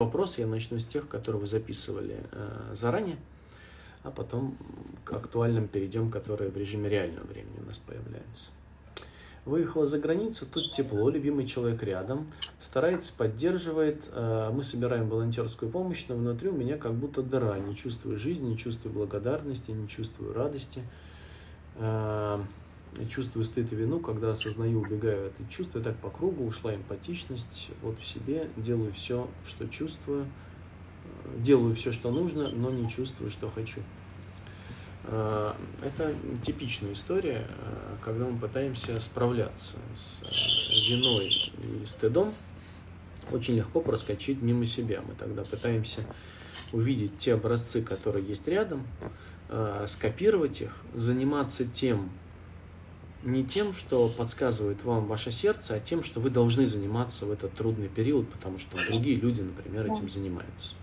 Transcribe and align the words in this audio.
вопросы 0.00 0.42
я 0.42 0.46
начну 0.46 0.78
с 0.78 0.84
тех, 0.84 1.08
которые 1.08 1.40
вы 1.40 1.48
записывали 1.48 2.24
э, 2.30 2.72
заранее, 2.72 3.16
а 4.04 4.12
потом 4.12 4.56
к 5.02 5.12
актуальным 5.12 5.66
перейдем, 5.66 6.12
которые 6.12 6.52
в 6.52 6.56
режиме 6.56 6.88
реального 6.88 7.26
времени 7.26 7.58
у 7.60 7.66
нас 7.66 7.78
появляются. 7.78 8.50
Выехала 9.44 9.86
за 9.86 9.98
границу, 9.98 10.46
тут 10.46 10.70
тепло, 10.70 11.10
любимый 11.10 11.48
человек 11.48 11.82
рядом, 11.82 12.32
старается, 12.60 13.12
поддерживает. 13.12 14.04
Э, 14.12 14.52
мы 14.54 14.62
собираем 14.62 15.08
волонтерскую 15.08 15.68
помощь, 15.68 16.04
но 16.08 16.14
внутри 16.14 16.48
у 16.50 16.56
меня 16.56 16.76
как 16.76 16.94
будто 16.94 17.20
дыра. 17.20 17.58
Не 17.58 17.74
чувствую 17.74 18.18
жизни, 18.18 18.50
не 18.50 18.56
чувствую 18.56 18.94
благодарности, 18.94 19.72
не 19.72 19.88
чувствую 19.88 20.32
радости. 20.32 20.84
Э, 21.74 22.40
чувствую 23.08 23.44
стыд 23.44 23.72
и 23.72 23.76
вину, 23.76 24.00
когда 24.00 24.32
осознаю, 24.32 24.80
убегаю 24.80 25.28
от 25.28 25.40
этих 25.40 25.50
чувств, 25.50 25.76
и 25.76 25.80
так 25.80 25.96
по 25.96 26.10
кругу 26.10 26.46
ушла 26.46 26.74
эмпатичность, 26.74 27.70
вот 27.82 27.98
в 27.98 28.04
себе 28.04 28.50
делаю 28.56 28.92
все, 28.92 29.28
что 29.46 29.68
чувствую, 29.68 30.26
э, 31.04 31.40
делаю 31.40 31.74
все, 31.74 31.92
что 31.92 32.10
нужно, 32.10 32.50
но 32.50 32.70
не 32.70 32.90
чувствую, 32.90 33.30
что 33.30 33.48
хочу. 33.50 33.80
Э, 35.04 35.52
это 35.82 36.14
типичная 36.44 36.92
история, 36.92 37.46
э, 37.48 37.96
когда 38.04 38.26
мы 38.26 38.38
пытаемся 38.38 38.98
справляться 39.00 39.76
с 39.94 40.22
виной 40.90 41.52
и 41.82 41.86
стыдом, 41.86 42.34
очень 43.30 43.56
легко 43.56 43.80
проскочить 43.80 44.40
мимо 44.40 44.66
себя. 44.66 45.02
Мы 45.06 45.14
тогда 45.14 45.44
пытаемся 45.44 46.02
увидеть 46.72 47.18
те 47.18 47.34
образцы, 47.34 47.82
которые 47.82 48.26
есть 48.26 48.48
рядом, 48.48 48.86
скопировать 49.86 50.62
их, 50.62 50.74
заниматься 50.94 51.66
тем, 51.66 52.10
не 53.22 53.44
тем, 53.44 53.74
что 53.74 54.08
подсказывает 54.08 54.84
вам 54.84 55.06
ваше 55.06 55.32
сердце, 55.32 55.74
а 55.74 55.80
тем, 55.80 56.02
что 56.02 56.20
вы 56.20 56.30
должны 56.30 56.66
заниматься 56.66 57.26
в 57.26 57.32
этот 57.32 57.52
трудный 57.54 57.88
период, 57.88 58.30
потому 58.30 58.58
что 58.58 58.76
другие 58.88 59.16
люди, 59.16 59.40
например, 59.40 59.90
этим 59.90 60.08
занимаются. 60.08 60.74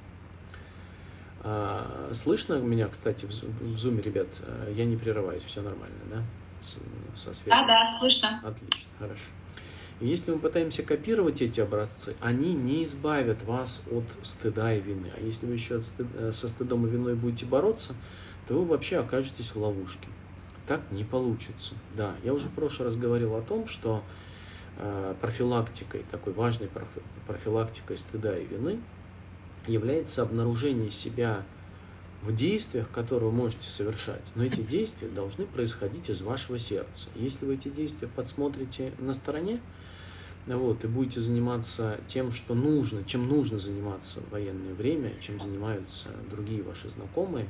А, 1.42 2.12
слышно 2.14 2.56
меня, 2.56 2.88
кстати, 2.88 3.26
в 3.26 3.77
зуме, 3.77 4.02
ребят? 4.02 4.27
Я 4.76 4.86
не 4.86 4.98
прерываюсь, 4.98 5.44
все 5.44 5.62
нормально, 5.62 5.96
да? 6.10 6.24
Со. 7.16 7.32
Да, 7.46 7.66
да, 7.66 7.98
слышно. 8.00 8.42
Отлично, 8.44 8.90
хорошо. 8.98 9.22
И 10.02 10.08
если 10.08 10.32
мы 10.32 10.40
пытаемся 10.40 10.84
копировать 10.84 11.42
эти 11.42 11.62
образцы, 11.62 12.16
они 12.20 12.54
не 12.54 12.84
избавят 12.84 13.44
вас 13.44 13.84
от 13.92 14.04
стыда 14.24 14.74
и 14.74 14.82
вины. 14.82 15.12
А 15.16 15.22
если 15.22 15.46
вы 15.46 15.54
еще 15.54 15.82
э, 15.98 16.32
со 16.34 16.49
стыдом 16.49 16.86
и 16.86 16.90
виной 16.90 17.16
будете 17.16 17.46
бороться, 17.46 17.94
то 18.48 18.55
вы 18.55 18.66
вообще 18.66 18.98
окажетесь 18.98 19.55
в 19.55 19.62
ловушке 19.62 20.08
так 20.68 20.82
не 20.91 21.04
получится. 21.04 21.76
Да, 21.96 22.16
я 22.24 22.34
уже 22.34 22.48
в 22.48 22.54
прошлый 22.54 22.88
раз 22.88 22.98
говорил 22.98 23.35
о 23.35 23.41
том, 23.41 23.68
что 23.68 24.04
э, 24.77 25.16
профилактикой, 25.21 26.05
такой 26.12 26.34
важной 26.34 26.70
профилактикой 27.27 27.98
стыда 27.98 28.38
и 28.38 28.46
вины 28.46 28.80
является 29.68 30.21
обнаружение 30.21 30.91
себя 30.91 31.43
в 32.21 32.36
действиях, 32.36 32.90
которые 32.90 33.30
вы 33.30 33.36
можете 33.36 33.70
совершать. 33.70 34.24
Но 34.34 34.43
эти 34.43 34.62
действия 34.62 35.08
должны 35.08 35.46
происходить 35.46 36.10
из 36.10 36.21
вашего 36.21 36.58
сердца. 36.58 37.08
Если 37.16 37.46
вы 37.46 37.55
эти 37.55 37.70
действия 37.70 38.08
подсмотрите 38.08 38.93
на 38.99 39.13
стороне, 39.13 39.60
вот, 40.48 40.84
и 40.84 40.88
будете 40.88 41.21
заниматься 41.21 41.99
тем, 42.08 42.32
что 42.32 42.54
нужно, 42.54 43.04
чем 43.04 43.27
нужно 43.27 43.60
заниматься 43.60 44.21
в 44.21 44.30
военное 44.32 44.74
время, 44.74 45.13
чем 45.20 45.40
занимаются 45.40 46.10
другие 46.30 46.62
ваши 46.62 46.90
знакомые, 46.90 47.48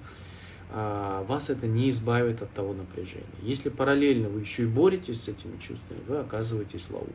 вас 0.72 1.50
это 1.50 1.68
не 1.68 1.90
избавит 1.90 2.42
от 2.42 2.52
того 2.52 2.74
напряжения. 2.74 3.26
Если 3.42 3.70
параллельно 3.70 4.30
вы 4.30 4.42
еще 4.42 4.64
и 4.64 4.68
боретесь 4.68 5.24
с 5.24 5.28
этими 5.28 5.58
чувствами, 5.58 6.00
вы 6.08 6.20
оказываетесь 6.20 6.82
в 6.82 6.92
ловушке. 6.92 7.14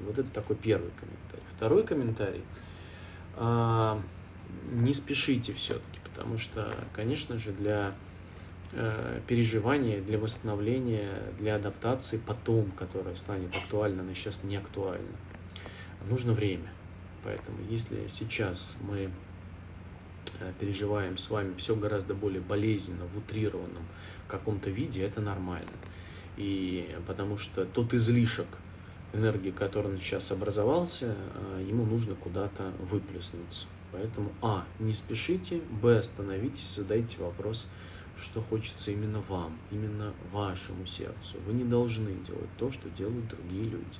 Вот 0.00 0.18
это 0.18 0.28
такой 0.30 0.56
первый 0.56 0.90
комментарий. 0.98 1.44
Второй 1.56 1.84
комментарий. 1.84 2.42
А, 3.36 4.00
не 4.72 4.94
спешите 4.94 5.52
все-таки, 5.54 6.00
потому 6.04 6.38
что, 6.38 6.74
конечно 6.94 7.38
же, 7.38 7.52
для 7.52 7.94
э, 8.72 9.20
переживания, 9.26 10.00
для 10.00 10.18
восстановления, 10.18 11.10
для 11.38 11.56
адаптации 11.56 12.18
потом, 12.18 12.70
которая 12.72 13.14
станет 13.16 13.54
актуальна, 13.54 14.02
она 14.02 14.14
сейчас 14.14 14.42
не 14.42 14.56
актуальна, 14.56 15.16
нужно 16.08 16.32
время. 16.32 16.72
Поэтому 17.24 17.58
если 17.68 18.08
сейчас 18.08 18.76
мы 18.80 19.10
переживаем 20.58 21.18
с 21.18 21.30
вами 21.30 21.54
все 21.56 21.76
гораздо 21.76 22.14
более 22.14 22.40
болезненно, 22.40 23.06
в 23.06 23.18
утрированном 23.18 23.84
каком-то 24.30 24.70
виде, 24.70 25.02
это 25.02 25.20
нормально. 25.20 25.68
И 26.36 26.96
потому 27.06 27.36
что 27.36 27.66
тот 27.66 27.92
излишек 27.92 28.46
энергии, 29.12 29.50
который 29.50 29.98
сейчас 29.98 30.30
образовался, 30.30 31.16
э, 31.34 31.64
ему 31.68 31.84
нужно 31.84 32.14
куда-то 32.14 32.72
выплеснуться. 32.90 33.66
Поэтому, 33.92 34.32
а, 34.40 34.64
не 34.78 34.94
спешите, 34.94 35.60
б, 35.82 35.98
остановитесь, 35.98 36.76
задайте 36.76 37.20
вопрос, 37.20 37.66
что 38.16 38.40
хочется 38.40 38.92
именно 38.92 39.20
вам, 39.28 39.58
именно 39.72 40.14
вашему 40.30 40.86
сердцу. 40.86 41.38
Вы 41.46 41.54
не 41.54 41.64
должны 41.64 42.14
делать 42.24 42.50
то, 42.56 42.70
что 42.70 42.88
делают 42.90 43.26
другие 43.26 43.64
люди. 43.64 43.98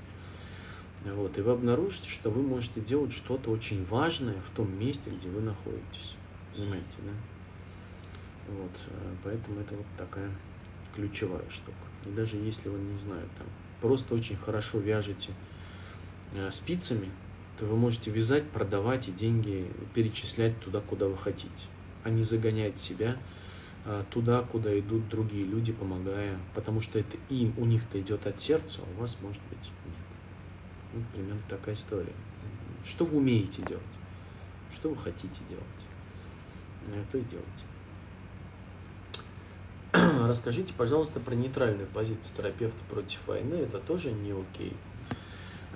Вот, 1.04 1.38
и 1.38 1.40
вы 1.40 1.52
обнаружите, 1.52 2.08
что 2.08 2.30
вы 2.30 2.42
можете 2.42 2.80
делать 2.80 3.12
что-то 3.12 3.50
очень 3.50 3.84
важное 3.86 4.40
в 4.42 4.54
том 4.54 4.78
месте, 4.78 5.10
где 5.10 5.28
вы 5.28 5.40
находитесь. 5.40 6.14
Понимаете, 6.54 6.88
да? 6.98 7.12
Вот, 8.48 8.72
э, 8.88 9.14
поэтому 9.24 9.60
это 9.60 9.74
вот 9.74 9.86
такая 9.96 10.30
ключевая 10.94 11.48
штука. 11.48 11.78
И 12.04 12.10
даже 12.10 12.36
если 12.36 12.68
вы, 12.68 12.78
не 12.78 12.98
знаю, 12.98 13.26
там, 13.38 13.46
просто 13.80 14.14
очень 14.14 14.36
хорошо 14.36 14.78
вяжете 14.78 15.32
э, 16.34 16.50
спицами, 16.50 17.08
то 17.58 17.66
вы 17.66 17.76
можете 17.76 18.10
вязать, 18.10 18.48
продавать 18.50 19.08
и 19.08 19.12
деньги 19.12 19.70
перечислять 19.94 20.58
туда, 20.60 20.80
куда 20.80 21.06
вы 21.06 21.16
хотите, 21.16 21.68
а 22.04 22.10
не 22.10 22.24
загонять 22.24 22.78
себя 22.78 23.16
э, 23.84 24.04
туда, 24.10 24.42
куда 24.42 24.78
идут 24.78 25.08
другие 25.08 25.44
люди, 25.44 25.72
помогая, 25.72 26.38
потому 26.54 26.80
что 26.80 26.98
это 26.98 27.16
им, 27.28 27.54
у 27.56 27.64
них-то 27.64 28.00
идет 28.00 28.26
от 28.26 28.40
сердца, 28.40 28.82
а 28.82 28.90
у 28.98 29.00
вас, 29.00 29.18
может 29.20 29.40
быть, 29.50 29.70
Вот 30.92 31.04
примерно 31.12 31.42
такая 31.48 31.74
история. 31.74 32.12
Что 32.84 33.04
вы 33.04 33.18
умеете 33.18 33.62
делать? 33.62 33.82
Что 34.74 34.90
вы 34.90 34.96
хотите 34.96 35.40
делать? 35.48 35.64
то 37.10 37.18
и 37.18 37.22
делайте. 37.22 37.64
Расскажите, 40.26 40.72
пожалуйста, 40.74 41.20
про 41.20 41.34
нейтральную 41.34 41.86
позицию 41.88 42.36
терапевта 42.36 42.82
против 42.88 43.18
войны. 43.26 43.54
Это 43.54 43.78
тоже 43.78 44.12
не 44.12 44.32
окей. 44.32 44.76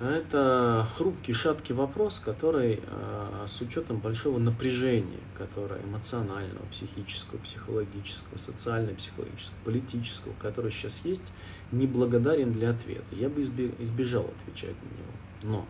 Это 0.01 0.85
хрупкий, 0.97 1.31
шаткий 1.31 1.73
вопрос, 1.73 2.19
который 2.23 2.81
э, 2.85 3.45
с 3.47 3.61
учетом 3.61 3.99
большого 3.99 4.39
напряжения, 4.39 5.21
которое 5.37 5.81
эмоционального, 5.83 6.65
психического, 6.65 7.37
психологического, 7.37 8.37
социально-психологического, 8.37 9.57
политического, 9.63 10.33
которое 10.41 10.69
сейчас 10.69 10.99
есть, 11.05 11.23
неблагодарен 11.71 12.51
для 12.51 12.71
ответа. 12.71 13.05
Я 13.11 13.29
бы 13.29 13.41
избежал 13.43 14.29
отвечать 14.41 14.75
на 14.83 14.97
него. 14.97 15.13
Но 15.43 15.65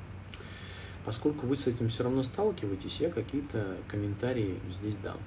поскольку 1.06 1.46
вы 1.46 1.56
с 1.56 1.68
этим 1.68 1.90
все 1.90 2.04
равно 2.04 2.24
сталкиваетесь, 2.24 3.02
я 3.02 3.12
какие-то 3.12 3.78
комментарии 3.88 4.60
здесь 4.72 4.96
дам. 4.96 5.18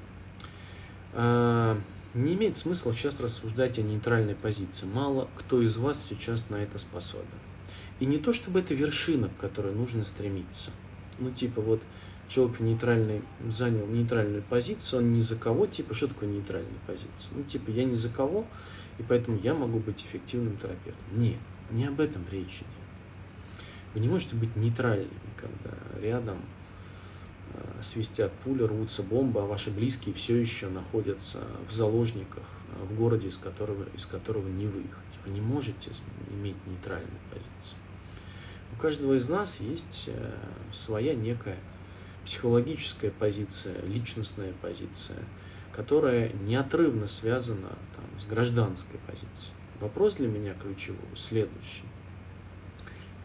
А, 1.13 1.79
не 2.15 2.35
имеет 2.35 2.57
смысла 2.57 2.93
сейчас 2.93 3.21
рассуждать 3.21 3.79
о 3.79 3.83
нейтральной 3.83 4.35
позиции. 4.35 4.87
Мало 4.87 5.29
кто 5.37 5.63
из 5.63 5.77
вас 5.77 6.05
сейчас 6.09 6.51
на 6.51 6.57
это 6.57 6.79
способен. 6.79 7.27
И 8.01 8.07
не 8.07 8.19
то, 8.19 8.33
чтобы 8.33 8.61
это 8.61 8.75
вершина, 8.75 9.29
к 9.29 9.41
которой 9.41 9.75
нужно 9.75 10.05
стремиться. 10.05 10.71
Ну, 11.19 11.31
типа, 11.33 11.61
вот 11.61 11.83
человек 12.29 12.61
нейтральный, 12.61 13.23
занял 13.49 13.87
нейтральную 13.87 14.43
позицию, 14.43 15.01
он 15.01 15.13
ни 15.13 15.21
за 15.21 15.37
кого, 15.37 15.67
типа, 15.67 15.95
что 15.95 16.09
такое 16.09 16.29
нейтральная 16.29 16.79
позиция? 16.87 17.33
Ну, 17.33 17.43
типа, 17.43 17.71
я 17.71 17.85
ни 17.85 17.95
за 17.95 18.09
кого, 18.09 18.47
и 18.99 19.03
поэтому 19.03 19.39
я 19.39 19.55
могу 19.55 19.79
быть 19.79 20.03
эффективным 20.03 20.57
терапевтом. 20.59 21.05
Нет, 21.13 21.39
не 21.71 21.87
об 21.87 22.01
этом 22.01 22.25
речи 22.31 22.59
идет. 22.59 22.89
Вы 23.95 24.01
не 24.01 24.09
можете 24.09 24.37
быть 24.37 24.55
нейтральными, 24.55 25.09
когда 25.37 25.75
рядом 26.01 26.39
э, 27.55 27.83
свистят 27.83 28.33
пули, 28.45 28.63
рвутся 28.63 29.03
бомбы, 29.03 29.41
а 29.41 29.45
ваши 29.45 29.71
близкие 29.71 30.15
все 30.15 30.37
еще 30.37 30.69
находятся 30.69 31.43
в 31.69 31.73
заложниках 31.73 32.45
э, 32.69 32.85
в 32.85 32.97
городе, 32.97 33.29
из 33.29 33.39
которого, 33.39 33.87
из 33.97 34.07
которого 34.07 34.47
не 34.47 34.67
выехать. 34.67 34.93
Вы 35.25 35.33
не 35.33 35.41
можете 35.41 35.91
иметь 36.31 36.57
нейтральную 36.67 37.19
позицию. 37.31 37.79
У 38.79 38.81
каждого 38.81 39.15
из 39.15 39.29
нас 39.29 39.59
есть 39.59 40.05
э, 40.07 40.35
своя 40.73 41.13
некая 41.13 41.59
психологическая 42.25 43.11
позиция, 43.11 43.83
личностная 43.83 44.53
позиция, 44.63 45.19
которая 45.75 46.33
неотрывно 46.45 47.09
связана 47.09 47.77
там, 47.97 48.21
с 48.21 48.27
гражданской 48.27 49.01
позицией. 49.05 49.53
Вопрос 49.81 50.15
для 50.15 50.29
меня 50.29 50.55
ключевой 50.55 51.01
следующий. 51.17 51.83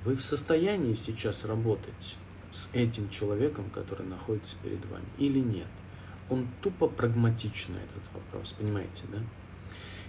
Вы 0.04 0.16
в 0.16 0.24
состоянии 0.24 0.96
сейчас 0.96 1.46
работать 1.46 2.18
с 2.50 2.72
этим 2.74 3.12
человеком, 3.12 3.70
который 3.70 4.08
находится 4.08 4.56
перед 4.64 4.84
вами, 4.88 5.06
или 5.20 5.38
нет? 5.38 5.68
Он 6.32 6.48
тупо 6.64 6.88
прагматичный, 6.88 7.78
этот 7.84 8.04
вопрос, 8.16 8.56
понимаете, 8.58 9.04
да? 9.12 9.20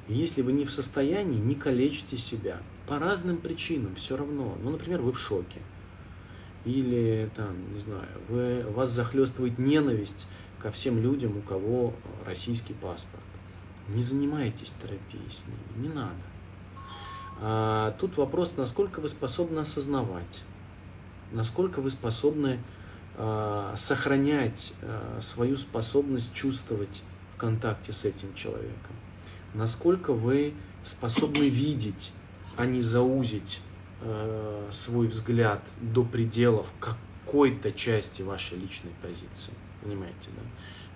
Если 0.09 0.43
вы 0.43 0.53
не 0.53 0.67
в 0.67 0.71
состоянии, 0.71 1.39
не 1.39 1.55
калечьте 1.55 2.19
себя. 2.19 2.59
По 2.87 2.99
разным 2.99 3.39
причинам 3.39 3.95
все 3.95 4.17
равно. 4.17 4.57
Ну, 4.63 4.71
например, 4.71 5.01
вы 5.01 5.13
в 5.13 5.19
шоке. 5.19 5.61
или 6.65 7.31
там, 7.35 7.75
не 7.75 7.81
знаю, 7.81 8.09
вы, 8.29 8.65
вас 8.71 8.91
захлестывает 8.91 9.59
ненависть 9.59 10.27
ко 10.61 10.71
всем 10.71 10.99
людям, 10.99 11.37
у 11.37 11.41
кого 11.41 11.95
российский 12.27 12.75
паспорт. 12.75 13.23
Не 13.89 14.03
занимайтесь 14.03 14.75
терапией 14.81 15.31
с 15.31 15.45
ними, 15.47 15.87
не 15.87 15.95
надо. 15.95 16.15
А, 17.41 17.95
тут 17.99 18.17
вопрос, 18.17 18.55
насколько 18.57 19.01
вы 19.01 19.09
способны 19.09 19.61
осознавать, 19.61 20.43
насколько 21.33 21.81
вы 21.81 21.91
способны 21.91 22.61
а, 23.17 23.75
сохранять 23.77 24.73
а, 24.81 25.19
свою 25.21 25.57
способность 25.57 26.33
чувствовать 26.33 27.03
в 27.35 27.39
контакте 27.39 27.93
с 27.93 28.05
этим 28.05 28.35
человеком, 28.35 28.97
насколько 29.55 30.13
вы 30.13 30.55
способны 30.83 31.49
видеть, 31.49 32.13
а 32.57 32.67
не 32.67 32.83
заузить 32.83 33.61
а, 34.01 34.69
свой 34.71 35.09
взгляд 35.09 35.65
до 35.81 36.05
пределов 36.05 36.67
какой-то 36.79 37.73
части 37.73 38.23
вашей 38.23 38.59
личной 38.59 38.93
позиции. 39.03 39.55
Понимаете, 39.83 40.31
да? 40.37 40.43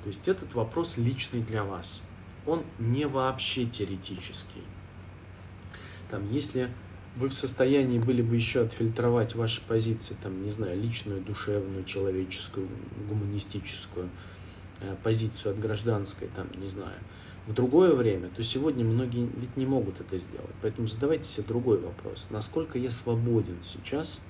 То 0.02 0.08
есть 0.08 0.28
этот 0.28 0.54
вопрос 0.54 0.96
личный 0.96 1.40
для 1.40 1.64
вас. 1.64 2.02
Он 2.46 2.62
не 2.78 3.06
вообще 3.06 3.66
теоретический 3.66 4.62
там, 6.10 6.30
если 6.32 6.70
вы 7.16 7.28
в 7.28 7.34
состоянии 7.34 7.98
были 7.98 8.22
бы 8.22 8.36
еще 8.36 8.62
отфильтровать 8.62 9.34
ваши 9.34 9.60
позиции, 9.62 10.16
там, 10.22 10.42
не 10.42 10.50
знаю, 10.50 10.80
личную, 10.80 11.20
душевную, 11.20 11.84
человеческую, 11.84 12.68
гуманистическую 13.08 14.08
э, 14.80 14.94
позицию 15.02 15.52
от 15.52 15.60
гражданской, 15.60 16.28
там, 16.34 16.48
не 16.60 16.68
знаю, 16.68 16.98
в 17.48 17.54
другое 17.54 17.94
время, 17.94 18.28
то 18.28 18.42
сегодня 18.42 18.84
многие 18.84 19.24
ведь 19.24 19.56
не 19.56 19.64
могут 19.64 19.98
это 20.00 20.18
сделать. 20.18 20.54
Поэтому 20.60 20.86
задавайте 20.86 21.24
себе 21.24 21.44
другой 21.48 21.80
вопрос. 21.80 22.28
Насколько 22.28 22.78
я 22.78 22.90
свободен 22.90 23.56
сейчас, 23.62 24.20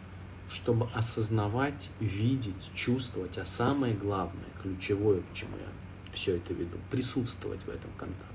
чтобы 0.49 0.89
осознавать, 0.95 1.91
видеть, 1.99 2.71
чувствовать, 2.77 3.37
а 3.37 3.45
самое 3.45 3.95
главное, 3.95 4.47
ключевое, 4.63 5.21
к 5.21 5.35
чему 5.35 5.57
я 5.57 6.13
все 6.13 6.37
это 6.37 6.55
веду, 6.55 6.79
присутствовать 6.93 7.61
в 7.63 7.69
этом 7.69 7.91
контакте. 7.99 8.29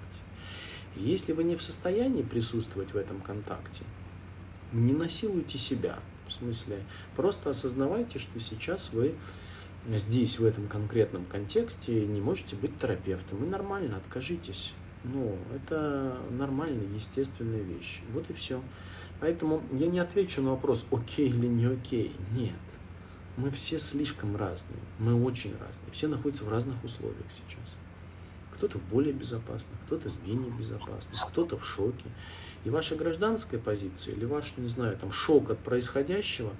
Если 0.97 1.31
вы 1.31 1.45
не 1.45 1.55
в 1.55 1.63
состоянии 1.63 2.21
присутствовать 2.21 2.93
в 2.93 2.97
этом 2.97 3.21
контакте, 3.21 3.85
не 4.73 4.91
насилуйте 4.91 5.57
себя. 5.57 5.99
В 6.27 6.33
смысле, 6.33 6.83
просто 7.15 7.51
осознавайте, 7.51 8.19
что 8.19 8.37
сейчас 8.41 8.91
вы 8.91 9.15
здесь, 9.87 10.39
в 10.39 10.45
этом 10.45 10.67
конкретном 10.67 11.25
контексте, 11.25 12.05
не 12.05 12.21
можете 12.21 12.55
быть 12.55 12.79
терапевтом. 12.79 13.43
И 13.43 13.47
нормально, 13.47 13.97
откажитесь. 13.97 14.73
Ну, 15.03 15.37
это 15.53 16.17
нормальная, 16.31 16.87
естественная 16.95 17.61
вещь. 17.61 18.01
Вот 18.13 18.29
и 18.29 18.33
все. 18.33 18.61
Поэтому 19.19 19.61
я 19.73 19.87
не 19.87 19.99
отвечу 19.99 20.41
на 20.41 20.51
вопрос, 20.51 20.85
окей 20.91 21.29
или 21.29 21.47
не 21.47 21.65
окей. 21.65 22.15
Нет. 22.31 22.55
Мы 23.35 23.49
все 23.51 23.79
слишком 23.79 24.35
разные. 24.35 24.79
Мы 24.99 25.21
очень 25.21 25.51
разные. 25.51 25.91
Все 25.91 26.07
находятся 26.07 26.45
в 26.45 26.49
разных 26.49 26.81
условиях 26.83 27.25
сейчас 27.31 27.75
кто-то 28.63 28.79
в 28.79 28.83
более 28.89 29.13
безопасных, 29.13 29.77
кто-то 29.85 30.09
в 30.09 30.27
менее 30.27 30.49
безопасных, 30.51 31.19
кто-то 31.27 31.57
в 31.57 31.65
шоке. 31.65 32.05
И 32.63 32.69
ваша 32.69 32.95
гражданская 32.95 33.59
позиция 33.59 34.15
или 34.15 34.23
ваш, 34.23 34.53
не 34.55 34.69
знаю, 34.69 34.97
там 34.97 35.11
шок 35.11 35.49
от 35.49 35.59
происходящего, 35.59 36.53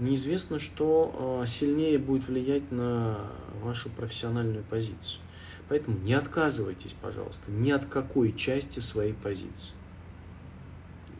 неизвестно, 0.00 0.58
что 0.58 1.40
а, 1.42 1.46
сильнее 1.46 1.98
будет 1.98 2.26
влиять 2.26 2.70
на 2.72 3.18
вашу 3.62 3.90
профессиональную 3.90 4.64
позицию. 4.64 5.22
Поэтому 5.68 5.98
не 5.98 6.14
отказывайтесь, 6.14 6.96
пожалуйста, 7.00 7.50
ни 7.50 7.70
от 7.70 7.86
какой 7.86 8.32
части 8.32 8.80
своей 8.80 9.12
позиции. 9.12 9.74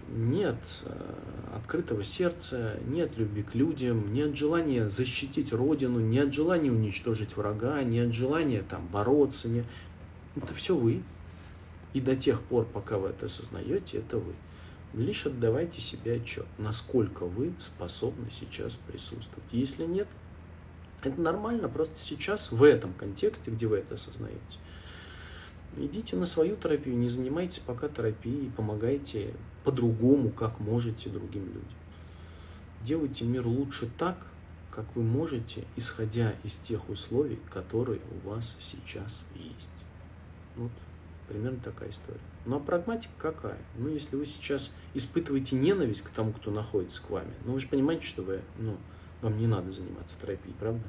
Нет 0.08 0.58
а, 0.84 1.56
открытого 1.56 2.02
сердца, 2.02 2.78
нет 2.88 3.16
любви 3.16 3.42
к 3.42 3.54
людям, 3.54 4.12
нет 4.12 4.36
желания 4.36 4.88
защитить 4.88 5.52
Родину, 5.52 6.00
нет 6.00 6.34
желания 6.34 6.72
уничтожить 6.72 7.36
врага, 7.36 7.82
нет 7.82 8.12
желания 8.12 8.62
там 8.62 8.86
бороться. 8.88 9.48
Не... 9.48 9.64
Это 10.36 10.54
все 10.54 10.74
вы. 10.74 11.02
И 11.92 12.00
до 12.00 12.16
тех 12.16 12.40
пор, 12.40 12.64
пока 12.64 12.98
вы 12.98 13.08
это 13.08 13.26
осознаете, 13.26 13.98
это 13.98 14.18
вы. 14.18 14.32
Лишь 14.92 15.26
отдавайте 15.26 15.80
себе 15.80 16.14
отчет, 16.14 16.46
насколько 16.58 17.24
вы 17.24 17.52
способны 17.58 18.28
сейчас 18.30 18.74
присутствовать. 18.74 19.44
Если 19.52 19.84
нет, 19.84 20.08
это 21.02 21.20
нормально, 21.20 21.68
просто 21.68 21.98
сейчас 21.98 22.50
в 22.50 22.62
этом 22.64 22.92
контексте, 22.94 23.52
где 23.52 23.68
вы 23.68 23.78
это 23.78 23.94
осознаете, 23.94 24.58
идите 25.76 26.16
на 26.16 26.26
свою 26.26 26.56
терапию, 26.56 26.96
не 26.96 27.08
занимайтесь 27.08 27.60
пока 27.60 27.88
терапией, 27.88 28.50
помогайте 28.50 29.32
по-другому, 29.62 30.30
как 30.30 30.58
можете 30.58 31.08
другим 31.08 31.46
людям. 31.46 31.78
Делайте 32.82 33.24
мир 33.24 33.46
лучше 33.46 33.88
так, 33.96 34.26
как 34.72 34.84
вы 34.96 35.02
можете, 35.02 35.64
исходя 35.76 36.34
из 36.42 36.56
тех 36.56 36.88
условий, 36.88 37.38
которые 37.50 38.00
у 38.10 38.28
вас 38.28 38.56
сейчас 38.58 39.24
есть. 39.36 39.68
Вот 40.56 40.72
примерно 41.30 41.60
такая 41.60 41.90
история. 41.90 42.20
Ну 42.44 42.56
а 42.56 42.60
прагматика 42.60 43.12
какая? 43.18 43.58
Ну, 43.76 43.88
если 43.88 44.16
вы 44.16 44.26
сейчас 44.26 44.72
испытываете 44.94 45.54
ненависть 45.56 46.02
к 46.02 46.10
тому, 46.10 46.32
кто 46.32 46.50
находится 46.50 47.00
к 47.00 47.08
вами, 47.10 47.32
ну 47.44 47.52
вы 47.52 47.60
же 47.60 47.68
понимаете, 47.68 48.04
что 48.04 48.22
вы, 48.22 48.42
ну, 48.58 48.76
вам 49.22 49.38
не 49.38 49.46
надо 49.46 49.70
заниматься 49.70 50.18
терапией, 50.20 50.54
правда? 50.58 50.82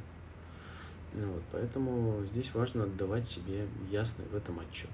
Вот, 1.13 1.43
поэтому 1.51 2.23
здесь 2.25 2.53
важно 2.53 2.83
отдавать 2.83 3.27
себе 3.27 3.67
ясный 3.89 4.25
в 4.31 4.35
этом 4.35 4.59
отчет. 4.59 4.89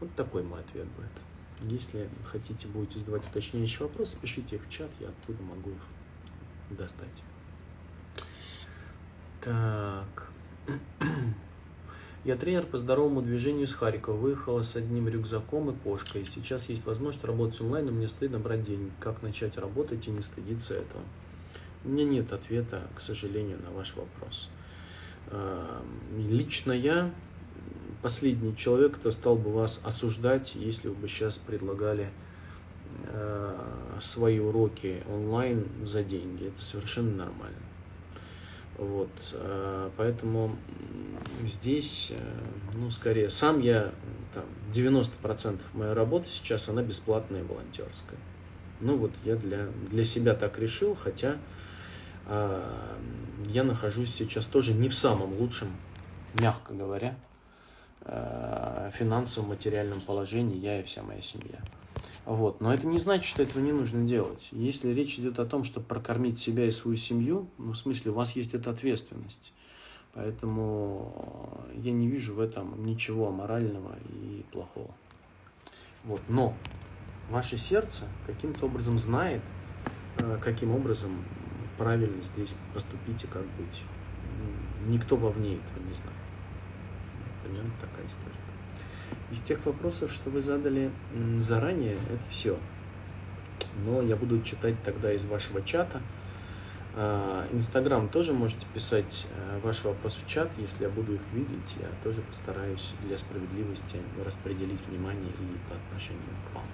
Вот 0.00 0.14
такой 0.14 0.42
мой 0.42 0.60
ответ 0.60 0.86
будет. 0.88 1.70
Если 1.72 2.08
хотите, 2.26 2.66
будете 2.66 2.98
задавать 2.98 3.26
уточняющие 3.30 3.86
вопросы, 3.86 4.16
пишите 4.20 4.56
их 4.56 4.66
в 4.66 4.70
чат, 4.70 4.90
я 5.00 5.08
оттуда 5.08 5.42
могу 5.44 5.70
их 5.70 6.76
достать. 6.76 7.22
Так. 9.40 10.28
Я 12.24 12.36
тренер 12.36 12.66
по 12.66 12.76
здоровому 12.78 13.20
движению 13.20 13.64
из 13.64 13.74
Харькова. 13.74 14.16
Выехала 14.16 14.62
с 14.62 14.76
одним 14.76 15.08
рюкзаком 15.08 15.70
и 15.70 15.74
кошкой. 15.74 16.24
Сейчас 16.24 16.68
есть 16.68 16.86
возможность 16.86 17.24
работать 17.24 17.60
онлайн, 17.60 17.86
но 17.86 17.92
мне 17.92 18.06
стыдно 18.06 18.38
брать 18.38 18.62
деньги. 18.62 18.92
Как 19.00 19.22
начать 19.22 19.58
работать 19.58 20.06
и 20.06 20.10
не 20.10 20.22
стыдиться 20.22 20.74
этого? 20.74 21.02
У 21.84 21.88
меня 21.88 22.04
нет 22.04 22.32
ответа, 22.32 22.86
к 22.94 23.00
сожалению, 23.00 23.58
на 23.60 23.72
ваш 23.72 23.96
вопрос. 23.96 24.48
Эм, 25.32 26.28
лично 26.30 26.70
я 26.70 27.12
последний 28.02 28.56
человек, 28.56 28.98
кто 28.98 29.10
стал 29.10 29.34
бы 29.34 29.50
вас 29.50 29.80
осуждать, 29.82 30.54
если 30.54 30.90
бы 30.90 31.08
сейчас 31.08 31.38
предлагали 31.38 32.08
э, 33.08 33.54
свои 34.00 34.38
уроки 34.38 35.02
онлайн 35.08 35.66
за 35.84 36.04
деньги. 36.04 36.46
Это 36.46 36.62
совершенно 36.62 37.24
нормально. 37.24 37.58
Вот, 38.78 39.10
э, 39.34 39.90
поэтому 39.96 40.56
здесь, 41.44 42.08
э, 42.10 42.18
ну, 42.74 42.90
скорее, 42.90 43.28
сам 43.28 43.60
я, 43.60 43.92
там, 44.32 44.44
90% 44.72 45.60
моей 45.74 45.92
работы 45.92 46.28
сейчас, 46.28 46.68
она 46.68 46.82
бесплатная 46.82 47.40
и 47.40 47.44
волонтерская. 47.44 48.18
Ну, 48.80 48.96
вот 48.96 49.12
я 49.24 49.36
для, 49.36 49.66
для 49.90 50.04
себя 50.04 50.34
так 50.34 50.58
решил, 50.58 50.94
хотя 50.94 51.36
э, 52.26 52.86
я 53.46 53.62
нахожусь 53.62 54.14
сейчас 54.14 54.46
тоже 54.46 54.72
не 54.72 54.88
в 54.88 54.94
самом 54.94 55.34
лучшем, 55.34 55.68
мягко 56.40 56.72
говоря, 56.72 57.14
э, 58.00 58.90
финансовом, 58.94 59.50
материальном 59.50 60.00
положении, 60.00 60.56
я 60.56 60.80
и 60.80 60.82
вся 60.82 61.02
моя 61.02 61.20
семья. 61.20 61.60
Вот. 62.24 62.60
Но 62.60 62.72
это 62.72 62.86
не 62.86 62.98
значит, 62.98 63.24
что 63.24 63.42
этого 63.42 63.62
не 63.62 63.72
нужно 63.72 64.06
делать. 64.06 64.48
Если 64.52 64.92
речь 64.92 65.18
идет 65.18 65.38
о 65.38 65.46
том, 65.46 65.64
чтобы 65.64 65.86
прокормить 65.86 66.38
себя 66.38 66.66
и 66.66 66.70
свою 66.70 66.96
семью, 66.96 67.48
ну, 67.58 67.72
в 67.72 67.76
смысле, 67.76 68.12
у 68.12 68.14
вас 68.14 68.36
есть 68.36 68.54
эта 68.54 68.70
ответственность. 68.70 69.52
Поэтому 70.14 71.64
я 71.74 71.90
не 71.90 72.06
вижу 72.06 72.34
в 72.34 72.40
этом 72.40 72.84
ничего 72.84 73.28
аморального 73.28 73.96
и 74.10 74.44
плохого. 74.52 74.94
Вот. 76.04 76.20
Но 76.28 76.54
ваше 77.30 77.56
сердце 77.56 78.04
каким-то 78.26 78.66
образом 78.66 78.98
знает, 78.98 79.42
э, 80.18 80.38
каким 80.42 80.72
образом 80.72 81.24
правильно 81.78 82.22
здесь 82.22 82.54
поступить 82.74 83.24
и 83.24 83.26
как 83.26 83.44
быть. 83.56 83.82
Никто 84.86 85.16
вовне 85.16 85.54
этого 85.54 85.84
не 85.86 85.94
знает. 85.94 86.18
Примерно 87.42 87.72
такая 87.80 88.06
история. 88.06 88.51
Из 89.32 89.40
тех 89.40 89.64
вопросов, 89.64 90.12
что 90.12 90.28
вы 90.28 90.42
задали 90.42 90.90
заранее, 91.40 91.94
это 91.94 92.22
все. 92.30 92.58
Но 93.86 94.02
я 94.02 94.14
буду 94.14 94.42
читать 94.42 94.74
тогда 94.84 95.10
из 95.10 95.24
вашего 95.24 95.62
чата. 95.62 96.02
А, 96.94 97.48
Инстаграм 97.50 98.10
тоже 98.10 98.34
можете 98.34 98.66
писать 98.74 99.26
э, 99.34 99.60
ваш 99.62 99.82
вопрос 99.84 100.18
в 100.22 100.28
чат, 100.28 100.50
если 100.58 100.84
я 100.84 100.90
буду 100.90 101.14
их 101.14 101.22
видеть, 101.32 101.76
я 101.80 101.88
тоже 102.04 102.20
постараюсь 102.20 102.92
для 103.06 103.16
справедливости 103.16 103.96
распределить 104.22 104.86
внимание 104.86 105.30
и 105.30 105.70
по 105.70 105.76
отношению 105.76 106.20
к 106.50 106.54
вам. 106.54 106.64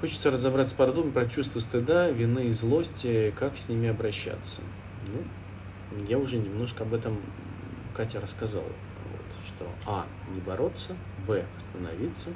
Хочется 0.00 0.32
разобраться 0.32 0.74
с 0.74 1.12
про 1.12 1.26
чувство 1.26 1.60
стыда, 1.60 2.10
вины 2.10 2.46
и 2.48 2.52
злости, 2.52 3.32
как 3.38 3.56
с 3.56 3.68
ними 3.68 3.88
обращаться. 3.88 4.60
Ну, 5.06 6.04
я 6.08 6.18
уже 6.18 6.38
немножко 6.38 6.82
об 6.82 6.94
этом 6.94 7.20
Катя 7.94 8.20
рассказала 8.20 8.72
что 9.58 9.68
А. 9.86 10.06
Не 10.32 10.40
бороться, 10.40 10.96
Б. 11.26 11.44
Остановиться, 11.56 12.30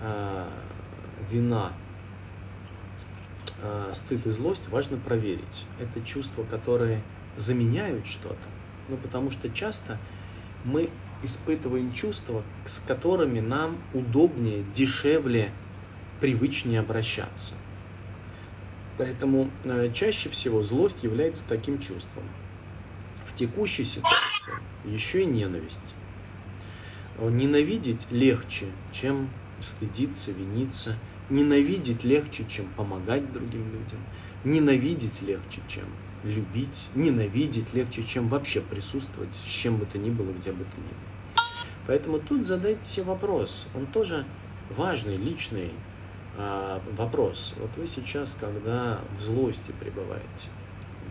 а, 0.00 0.48
вина 1.30 1.72
э, 3.60 3.92
стыд 3.94 4.26
и 4.26 4.30
злость 4.30 4.68
важно 4.68 4.96
проверить. 4.96 5.66
Это 5.78 6.04
чувства, 6.04 6.44
которые 6.44 7.02
заменяют 7.36 8.06
что-то. 8.06 8.36
Ну, 8.88 8.96
потому 8.96 9.30
что 9.30 9.48
часто 9.50 9.98
мы 10.64 10.90
испытываем 11.22 11.92
чувства, 11.92 12.42
с 12.66 12.80
которыми 12.86 13.40
нам 13.40 13.78
удобнее, 13.94 14.64
дешевле, 14.74 15.52
привычнее 16.20 16.80
обращаться. 16.80 17.54
Поэтому 18.98 19.50
э, 19.64 19.90
чаще 19.94 20.28
всего 20.28 20.62
злость 20.62 21.02
является 21.02 21.44
таким 21.48 21.78
чувством. 21.78 22.24
В 23.28 23.34
текущей 23.34 23.84
ситуации 23.84 24.54
еще 24.84 25.22
и 25.22 25.26
ненависть. 25.26 25.91
Ненавидеть 27.18 28.10
легче, 28.10 28.66
чем 28.92 29.28
стыдиться, 29.60 30.32
виниться. 30.32 30.96
Ненавидеть 31.28 32.04
легче, 32.04 32.44
чем 32.48 32.66
помогать 32.76 33.32
другим 33.32 33.64
людям. 33.72 34.00
Ненавидеть 34.44 35.22
легче, 35.22 35.60
чем 35.68 35.84
любить. 36.24 36.88
Ненавидеть 36.94 37.72
легче, 37.72 38.02
чем 38.02 38.28
вообще 38.28 38.60
присутствовать 38.60 39.30
с 39.34 39.48
чем 39.48 39.76
бы 39.76 39.86
то 39.86 39.98
ни 39.98 40.10
было, 40.10 40.30
где 40.32 40.52
бы 40.52 40.64
то 40.64 40.80
ни 40.80 40.84
было. 40.84 41.12
Поэтому 41.86 42.18
тут 42.18 42.46
задайте 42.46 42.84
себе 42.84 43.04
вопрос. 43.06 43.68
Он 43.74 43.86
тоже 43.86 44.24
важный, 44.70 45.16
личный 45.16 45.70
а, 46.36 46.80
вопрос. 46.96 47.54
Вот 47.56 47.70
вы 47.76 47.86
сейчас, 47.86 48.36
когда 48.38 49.00
в 49.18 49.22
злости 49.22 49.72
пребываете, 49.80 50.50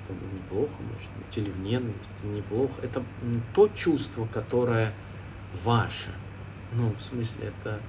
это 0.03 0.13
неплохо, 0.35 0.73
может 0.81 1.09
быть, 1.17 1.37
или 1.37 1.51
в 1.51 1.59
ненависти, 1.59 2.25
неплохо. 2.25 2.81
Это 2.81 3.03
то 3.53 3.67
чувство, 3.69 4.27
которое 4.27 4.93
ваше. 5.63 6.11
Ну, 6.73 6.95
в 6.97 7.01
смысле, 7.01 7.47
это 7.47 7.79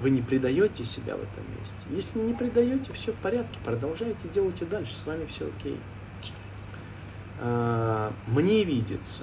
вы 0.00 0.10
не 0.10 0.20
предаете 0.20 0.84
себя 0.84 1.16
в 1.16 1.22
этом 1.22 1.44
месте. 1.60 1.76
Если 1.90 2.18
не 2.18 2.34
предаете, 2.34 2.92
все 2.92 3.12
в 3.12 3.16
порядке, 3.16 3.58
продолжайте, 3.64 4.28
делайте 4.34 4.64
дальше, 4.64 4.94
с 4.94 5.06
вами 5.06 5.26
все 5.26 5.48
окей. 5.48 5.78
А, 7.38 8.12
мне 8.26 8.64
видится, 8.64 9.22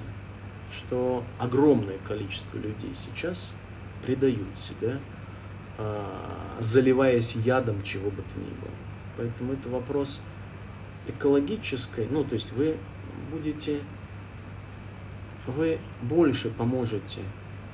что 0.72 1.24
огромное 1.38 1.98
количество 2.06 2.56
людей 2.56 2.92
сейчас 2.94 3.52
предают 4.02 4.58
себя, 4.58 4.98
а, 5.78 6.56
заливаясь 6.60 7.34
ядом 7.34 7.82
чего 7.82 8.10
бы 8.10 8.22
то 8.22 8.40
ни 8.40 8.44
было. 8.60 8.74
Поэтому 9.16 9.52
это 9.52 9.68
вопрос 9.68 10.22
экологической, 11.06 12.06
ну 12.10 12.24
то 12.24 12.34
есть 12.34 12.52
вы 12.52 12.76
будете, 13.30 13.80
вы 15.46 15.78
больше 16.02 16.50
поможете 16.50 17.20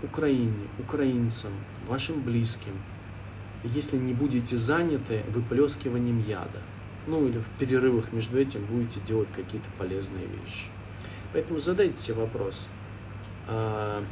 Украине, 0.03 0.69
украинцам, 0.79 1.53
вашим 1.88 2.21
близким, 2.21 2.73
если 3.65 3.97
не 3.97 4.12
будете 4.12 4.57
заняты 4.57 5.23
выплескиванием 5.29 6.23
яда. 6.26 6.61
Ну 7.07 7.26
или 7.26 7.38
в 7.38 7.49
перерывах 7.59 8.12
между 8.12 8.38
этим 8.38 8.65
будете 8.67 9.00
делать 9.00 9.29
какие-то 9.35 9.69
полезные 9.79 10.26
вещи. 10.26 10.67
Поэтому 11.33 11.61
задайте 11.61 12.00
себе 12.00 12.15
вопрос. 12.15 12.69
А, 13.49 14.03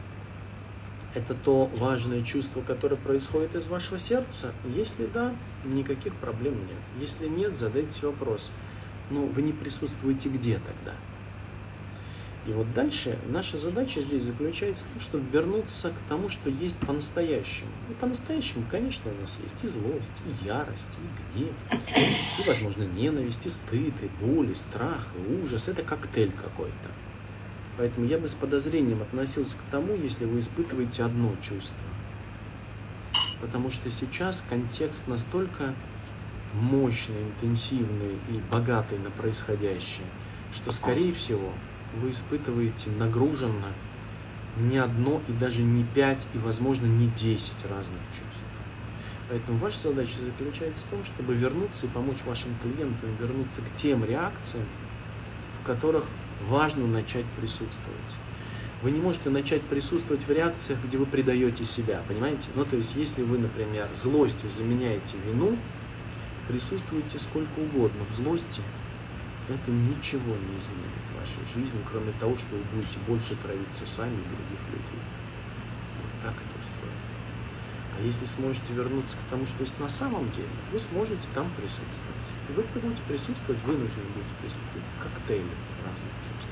это 1.14 1.34
то 1.34 1.66
важное 1.76 2.22
чувство, 2.22 2.60
которое 2.60 2.96
происходит 2.96 3.54
из 3.54 3.66
вашего 3.66 3.98
сердца? 3.98 4.52
Если 4.74 5.06
да, 5.06 5.34
никаких 5.64 6.14
проблем 6.14 6.54
нет. 6.54 6.78
Если 7.00 7.28
нет, 7.28 7.56
задайте 7.56 7.92
себе 7.92 8.08
вопрос. 8.08 8.50
Ну, 9.10 9.26
вы 9.26 9.42
не 9.42 9.52
присутствуете 9.52 10.28
где 10.28 10.54
тогда? 10.54 10.94
И 12.46 12.52
вот 12.52 12.72
дальше 12.74 13.18
наша 13.28 13.56
задача 13.56 14.02
здесь 14.02 14.22
заключается 14.22 14.84
в 14.84 14.92
том, 14.92 15.00
чтобы 15.00 15.30
вернуться 15.30 15.88
к 15.88 16.08
тому, 16.10 16.28
что 16.28 16.50
есть 16.50 16.76
по-настоящему. 16.78 17.70
И 17.88 17.94
по-настоящему, 17.94 18.64
конечно, 18.70 19.10
у 19.10 19.20
нас 19.20 19.34
есть 19.42 19.56
и 19.62 19.68
злость, 19.68 20.10
и 20.26 20.44
ярость, 20.44 20.82
и 20.98 21.38
гнев, 21.38 21.54
и, 22.38 22.46
возможно, 22.46 22.82
ненависть, 22.82 23.46
и 23.46 23.48
стыд, 23.48 23.94
и 24.02 24.24
боль, 24.24 24.50
и 24.50 24.54
страх, 24.54 25.06
и 25.16 25.42
ужас. 25.42 25.68
Это 25.68 25.82
коктейль 25.82 26.32
какой-то. 26.32 26.90
Поэтому 27.78 28.06
я 28.06 28.18
бы 28.18 28.28
с 28.28 28.34
подозрением 28.34 29.00
относился 29.00 29.56
к 29.56 29.70
тому, 29.70 29.94
если 29.94 30.26
вы 30.26 30.40
испытываете 30.40 31.02
одно 31.02 31.34
чувство. 31.42 31.74
Потому 33.40 33.70
что 33.70 33.90
сейчас 33.90 34.44
контекст 34.48 35.08
настолько 35.08 35.74
мощный, 36.52 37.22
интенсивный 37.22 38.16
и 38.28 38.40
богатый 38.52 38.98
на 38.98 39.10
происходящее, 39.10 40.06
что, 40.52 40.70
скорее 40.72 41.12
всего, 41.12 41.52
вы 42.00 42.10
испытываете 42.10 42.90
нагруженно 42.98 43.72
не 44.58 44.78
одно 44.78 45.20
и 45.28 45.32
даже 45.32 45.62
не 45.62 45.84
пять 45.94 46.26
и, 46.32 46.38
возможно, 46.38 46.86
не 46.86 47.08
десять 47.08 47.64
разных 47.68 48.00
чувств. 48.12 48.44
Поэтому 49.28 49.58
ваша 49.58 49.80
задача 49.88 50.20
заключается 50.20 50.84
в 50.86 50.90
том, 50.90 51.04
чтобы 51.04 51.34
вернуться 51.34 51.86
и 51.86 51.88
помочь 51.88 52.22
вашим 52.26 52.50
клиентам 52.62 53.10
вернуться 53.20 53.62
к 53.62 53.80
тем 53.80 54.04
реакциям, 54.04 54.64
в 55.62 55.66
которых 55.66 56.04
важно 56.48 56.86
начать 56.86 57.24
присутствовать. 57.40 58.16
Вы 58.82 58.90
не 58.90 59.00
можете 59.00 59.30
начать 59.30 59.62
присутствовать 59.62 60.26
в 60.26 60.30
реакциях, 60.30 60.78
где 60.86 60.98
вы 60.98 61.06
предаете 61.06 61.64
себя, 61.64 62.02
понимаете? 62.06 62.48
Ну, 62.54 62.66
то 62.66 62.76
есть, 62.76 62.94
если 62.96 63.22
вы, 63.22 63.38
например, 63.38 63.88
злостью 63.94 64.50
заменяете 64.50 65.16
вину, 65.26 65.56
присутствуйте 66.48 67.18
сколько 67.18 67.58
угодно 67.60 68.04
в 68.12 68.16
злости, 68.16 68.60
это 69.48 69.70
ничего 69.70 70.32
не 70.32 70.56
изменит 70.56 71.04
в 71.12 71.20
вашей 71.20 71.44
жизни, 71.52 71.78
кроме 71.90 72.12
того, 72.12 72.36
что 72.36 72.56
вы 72.56 72.64
будете 72.72 72.98
больше 73.06 73.36
травиться 73.36 73.84
сами 73.86 74.16
и 74.16 74.28
других 74.32 74.62
людей. 74.72 75.02
Вот 76.00 76.12
так 76.22 76.32
это 76.32 76.54
устроено. 76.56 77.04
А 77.96 78.02
если 78.02 78.24
сможете 78.24 78.72
вернуться 78.72 79.16
к 79.16 79.30
тому, 79.30 79.46
что 79.46 79.60
есть 79.60 79.78
на 79.78 79.88
самом 79.88 80.30
деле, 80.32 80.48
вы 80.72 80.80
сможете 80.80 81.22
там 81.34 81.50
присутствовать. 81.56 82.28
И 82.48 82.52
вы 82.52 82.64
будете 82.74 83.02
присутствовать, 83.04 83.62
вынуждены 83.62 84.08
будете 84.16 84.34
присутствовать 84.40 84.88
в 84.96 85.02
коктейле 85.02 85.54
разных 85.84 86.12
чувств. 86.24 86.48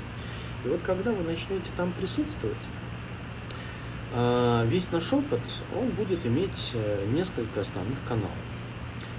И 0.64 0.68
вот 0.68 0.80
когда 0.82 1.10
вы 1.10 1.24
начнете 1.24 1.70
там 1.76 1.92
присутствовать, 1.92 2.62
а, 4.14 4.64
весь 4.66 4.92
наш 4.92 5.10
опыт, 5.12 5.40
он 5.74 5.88
будет 5.88 6.24
иметь 6.26 6.72
э, 6.74 7.06
несколько 7.10 7.62
основных 7.62 7.98
каналов. 8.06 8.51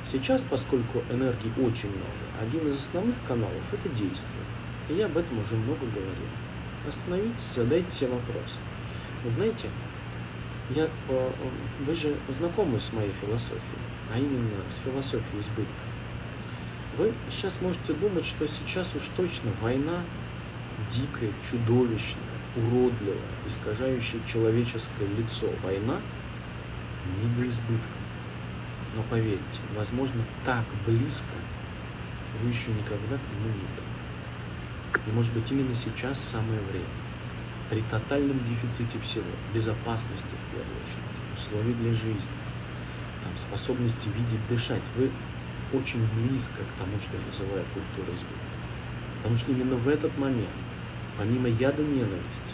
Сейчас, 0.09 0.43
поскольку 0.49 1.01
энергии 1.09 1.51
очень 1.61 1.89
много, 1.89 2.23
один 2.41 2.69
из 2.69 2.79
основных 2.79 3.15
каналов– 3.27 3.61
это 3.71 3.89
действие. 3.89 4.43
И 4.89 4.95
я 4.95 5.05
об 5.05 5.17
этом 5.17 5.39
уже 5.39 5.55
много 5.55 5.85
говорил. 5.85 6.29
Остановитесь, 6.87 7.51
задайте 7.55 7.91
себе 7.91 8.09
вопрос. 8.09 8.57
Вы 9.23 9.31
знаете, 9.31 9.69
я, 10.69 10.89
э, 11.09 11.29
вы 11.85 11.95
же 11.95 12.15
знакомы 12.29 12.79
с 12.79 12.91
моей 12.91 13.13
философией, 13.21 13.61
а 14.13 14.19
именно 14.19 14.61
с 14.69 14.83
философией 14.83 15.39
избытка. 15.39 15.83
Вы 16.97 17.13
сейчас 17.29 17.59
можете 17.61 17.93
думать, 17.93 18.25
что 18.25 18.47
сейчас 18.47 18.93
уж 18.95 19.03
точно 19.15 19.51
война 19.61 20.01
дикая, 20.91 21.31
чудовищная, 21.49 22.23
уродливая, 22.55 23.17
искажающая 23.47 24.19
человеческое 24.31 25.07
лицо 25.17 25.47
война 25.63 25.99
не 27.21 27.35
до 27.35 27.49
избытка. 27.49 28.02
Но 28.95 29.03
поверьте, 29.09 29.59
возможно, 29.75 30.21
так 30.45 30.63
близко 30.85 31.35
вы 32.41 32.49
еще 32.49 32.71
никогда 32.71 33.17
к 33.17 33.25
нему 33.31 33.47
не 33.47 33.67
были. 33.73 33.93
И 35.07 35.11
может 35.11 35.33
быть 35.33 35.49
именно 35.51 35.73
сейчас 35.73 36.19
самое 36.19 36.59
время. 36.71 36.85
При 37.69 37.81
тотальном 37.89 38.39
дефиците 38.43 38.99
всего, 38.99 39.31
безопасности 39.53 40.25
в 40.25 40.51
первую 40.51 40.77
очередь, 40.83 41.37
условий 41.37 41.73
для 41.73 41.91
жизни, 41.91 42.37
там, 43.23 43.35
способности 43.37 44.07
видеть, 44.07 44.47
дышать, 44.47 44.81
вы 44.97 45.09
очень 45.73 46.05
близко 46.13 46.61
к 46.61 46.79
тому, 46.79 46.97
что 47.01 47.17
я 47.17 47.25
называю 47.25 47.65
культурой 47.73 48.15
избытка. 48.15 48.53
Потому 49.17 49.37
что 49.37 49.51
именно 49.51 49.75
в 49.75 49.87
этот 49.87 50.15
момент, 50.17 50.49
помимо 51.17 51.47
яда 51.47 51.81
ненависти, 51.81 52.53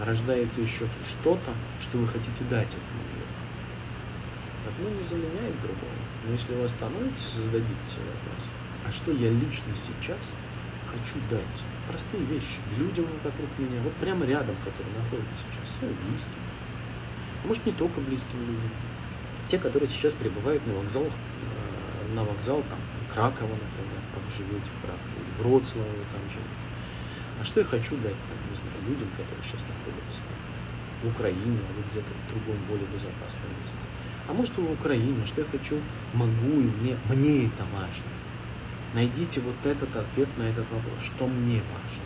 рождается 0.00 0.60
еще 0.60 0.86
что-то, 1.08 1.52
что 1.80 1.98
вы 1.98 2.08
хотите 2.08 2.42
дать 2.48 2.68
этому. 2.68 3.09
Одно 4.70 4.88
не 4.90 5.02
заменяет 5.02 5.56
другое. 5.62 5.98
Но 6.24 6.32
если 6.32 6.54
вы 6.54 6.64
остановитесь 6.64 7.34
и 7.34 7.42
зададите 7.42 7.84
себе 7.90 8.06
вопрос, 8.06 8.46
а 8.86 8.92
что 8.92 9.10
я 9.10 9.30
лично 9.30 9.74
сейчас 9.74 10.22
хочу 10.86 11.18
дать? 11.30 11.58
Простые 11.88 12.22
вещи 12.24 12.62
людям 12.78 13.06
вокруг 13.24 13.50
меня, 13.58 13.82
вот 13.82 13.94
прямо 13.94 14.24
рядом, 14.26 14.54
которые 14.62 14.94
находятся 14.94 15.42
сейчас, 15.42 15.66
своим 15.78 15.96
близким. 16.06 16.38
А 17.42 17.46
может 17.48 17.66
не 17.66 17.72
только 17.72 18.00
близким 18.00 18.38
людям. 18.46 18.70
Те, 19.48 19.58
которые 19.58 19.88
сейчас 19.88 20.12
пребывают 20.14 20.64
на 20.66 20.74
вокзалах, 20.74 21.10
э, 21.10 22.14
на 22.14 22.22
вокзал 22.22 22.62
там 22.70 22.78
Кракова, 23.10 23.50
например, 23.50 24.00
вы 24.14 24.30
живете 24.30 24.70
в 24.70 24.86
Кракове, 24.86 25.18
в 25.34 25.42
Вроцлаве 25.42 26.06
там 26.14 26.22
живете. 26.30 26.62
А 27.40 27.44
что 27.44 27.58
я 27.58 27.66
хочу 27.66 27.96
дать 27.98 28.14
там, 28.14 28.38
не 28.46 28.54
знаю, 28.54 28.78
людям, 28.86 29.10
которые 29.18 29.42
сейчас 29.42 29.66
находятся 29.66 30.22
там, 30.22 30.38
в 31.02 31.06
Украине, 31.10 31.58
или 31.58 31.82
где-то 31.90 32.12
в 32.14 32.22
другом 32.30 32.58
более 32.70 32.86
безопасном 32.94 33.50
месте 33.58 33.82
а 34.28 34.32
может 34.32 34.56
в 34.56 34.72
Украине, 34.72 35.26
что 35.26 35.40
я 35.40 35.46
хочу, 35.50 35.78
могу 36.12 36.60
и 36.60 36.70
мне, 36.80 36.96
мне 37.08 37.46
это 37.46 37.64
важно. 37.72 38.10
Найдите 38.94 39.40
вот 39.40 39.54
этот 39.64 39.94
ответ 39.94 40.28
на 40.36 40.44
этот 40.44 40.66
вопрос, 40.70 40.98
что 41.04 41.26
мне 41.26 41.62
важно. 41.72 42.04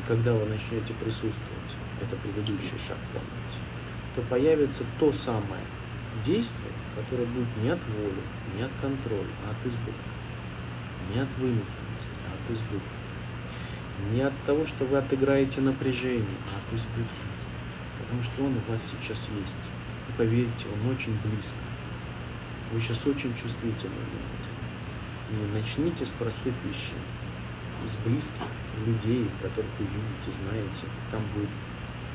И 0.00 0.08
когда 0.08 0.32
вы 0.32 0.46
начнете 0.46 0.92
присутствовать, 0.94 1.76
это 2.00 2.16
предыдущий 2.16 2.78
шаг 2.86 2.98
помните, 3.12 3.58
то 4.14 4.22
появится 4.22 4.84
то 4.98 5.12
самое 5.12 5.62
действие, 6.24 6.72
которое 6.94 7.26
будет 7.26 7.48
не 7.62 7.70
от 7.70 7.80
воли, 7.86 8.22
не 8.56 8.62
от 8.62 8.70
контроля, 8.80 9.34
а 9.46 9.50
от 9.50 9.66
избытка. 9.66 10.10
Не 11.14 11.20
от 11.20 11.28
вынужденности, 11.38 12.14
а 12.28 12.34
от 12.34 12.56
избытка. 12.56 12.94
Не 14.12 14.22
от 14.22 14.34
того, 14.46 14.66
что 14.66 14.84
вы 14.84 14.98
отыграете 14.98 15.60
напряжение, 15.60 16.38
а 16.52 16.58
от 16.58 16.78
избытка. 16.78 17.26
Потому 18.00 18.22
что 18.22 18.44
он 18.44 18.52
у 18.52 18.70
вас 18.70 18.80
сейчас 18.90 19.18
есть. 19.40 19.73
И 20.08 20.12
поверьте, 20.16 20.66
он 20.72 20.90
очень 20.90 21.18
близко. 21.24 21.56
Вы 22.72 22.80
сейчас 22.80 23.06
очень 23.06 23.34
чувствительны 23.36 23.94
будете. 24.10 24.50
Начните 25.52 26.04
с 26.04 26.10
простых 26.10 26.54
вещей. 26.64 26.98
С 27.86 27.96
близких 28.06 28.46
людей, 28.86 29.28
которых 29.42 29.70
вы 29.78 29.86
видите, 29.86 30.30
знаете. 30.42 30.86
Там 31.10 31.22
будет 31.34 31.50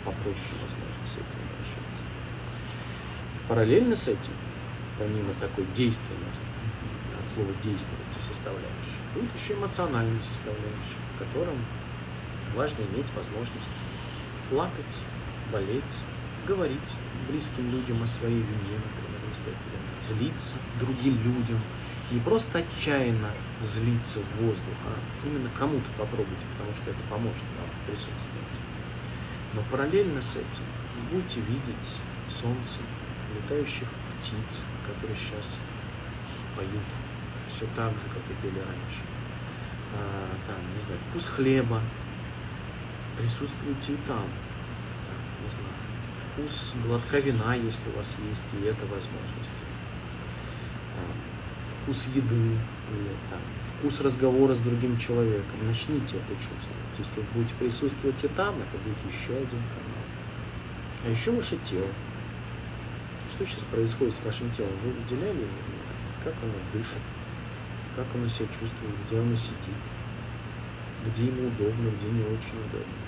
попроще, 0.05 0.55
возможно, 0.61 1.05
с 1.05 1.13
этим 1.13 1.39
обращаться. 1.45 2.03
Параллельно 3.47 3.95
с 3.95 4.07
этим, 4.07 4.33
помимо 4.97 5.33
такой 5.39 5.65
действенности, 5.75 6.45
от 7.17 7.33
слова 7.33 7.51
действовать 7.63 8.13
составляющей, 8.27 8.99
будет 9.13 9.29
еще 9.35 9.53
эмоциональная 9.53 10.21
составляющая, 10.21 11.01
в 11.15 11.19
котором 11.19 11.57
важно 12.55 12.81
иметь 12.83 13.07
возможность 13.15 13.69
плакать, 14.49 14.93
болеть, 15.51 15.95
говорить 16.45 16.79
близким 17.29 17.69
людям 17.71 18.01
о 18.03 18.07
своей 18.07 18.41
вине, 18.41 18.77
например, 18.77 19.21
если 19.29 19.51
это 19.51 20.07
злиться 20.07 20.55
другим 20.79 21.21
людям, 21.23 21.59
не 22.11 22.19
просто 22.19 22.59
отчаянно 22.59 23.31
злиться 23.63 24.19
в 24.19 24.41
воздух, 24.41 24.77
а 24.85 25.27
именно 25.27 25.49
кому-то 25.57 25.85
попробуйте, 25.97 26.45
потому 26.57 26.75
что 26.75 26.91
это 26.91 26.99
поможет 27.09 27.43
вам 27.57 27.69
присутствовать. 27.85 28.55
Но 29.53 29.61
параллельно 29.71 30.21
с 30.21 30.35
этим 30.35 30.65
вы 30.95 31.17
будете 31.17 31.41
видеть 31.41 31.89
солнце, 32.29 32.81
летающих 33.35 33.87
птиц, 34.17 34.61
которые 34.87 35.15
сейчас 35.15 35.57
поют 36.55 36.83
все 37.47 37.65
так 37.75 37.91
же, 37.91 38.07
как 38.09 38.23
и 38.29 38.41
пели 38.41 38.59
раньше. 38.59 39.03
А, 39.95 40.29
там, 40.47 40.57
не 40.75 40.81
знаю, 40.81 40.99
вкус 41.09 41.27
хлеба. 41.27 41.81
Присутствуйте 43.17 43.93
и 43.93 43.97
там. 44.07 44.23
там 45.07 45.19
не 45.43 45.49
знаю, 45.49 45.88
вкус 46.19 46.73
глотка 46.85 47.19
вина, 47.19 47.55
если 47.55 47.89
у 47.89 47.97
вас 47.97 48.15
есть 48.29 48.43
и 48.53 48.65
эта 48.65 48.81
возможность. 48.81 49.57
Там, 50.95 51.11
вкус 51.83 52.07
еды 52.13 52.35
или 52.35 53.13
там, 53.29 53.39
вкус 53.67 54.01
разговора 54.01 54.53
с 54.53 54.59
другим 54.59 54.97
человеком. 54.97 55.67
Начните 55.67 56.17
это 56.17 56.35
чувствовать. 56.35 56.93
Если 56.97 57.19
вы 57.19 57.25
будете 57.33 57.55
присутствовать 57.55 58.23
и 58.23 58.27
там, 58.29 58.55
это 58.55 58.77
будет 58.83 59.13
еще 59.13 59.33
один 59.33 59.63
канал. 59.73 60.05
А 61.05 61.09
еще 61.09 61.31
ваше 61.31 61.57
тело. 61.57 61.87
Что 63.31 63.45
сейчас 63.45 63.63
происходит 63.65 64.13
с 64.13 64.25
вашим 64.25 64.51
телом? 64.51 64.73
Вы 64.83 64.91
выделяли 64.91 65.39
его? 65.39 65.49
Как 66.23 66.33
оно 66.43 66.53
дышит? 66.73 67.01
Как 67.95 68.05
оно 68.15 68.27
себя 68.27 68.47
чувствует? 68.47 68.95
Где 69.07 69.19
оно 69.19 69.35
сидит? 69.35 69.79
Где 71.07 71.27
ему 71.27 71.47
удобно, 71.47 71.89
где 71.97 72.07
не 72.07 72.23
очень 72.23 72.59
удобно? 72.67 72.99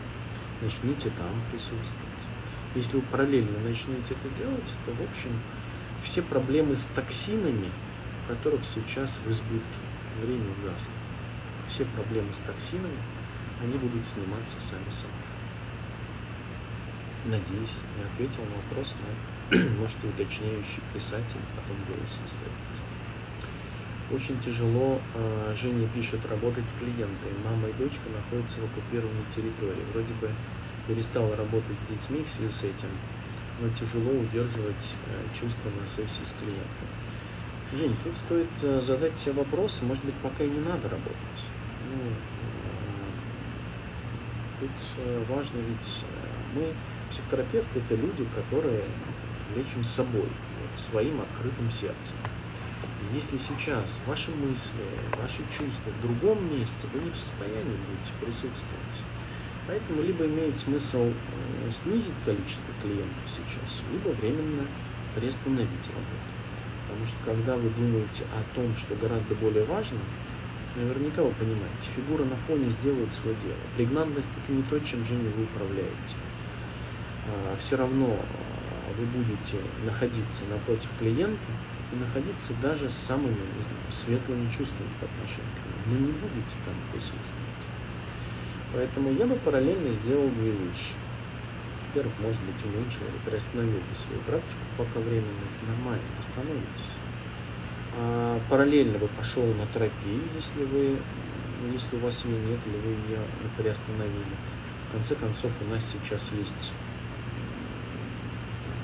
Начните 0.61 1.09
там 1.17 1.41
присутствовать. 1.51 2.10
Если 2.73 2.95
вы 2.95 3.01
параллельно 3.03 3.59
начнете 3.59 4.15
это 4.15 4.37
делать, 4.37 4.71
то, 4.85 4.93
в 4.93 5.01
общем, 5.01 5.31
все 6.03 6.21
проблемы 6.21 6.75
с 6.75 6.87
токсинами, 6.95 7.69
которых 8.27 8.61
сейчас 8.63 9.19
в 9.25 9.29
избытке, 9.29 9.81
время 10.21 10.45
угасло. 10.59 10.93
Все 11.67 11.85
проблемы 11.85 12.33
с 12.33 12.37
токсинами, 12.37 12.97
они 13.61 13.73
будут 13.73 14.05
сниматься 14.07 14.55
сами 14.59 14.89
собой. 14.89 15.31
Надеюсь, 17.25 17.77
я 17.99 18.05
ответил 18.11 18.43
на 18.45 18.55
вопрос, 18.63 18.95
но 19.51 19.57
можете 19.79 20.07
уточняющий 20.07 20.81
писать 20.93 21.27
и 21.35 21.39
потом 21.55 21.77
голосом 21.85 22.23
задать. 22.25 22.81
Очень 24.11 24.39
тяжело, 24.41 24.99
э, 25.13 25.55
Женя 25.55 25.87
пишет, 25.93 26.25
работать 26.25 26.65
с 26.65 26.73
клиентами. 26.73 27.31
Мама 27.45 27.69
и 27.69 27.73
дочка 27.73 28.09
находятся 28.09 28.59
в 28.59 28.65
оккупированной 28.65 29.23
территории. 29.35 29.85
Вроде 29.93 30.13
бы 30.19 30.29
перестала 30.87 31.35
работать 31.35 31.77
с 31.85 31.91
детьми 31.91 32.23
в 32.23 32.29
связи 32.29 32.51
с 32.51 32.63
этим, 32.63 32.89
но 33.59 33.69
тяжело 33.69 34.11
удерживать 34.11 34.95
э, 35.07 35.39
чувства 35.39 35.69
на 35.79 35.85
сессии 35.85 36.23
с 36.23 36.33
клиентом. 36.39 36.87
Жень, 37.73 37.95
тут 38.03 38.17
стоит 38.17 38.49
э, 38.63 38.81
задать 38.81 39.17
себе 39.17 39.33
вопросы, 39.33 39.85
может 39.85 40.03
быть, 40.03 40.15
пока 40.15 40.43
и 40.43 40.49
не 40.49 40.59
надо 40.59 40.89
работать. 40.89 41.41
Ну, 41.89 41.97
тут 44.59 45.27
важно 45.27 45.57
ведь 45.57 46.03
мы, 46.53 46.73
психотерапевты, 47.09 47.79
это 47.79 47.95
люди, 47.95 48.25
которые 48.35 48.83
лечим 49.55 49.83
собой, 49.83 50.21
вот, 50.21 50.79
своим 50.79 51.21
открытым 51.21 51.69
сердцем. 51.71 52.15
И 53.01 53.15
если 53.15 53.37
сейчас 53.37 53.99
ваши 54.05 54.31
мысли, 54.31 54.85
ваши 55.21 55.39
чувства 55.49 55.89
в 55.89 56.01
другом 56.01 56.55
месте, 56.55 56.87
вы 56.93 57.01
не 57.01 57.11
в 57.11 57.17
состоянии 57.17 57.63
будете 57.63 58.13
присутствовать. 58.19 59.10
Поэтому 59.67 60.01
либо 60.01 60.25
имеет 60.25 60.57
смысл 60.57 61.05
э, 61.05 61.71
снизить 61.71 62.17
количество 62.25 62.73
клиентов 62.81 63.23
сейчас, 63.27 63.83
либо 63.91 64.09
временно 64.15 64.65
приостановить 65.15 65.87
работу. 65.93 66.29
Потому 66.87 67.05
что 67.05 67.15
когда 67.25 67.55
вы 67.55 67.69
думаете 67.69 68.23
о 68.33 68.55
том, 68.55 68.75
что 68.75 68.95
гораздо 68.95 69.35
более 69.35 69.63
важно, 69.65 69.99
наверняка 70.75 71.21
вы 71.21 71.31
понимаете, 71.31 71.87
фигура 71.95 72.23
на 72.25 72.35
фоне 72.35 72.69
сделает 72.71 73.13
свое 73.13 73.35
дело. 73.43 73.59
Прегнантность 73.77 74.29
это 74.43 74.51
не 74.51 74.63
то, 74.63 74.79
чем 74.79 75.05
же 75.05 75.13
вы 75.15 75.43
управляете. 75.43 76.15
А, 77.27 77.55
все 77.59 77.77
равно 77.77 78.17
а, 78.17 78.99
вы 78.99 79.05
будете 79.05 79.57
находиться 79.85 80.43
напротив 80.49 80.89
клиента, 80.99 81.51
и 81.91 81.95
находиться 81.95 82.53
даже 82.61 82.89
с 82.89 82.95
самыми 82.95 83.35
не 83.35 83.61
знаю, 83.61 83.91
светлыми 83.91 84.49
чувствами 84.49 84.89
по 84.99 85.05
отношению 85.05 85.51
к 85.59 85.91
нему, 85.91 85.99
но 85.99 86.05
не 86.07 86.11
будете 86.13 86.55
там 86.65 86.75
присутствовать. 86.91 87.61
Поэтому 88.73 89.11
я 89.11 89.25
бы 89.25 89.35
параллельно 89.35 89.91
сделал 90.03 90.29
две 90.29 90.51
вещи. 90.51 90.95
Во-первых, 91.87 92.13
может 92.19 92.41
быть, 92.41 92.63
уменьшил 92.63 93.01
или 93.07 93.29
приостановил 93.29 93.79
бы 93.79 93.95
свою 93.95 94.21
практику, 94.21 94.63
пока 94.77 94.99
временно 94.99 95.43
это 95.43 95.71
нормально, 95.71 96.07
восстановитесь. 96.17 96.91
А 97.97 98.39
параллельно 98.49 98.97
бы 98.97 99.07
пошел 99.09 99.45
на 99.45 99.67
терапию, 99.67 100.21
если 100.35 100.63
вы 100.63 100.97
если 101.69 101.95
у 101.97 101.99
вас 101.99 102.25
ее 102.25 102.39
нет, 102.39 102.59
или 102.65 102.77
вы 102.77 102.91
ее 103.07 103.21
приостановили. 103.57 104.35
В 104.89 104.93
конце 104.93 105.15
концов, 105.15 105.51
у 105.61 105.73
нас 105.73 105.85
сейчас 105.85 106.21
есть 106.33 106.71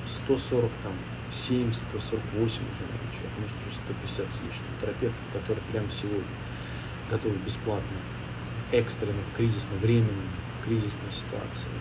140 0.06 0.72
там 0.84 0.94
7, 1.32 1.74
148 1.74 2.44
уже 2.44 2.54
человек, 2.54 3.34
может 3.40 3.56
уже 3.68 3.76
150 3.76 4.26
с 4.32 4.40
лишним 4.46 4.74
терапевтов, 4.80 5.20
которые 5.34 5.64
прямо 5.72 5.90
сегодня 5.90 6.24
готовы 7.10 7.36
бесплатно 7.46 7.98
экстренных, 8.72 9.28
в 9.30 9.32
кризисном, 9.32 9.80
временном, 9.80 10.28
в 10.60 10.64
кризисной 10.64 11.12
ситуации 11.12 11.72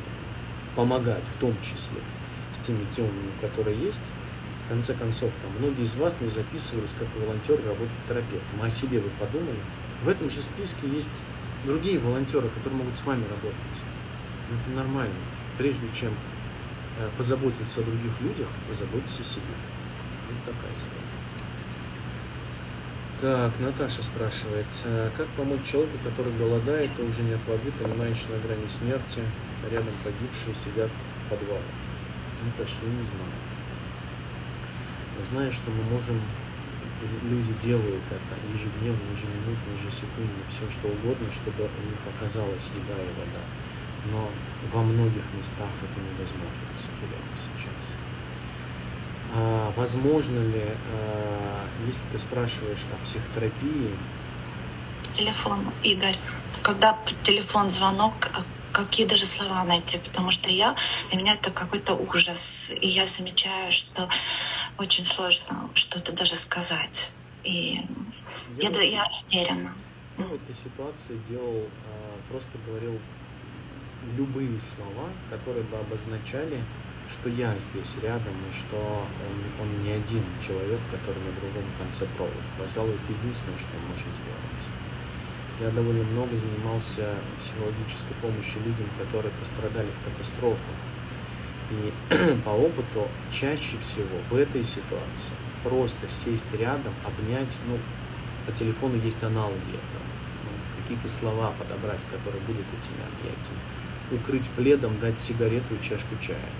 помогать, 0.75 1.27
в 1.29 1.37
том 1.39 1.61
числе 1.61 2.01
с 2.53 2.59
теми 2.61 2.85
темами, 2.87 3.33
которые 3.41 3.79
есть. 3.81 4.01
В 4.65 4.69
конце 4.69 4.95
концов, 4.95 5.33
там, 5.41 5.53
многие 5.53 5.85
из 5.85 5.97
вас 5.97 6.21
не 6.21 6.29
записывались 6.29 6.93
как 6.95 7.15
волонтеры 7.15 7.63
работать 7.63 8.05
терапевтом. 8.07 8.63
А 8.63 8.67
о 8.67 8.71
себе 8.71 9.01
вы 9.01 9.11
подумали? 9.11 9.63
В 10.01 10.09
этом 10.09 10.29
же 10.31 10.43
списке 10.43 10.89
есть 10.89 11.09
другие 11.63 11.99
волонтеры, 11.99 12.51
которые 12.51 12.79
могут 12.79 12.97
с 12.97 13.07
вами 13.07 13.25
работать. 13.27 13.87
Это 14.49 14.71
нормально. 14.71 15.15
Прежде 15.57 15.91
чем 15.91 16.13
Э, 16.97 17.11
позаботиться 17.11 17.83
о 17.83 17.85
других 17.85 18.21
людях, 18.21 18.49
позаботиться 18.67 19.23
о 19.23 19.25
себе. 19.27 19.55
Вот 20.27 20.43
такая 20.45 20.75
история. 20.77 21.06
Так, 23.21 23.53
Наташа 23.61 24.03
спрашивает, 24.03 24.67
«А 24.85 25.11
как 25.17 25.27
помочь 25.29 25.65
человеку, 25.65 25.97
который 26.05 26.33
голодает, 26.37 26.91
и 26.99 27.03
уже 27.03 27.23
нет 27.23 27.41
воды, 27.47 27.73
понимаешь, 27.73 28.23
на 28.29 28.37
грани 28.47 28.69
смерти, 28.69 29.25
рядом 29.71 29.95
погибшие 30.05 30.55
сидят 30.55 30.91
в 30.91 31.31
подвалах? 31.31 31.65
Наташа, 32.45 32.77
я 32.83 32.93
не 32.93 33.05
знаю. 33.09 33.37
Я 35.19 35.25
знаю, 35.33 35.51
что 35.51 35.71
мы 35.71 35.83
можем, 35.97 36.21
люди 37.25 37.55
делают 37.65 38.05
это 38.13 38.35
ежедневно, 38.53 39.01
ежеминутно, 39.17 39.69
ежесекундно, 39.81 40.45
все 40.53 40.69
что 40.77 40.89
угодно, 40.89 41.27
чтобы 41.33 41.65
у 41.65 41.83
них 41.89 42.01
оказалась 42.13 42.69
еда 42.77 43.01
и 43.01 43.13
вода 43.17 43.45
но 44.13 44.29
во 44.73 44.83
многих 44.83 45.25
местах 45.35 45.71
это 45.83 45.99
невозможно, 46.01 46.67
к 46.75 46.79
сожалению, 46.79 47.37
сейчас. 47.43 47.96
А, 49.39 49.73
возможно 49.77 50.39
ли, 50.39 50.65
а, 50.65 51.67
если 51.87 52.01
ты 52.13 52.19
спрашиваешь 52.19 52.79
о 52.93 53.05
психотерапии... 53.05 53.91
Телефон, 55.15 55.73
Игорь, 55.83 56.17
когда 56.63 56.99
телефон, 57.23 57.69
звонок, 57.71 58.15
а 58.35 58.45
какие 58.73 59.07
даже 59.07 59.27
слова 59.27 59.65
найти, 59.65 59.99
потому 59.99 60.31
что 60.31 60.51
я, 60.51 60.75
для 61.11 61.21
меня 61.21 61.35
это 61.35 61.51
какой-то 61.51 61.95
ужас, 61.95 62.71
и 62.71 62.89
я 62.89 63.07
замечаю, 63.07 63.73
что 63.73 64.09
очень 64.79 65.05
сложно 65.05 65.71
что-то 65.75 66.13
даже 66.13 66.37
сказать, 66.37 67.13
и 67.45 67.81
я, 68.57 68.71
я, 68.71 68.83
я 68.83 69.05
растеряна. 69.05 69.75
Я 70.19 70.27
в 70.27 70.35
этой 70.35 70.55
ситуации 70.55 71.17
делал, 71.29 71.71
просто 72.29 72.59
говорил 72.67 72.99
любые 74.17 74.61
слова, 74.61 75.09
которые 75.31 75.65
бы 75.65 75.79
обозначали, 75.79 76.63
что 77.11 77.29
я 77.31 77.55
здесь 77.71 78.03
рядом 78.03 78.35
и 78.47 78.51
что 78.55 79.07
он, 79.07 79.37
он 79.63 79.83
не 79.83 79.91
один 79.93 80.25
человек, 80.45 80.81
который 80.91 81.23
на 81.23 81.33
другом 81.39 81.65
конце 81.79 82.07
провода. 82.17 82.43
Пожалуй, 82.59 82.95
это 82.95 83.13
единственное, 83.13 83.59
что 83.59 83.71
он 83.79 83.85
может 83.91 84.11
сделать. 84.11 84.63
Я 85.59 85.71
довольно 85.71 86.05
много 86.05 86.37
занимался 86.37 87.17
психологической 87.41 88.17
помощью 88.21 88.61
людям, 88.61 88.87
которые 88.99 89.33
пострадали 89.41 89.89
в 89.89 90.05
катастрофах. 90.05 90.77
И 91.71 91.93
по 92.45 92.51
опыту 92.51 93.09
чаще 93.33 93.79
всего 93.79 94.21
в 94.31 94.37
этой 94.37 94.65
ситуации 94.65 95.35
просто 95.65 96.07
сесть 96.09 96.47
рядом, 96.53 96.93
обнять, 97.03 97.51
ну, 97.67 97.79
по 98.47 98.53
телефону 98.53 98.97
есть 99.03 99.23
аналоги 99.23 99.75
этого, 99.75 100.07
ну, 100.45 100.51
какие-то 100.83 101.09
слова 101.09 101.53
подобрать, 101.59 102.01
которые 102.11 102.41
будут 102.43 102.67
этими 102.71 103.03
объятиями, 103.03 103.65
укрыть 104.13 104.49
пледом, 104.51 105.01
дать 105.01 105.19
сигарету 105.19 105.75
и 105.75 105.83
чашку 105.83 106.15
чая. 106.21 106.53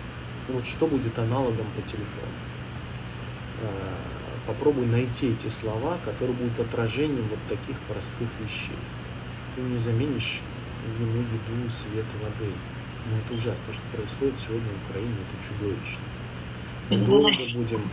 Ну, 0.49 0.55
вот 0.55 0.67
что 0.67 0.87
будет 0.87 1.19
аналогом 1.19 1.67
по 1.75 1.83
телефону? 1.83 2.33
А, 3.63 3.99
попробуй 4.47 4.87
найти 4.87 5.33
эти 5.33 5.49
слова, 5.49 5.99
которые 6.05 6.37
будут 6.37 6.59
отражением 6.61 7.27
вот 7.29 7.39
таких 7.49 7.77
простых 7.89 8.29
вещей. 8.41 8.79
Ты 9.55 9.63
не 9.63 9.79
заменишь 9.79 10.41
вину, 10.99 11.19
еду, 11.19 11.71
свет, 11.71 12.05
воды. 12.23 12.53
Но 13.11 13.19
это 13.19 13.35
ужасно. 13.35 13.63
То, 13.67 13.73
что 13.73 13.83
происходит 13.97 14.35
сегодня 14.41 14.69
в 14.69 14.91
Украине, 14.91 15.15
это 15.27 15.37
чудовищно. 15.49 17.07
Долго 17.07 17.31
будем... 17.55 17.91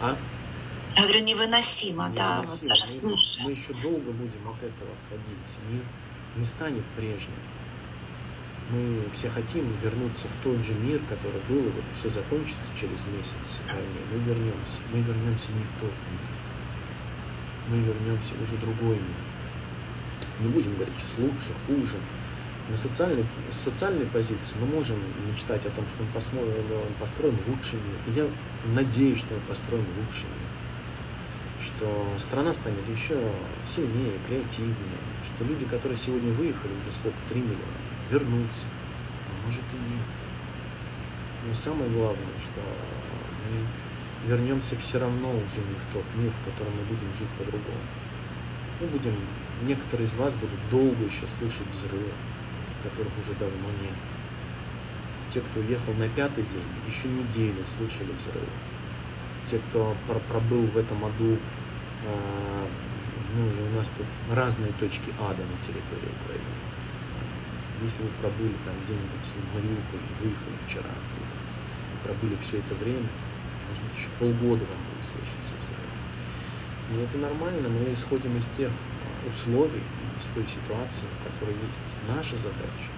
А? 0.00 0.16
Я 0.96 1.02
говорю, 1.02 1.24
невыносимо, 1.24 2.08
невыносимо. 2.08 2.14
да. 2.14 2.42
Вот 2.42 2.60
даже 2.60 2.84
мы, 3.02 3.16
мы 3.44 3.50
еще 3.52 3.72
долго 3.74 4.10
будем 4.12 4.48
от 4.48 4.58
этого 4.62 4.90
ходить. 5.08 5.70
Мир 5.70 5.82
не 6.36 6.44
станет 6.44 6.84
прежним. 6.96 7.38
Мы 8.72 9.02
все 9.14 9.28
хотим 9.28 9.66
вернуться 9.82 10.26
в 10.28 10.44
тот 10.44 10.56
же 10.64 10.72
мир, 10.74 11.00
который 11.08 11.40
был, 11.48 11.66
и 11.66 11.72
вот 11.74 11.84
все 11.98 12.08
закончится 12.08 12.66
через 12.78 13.00
месяц 13.10 13.58
войны. 13.66 14.00
Мы 14.12 14.18
вернемся. 14.20 14.78
Мы 14.92 15.00
вернемся 15.00 15.50
не 15.52 15.64
в 15.64 15.80
тот 15.80 15.90
мир. 16.10 16.22
Мы 17.68 17.78
вернемся 17.78 18.34
в 18.34 18.42
уже 18.42 18.56
другой 18.60 18.96
мир. 18.96 19.20
Не 20.40 20.48
будем 20.48 20.74
говорить 20.74 20.94
сейчас 20.98 21.18
лучше, 21.18 21.50
хуже 21.66 21.96
на 22.70 22.76
социальной, 22.76 23.24
с 23.52 23.58
социальной 23.58 24.06
позиции 24.06 24.54
мы 24.60 24.66
можем 24.66 24.96
мечтать 25.26 25.66
о 25.66 25.70
том, 25.70 25.84
что 25.86 26.04
мы 26.04 26.12
построим, 26.14 26.46
мы 26.46 26.94
построим 27.00 27.36
лучший 27.48 27.78
мир. 27.80 27.98
И 28.06 28.10
я 28.12 28.28
надеюсь, 28.72 29.18
что 29.18 29.34
мы 29.34 29.40
построим 29.40 29.84
лучший 29.98 30.30
мир. 30.30 30.50
Что 31.66 32.06
страна 32.18 32.54
станет 32.54 32.88
еще 32.88 33.18
сильнее, 33.66 34.14
креативнее. 34.28 35.00
Что 35.26 35.44
люди, 35.44 35.64
которые 35.64 35.98
сегодня 35.98 36.32
выехали, 36.32 36.72
уже 36.72 36.92
сколько, 36.94 37.18
3 37.30 37.40
миллиона, 37.40 37.79
вернутся. 38.10 38.66
А 39.28 39.46
может 39.46 39.62
и 39.62 39.78
нет. 39.92 40.06
Но 41.46 41.54
самое 41.54 41.90
главное, 41.90 42.38
что 42.40 42.60
мы 42.60 44.28
вернемся 44.28 44.76
все 44.76 44.98
равно 44.98 45.30
уже 45.30 45.60
не 45.66 45.74
в 45.74 45.92
тот 45.92 46.04
мир, 46.16 46.30
в 46.30 46.50
котором 46.50 46.72
мы 46.76 46.84
будем 46.84 47.08
жить 47.18 47.30
по-другому. 47.38 47.84
Мы 48.80 48.86
будем, 48.88 49.14
некоторые 49.62 50.06
из 50.06 50.14
вас 50.14 50.34
будут 50.34 50.60
долго 50.70 51.04
еще 51.04 51.26
слышать 51.38 51.68
взрывы 51.72 52.12
которых 52.82 53.12
уже 53.24 53.38
давно 53.38 53.68
нет. 53.82 53.94
Те, 55.32 55.40
кто 55.40 55.60
уехал 55.60 55.92
на 55.94 56.08
пятый 56.08 56.44
день, 56.44 56.70
еще 56.88 57.08
неделю 57.08 57.64
слышали 57.76 58.12
взрывы. 58.12 58.46
Те, 59.50 59.58
кто 59.58 59.94
пробыл 60.28 60.66
в 60.66 60.76
этом 60.76 61.04
аду, 61.04 61.38
а, 62.06 62.66
ну 63.36 63.46
и 63.46 63.72
у 63.72 63.76
нас 63.76 63.90
тут 63.96 64.06
разные 64.34 64.72
точки 64.80 65.12
ада 65.20 65.42
на 65.42 65.56
территории 65.66 66.12
Украины. 66.24 66.69
Если 67.82 68.02
вы 68.02 68.10
пробыли 68.20 68.56
там 68.64 68.76
где-нибудь 68.84 69.26
в 69.32 69.54
Мариуполе, 69.56 70.06
выехали 70.20 70.56
вчера 70.68 70.90
оттуда, 70.92 71.32
и 71.32 71.96
пробыли 72.04 72.36
все 72.42 72.58
это 72.58 72.74
время, 72.76 73.08
может 73.68 73.82
быть, 73.84 73.96
еще 73.96 74.10
полгода 74.18 74.64
вам 74.68 74.80
будет 74.84 75.04
слышаться 75.08 75.54
взрывы. 75.56 75.90
И 76.92 76.94
это 77.00 77.16
нормально, 77.18 77.68
мы 77.68 77.92
исходим 77.92 78.36
из 78.36 78.46
тех 78.56 78.70
условий, 79.28 79.84
из 80.20 80.26
той 80.34 80.44
ситуации, 80.44 81.08
которая 81.24 81.56
есть. 81.56 81.80
Наша 82.08 82.36
задача 82.36 82.90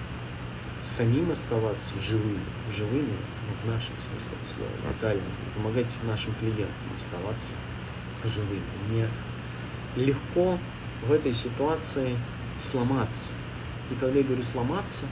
самим 0.97 1.31
оставаться 1.31 1.95
живыми, 2.01 2.40
живыми 2.75 3.16
ну, 3.47 3.55
в 3.62 3.75
нашем 3.75 3.95
смысле 3.97 4.37
слова, 4.45 4.92
витальными, 4.92 5.27
помогать 5.55 5.87
нашим 6.05 6.35
клиентам 6.35 6.90
оставаться 6.97 7.53
живыми. 8.25 8.62
Мне 8.88 9.09
легко 9.97 10.59
в 11.07 11.12
этой 11.12 11.35
ситуации 11.35 12.16
сломаться. 12.61 13.31
И 13.92 13.94
когда 14.00 14.18
я 14.18 14.24
говорю 14.24 14.42
сломаться, 14.42 15.05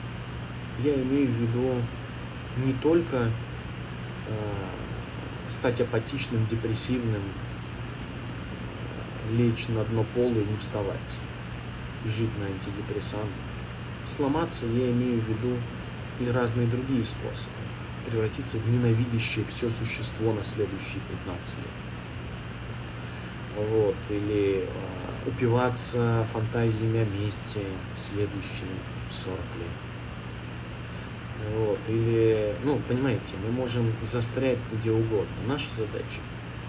я 0.82 0.94
имею 0.94 1.28
в 1.28 1.34
виду 1.34 1.74
не 2.64 2.72
только 2.74 3.30
э, 4.26 4.32
стать 5.50 5.82
апатичным, 5.82 6.46
депрессивным, 6.46 7.20
э, 9.28 9.36
лечь 9.36 9.68
на 9.68 9.84
дно 9.84 10.04
пола 10.14 10.32
и 10.32 10.46
не 10.46 10.56
вставать 10.58 10.96
и 12.06 12.08
жить 12.08 12.30
на 12.38 12.46
антидепрессантах. 12.46 13.28
Сломаться 14.06 14.64
я 14.64 14.90
имею 14.90 15.20
в 15.20 15.28
виду 15.28 15.58
и 16.18 16.30
разные 16.30 16.66
другие 16.66 17.04
способы. 17.04 17.52
Превратиться 18.10 18.56
в 18.56 18.66
ненавидящее 18.66 19.44
все 19.44 19.68
существо 19.68 20.32
на 20.32 20.42
следующие 20.42 21.02
15 21.26 21.58
лет. 21.58 21.89
Вот, 23.56 23.96
или 24.08 24.64
э, 24.64 25.28
упиваться 25.28 26.26
фантазиями 26.32 27.00
о 27.00 27.04
месте 27.04 27.64
следующие 27.96 28.70
40 29.10 29.36
лет. 29.58 29.90
Вот, 31.56 31.78
или, 31.88 32.54
ну, 32.64 32.80
понимаете, 32.86 33.34
мы 33.44 33.50
можем 33.50 33.92
застрять 34.04 34.58
где 34.72 34.90
угодно. 34.90 35.34
Наша 35.46 35.66
задача 35.76 36.20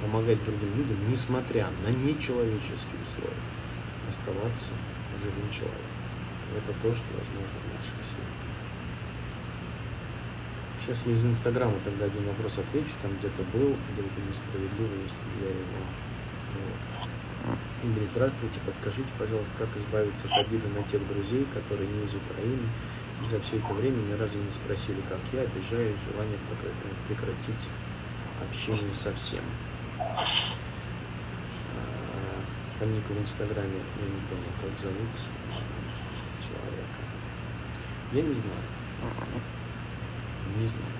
помогать 0.01 0.43
другим 0.43 0.75
людям, 0.77 0.97
несмотря 1.09 1.67
на 1.83 1.89
нечеловеческие 1.89 2.97
условия, 3.03 3.37
оставаться 4.09 4.71
живым 5.21 5.51
человеком. 5.51 6.01
Это 6.57 6.73
то, 6.81 6.95
что 6.95 7.05
возможно 7.13 7.57
в 7.61 7.67
наших 7.77 7.99
силах. 8.03 8.41
Сейчас 10.81 11.05
я 11.05 11.13
из 11.13 11.23
Инстаграма 11.23 11.75
тогда 11.85 12.05
один 12.05 12.25
вопрос 12.25 12.57
отвечу, 12.57 12.91
там 13.01 13.11
где-то 13.19 13.43
был, 13.53 13.69
бы 13.69 14.19
несправедливо, 14.27 14.95
если 15.03 15.21
я 15.45 15.49
его... 15.49 15.79
Игорь, 17.83 18.05
здравствуйте, 18.05 18.59
подскажите, 18.65 19.09
пожалуйста, 19.17 19.51
как 19.57 19.69
избавиться 19.75 20.27
от 20.27 20.45
обиды 20.45 20.67
на 20.67 20.83
тех 20.83 21.05
друзей, 21.07 21.45
которые 21.53 21.87
не 21.87 22.05
из 22.05 22.13
Украины, 22.13 22.67
и 23.21 23.25
за 23.25 23.39
все 23.39 23.57
это 23.57 23.73
время 23.73 23.97
ни 23.97 24.13
разу 24.13 24.37
не 24.37 24.51
спросили, 24.51 25.01
как 25.09 25.19
я, 25.33 25.41
обижаюсь, 25.41 25.97
желание 26.11 26.37
прекратить 27.07 27.67
общение 28.41 28.93
совсем 28.93 29.43
нику 32.85 33.13
в 33.13 33.21
Инстаграме, 33.21 33.79
я 33.97 34.05
не 34.05 34.21
помню, 34.27 34.51
как 34.59 34.79
зовут 34.79 35.09
человека. 36.41 37.01
Я 38.13 38.21
не 38.21 38.33
знаю. 38.33 38.61
Не 40.57 40.67
знаю. 40.67 40.93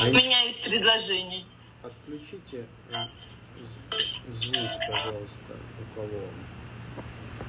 А 0.00 0.04
У 0.04 0.12
меня 0.12 0.42
есть 0.42 0.62
предложение. 0.62 1.44
Отключите 1.82 2.66
э, 2.90 2.94
звук, 4.32 4.56
пожалуйста, 4.88 5.54
у 5.80 5.94
кого 5.94 6.20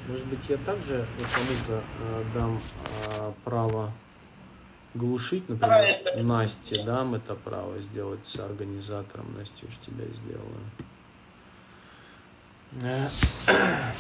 Может 0.07 0.25
быть, 0.27 0.49
я 0.49 0.57
также 0.57 1.05
кому-то 1.17 1.83
э, 2.01 2.23
дам 2.33 2.59
э, 3.11 3.31
право 3.43 3.91
глушить, 4.93 5.47
например, 5.49 6.23
Насте 6.23 6.83
дам 6.83 7.15
это 7.15 7.35
право 7.35 7.79
сделать 7.79 8.25
с 8.25 8.39
организатором. 8.39 9.33
Настюш, 9.37 9.77
тебя 9.85 10.05
сделаю. 10.05 10.71
Э, 12.81 13.07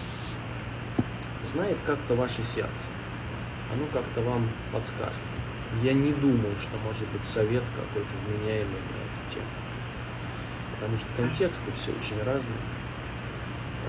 знает 1.45 1.77
как-то 1.85 2.15
ваше 2.15 2.43
сердце. 2.43 2.89
Оно 3.71 3.85
как-то 3.91 4.21
вам 4.21 4.49
подскажет. 4.71 5.21
Я 5.83 5.93
не 5.93 6.13
думаю, 6.13 6.55
что 6.59 6.77
может 6.77 7.07
быть 7.09 7.25
совет 7.25 7.63
какой-то 7.75 8.09
вменяемый 8.25 8.79
на 8.79 8.97
эту 9.03 9.33
тему. 9.33 9.66
Потому 10.79 10.97
что 10.97 11.07
контексты 11.17 11.71
все 11.75 11.91
очень 11.91 12.21
разные. 12.23 12.59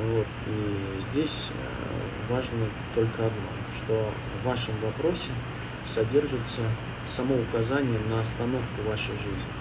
Вот. 0.07 0.27
И 0.47 1.01
здесь 1.11 1.51
э, 1.51 2.33
важно 2.33 2.67
только 2.95 3.27
одно, 3.27 3.49
что 3.75 4.13
в 4.41 4.47
вашем 4.47 4.75
вопросе 4.81 5.31
содержится 5.85 6.63
само 7.07 7.35
указание 7.37 7.99
на 8.09 8.21
остановку 8.21 8.83
вашей 8.87 9.15
жизни. 9.15 9.55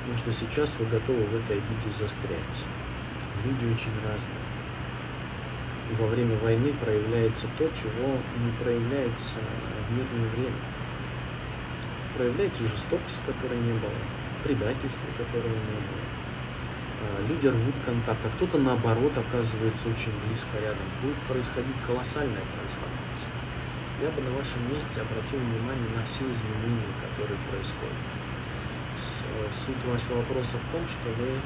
Потому 0.00 0.18
что 0.18 0.32
сейчас 0.32 0.76
вы 0.78 0.86
готовы 0.86 1.24
в 1.24 1.36
этой 1.36 1.58
обиде 1.58 1.90
застрять 1.90 2.64
люди 3.44 3.72
очень 3.72 3.92
разные. 4.02 4.46
И 5.90 5.94
во 6.00 6.06
время 6.08 6.36
войны 6.38 6.72
проявляется 6.72 7.46
то, 7.58 7.70
чего 7.80 8.18
не 8.42 8.50
проявляется 8.62 9.38
в 9.88 9.92
мирное 9.92 10.30
время. 10.30 10.56
Проявляется 12.16 12.62
жестокость, 12.64 13.20
которой 13.26 13.58
не 13.58 13.72
было, 13.72 13.92
предательство, 14.42 15.06
которого 15.16 15.52
не 15.52 15.78
было. 15.78 16.15
А, 17.02 17.26
люди 17.28 17.46
рвут 17.46 17.74
контакт, 17.84 18.20
а 18.24 18.30
кто-то 18.36 18.58
наоборот 18.58 19.12
оказывается 19.16 19.88
очень 19.88 20.12
близко 20.26 20.56
рядом. 20.60 20.86
Будет 21.02 21.20
происходить 21.28 21.76
колоссальная 21.86 22.44
трансформация. 22.56 23.32
Я 24.00 24.08
бы 24.12 24.20
на 24.20 24.32
вашем 24.36 24.60
месте 24.72 25.00
обратил 25.00 25.40
внимание 25.40 25.90
на 25.96 26.04
все 26.04 26.24
изменения, 26.24 26.92
которые 27.04 27.38
происходят. 27.48 28.00
Суть 29.52 29.84
вашего 29.84 30.24
вопроса 30.24 30.56
в 30.56 30.66
том, 30.72 30.84
что 30.88 31.08
вы 31.20 31.36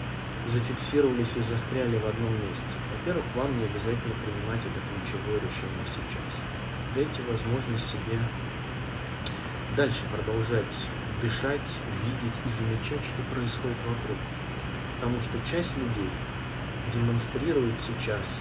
зафиксировались 0.47 1.35
и 1.37 1.43
застряли 1.43 1.99
в 1.99 2.07
одном 2.07 2.33
месте. 2.47 2.71
во-первых, 2.91 3.25
вам 3.35 3.51
не 3.59 3.67
обязательно 3.67 4.15
принимать 4.23 4.63
это 4.63 4.79
ключевое 4.83 5.39
решение 5.39 5.87
сейчас. 5.87 6.33
Дайте 6.95 7.23
возможность 7.31 7.87
себе 7.87 8.19
дальше 9.77 10.03
продолжать 10.11 10.75
дышать, 11.21 11.69
видеть 12.05 12.39
и 12.45 12.49
замечать, 12.49 13.05
что 13.05 13.21
происходит 13.35 13.77
вокруг. 13.87 14.19
Потому 15.01 15.17
что 15.23 15.39
часть 15.51 15.75
людей 15.79 16.11
демонстрирует 16.93 17.75
сейчас 17.81 18.41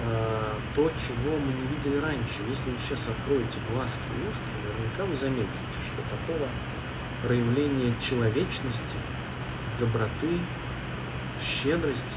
э, 0.00 0.52
то, 0.74 0.90
чего 0.96 1.36
мы 1.36 1.52
не 1.52 1.66
видели 1.76 2.00
раньше. 2.00 2.40
Если 2.48 2.70
вы 2.70 2.76
сейчас 2.80 3.06
откроете 3.08 3.58
глазки 3.70 4.08
и 4.08 4.24
ушки, 4.24 4.48
наверняка 4.64 5.04
вы 5.04 5.14
заметите, 5.14 5.76
что 5.84 6.00
такого 6.08 6.48
проявления 7.22 7.92
человечности, 8.00 8.96
доброты, 9.78 10.40
щедрости 11.44 12.16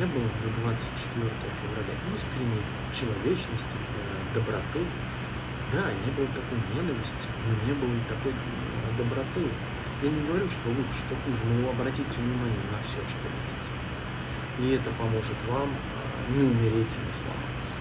не 0.00 0.06
было 0.06 0.24
до 0.40 0.48
24 0.64 1.28
февраля. 1.60 1.94
Искренней 2.16 2.64
человечности, 2.96 3.76
э, 3.76 4.34
доброты. 4.34 4.80
Да, 5.72 5.92
не 5.92 6.10
было 6.16 6.26
такой 6.32 6.58
ненависти, 6.72 7.28
но 7.46 7.52
не 7.68 7.74
было 7.76 7.92
и 7.92 8.04
такой 8.08 8.32
э, 8.32 8.96
доброты. 8.96 9.44
Я 10.02 10.08
не 10.08 10.26
говорю, 10.26 10.48
что 10.48 10.70
лучше, 10.70 10.96
что 10.96 11.14
хуже, 11.14 11.44
но 11.44 11.68
обратите 11.68 12.16
внимание 12.16 12.64
на 12.72 12.82
все, 12.82 13.00
что 13.04 13.28
видите. 13.28 13.68
И 14.58 14.74
это 14.74 14.90
поможет 14.96 15.36
вам 15.46 15.68
э, 15.68 16.32
не 16.32 16.42
умереть 16.42 16.88
и 16.88 17.06
не 17.06 17.12
сломаться. 17.12 17.76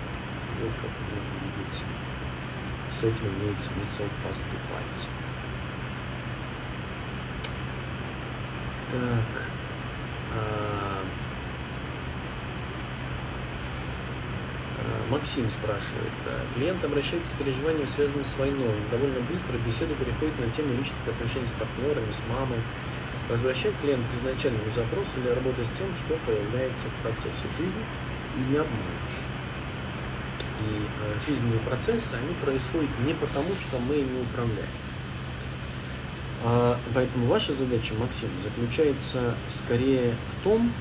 Вот 0.61 0.71
как 0.81 0.91
вы 0.91 1.15
видите. 1.47 1.85
С 2.91 3.03
этим 3.03 3.27
имеет 3.39 3.61
смысл 3.61 4.03
поступать. 4.21 5.07
Так. 8.91 9.43
А, 10.35 11.03
а, 14.77 14.98
Максим 15.09 15.49
спрашивает. 15.49 16.13
Клиент 16.55 16.83
обращается 16.83 17.33
с 17.33 17.37
переживанием, 17.37 17.87
связанным 17.87 18.23
с 18.23 18.37
войной. 18.37 18.75
Довольно 18.91 19.19
быстро 19.21 19.57
беседа 19.57 19.93
переходит 19.95 20.37
на 20.39 20.51
тему 20.51 20.73
личных 20.77 21.01
отношений 21.07 21.47
с 21.47 21.57
партнерами, 21.57 22.11
с 22.11 22.21
мамой. 22.29 22.59
Возвращает 23.27 23.75
клиент 23.81 24.03
к 24.05 24.21
изначальному 24.21 24.69
запросу 24.73 25.11
или 25.17 25.29
работа 25.29 25.65
с 25.65 25.77
тем, 25.77 25.89
что 25.95 26.17
появляется 26.25 26.87
в 26.87 27.03
процессе 27.03 27.45
жизни, 27.57 27.83
и 28.37 28.39
не 28.51 28.57
обманешь. 28.57 29.19
И 30.61 30.81
э, 30.81 31.19
жизненные 31.25 31.59
процессы, 31.61 32.13
они 32.13 32.33
происходят 32.41 32.89
не 33.05 33.13
потому, 33.13 33.49
что 33.59 33.79
мы 33.87 33.95
ими 33.95 34.21
управляем. 34.21 34.69
А, 36.43 36.79
поэтому 36.93 37.27
ваша 37.27 37.53
задача, 37.53 37.93
Максим, 37.95 38.29
заключается 38.43 39.35
скорее 39.49 40.13
в 40.13 40.43
том, 40.43 40.71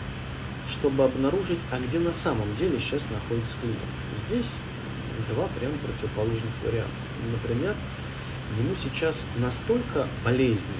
чтобы 0.71 1.05
обнаружить, 1.05 1.61
а 1.71 1.79
где 1.79 1.99
на 1.99 2.15
самом 2.15 2.55
деле 2.57 2.79
сейчас 2.79 3.05
находится 3.11 3.57
клиент. 3.61 3.79
Здесь 4.29 4.51
два 5.31 5.49
прямо 5.59 5.75
противоположных 5.79 6.53
варианта. 6.63 6.93
Например, 7.33 7.75
ему 8.59 8.75
сейчас 8.75 9.25
настолько 9.37 10.07
болезненно, 10.25 10.75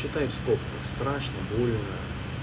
читай 0.00 0.26
в 0.26 0.32
скобках, 0.32 0.84
страшно, 0.84 1.34
больно, 1.50 1.78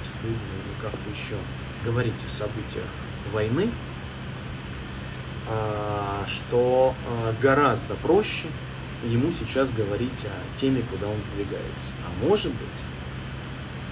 стыдно 0.03 0.33
или 0.33 0.81
как 0.81 0.91
вы 1.05 1.11
еще 1.11 1.35
говорите 1.83 2.25
о 2.25 2.29
событиях 2.29 2.85
войны, 3.31 3.69
а, 5.47 6.25
что 6.27 6.95
а, 7.07 7.33
гораздо 7.41 7.95
проще 7.95 8.47
ему 9.03 9.31
сейчас 9.31 9.69
говорить 9.69 10.25
о 10.25 10.59
теме, 10.59 10.83
куда 10.89 11.07
он 11.07 11.17
сдвигается. 11.31 11.93
А 12.05 12.25
может 12.25 12.51
быть, 12.51 12.67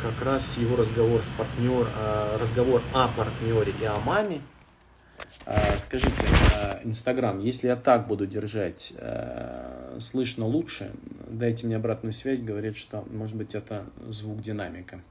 как 0.02 0.26
раз 0.26 0.58
его 0.58 0.76
разговор 0.76 1.24
с 1.24 1.28
партнер, 1.38 1.88
а, 1.96 2.38
разговор 2.40 2.82
о 2.94 3.08
партнере 3.08 3.74
и 3.80 3.86
о 3.86 3.98
маме. 4.06 4.42
А, 5.50 5.80
скажите, 5.80 6.12
а, 6.56 6.82
Инстаграм, 6.84 7.40
если 7.40 7.68
я 7.68 7.78
так 7.78 8.06
буду 8.06 8.28
держать, 8.28 8.94
слышно 10.00 10.46
лучше, 10.46 10.92
дайте 11.30 11.66
мне 11.66 11.78
обратную 11.78 12.12
связь, 12.12 12.42
говорят, 12.42 12.76
что 12.76 13.06
может 13.10 13.38
быть 13.38 13.56
это 13.56 13.86
звук 14.10 14.42
динамика. 14.42 15.02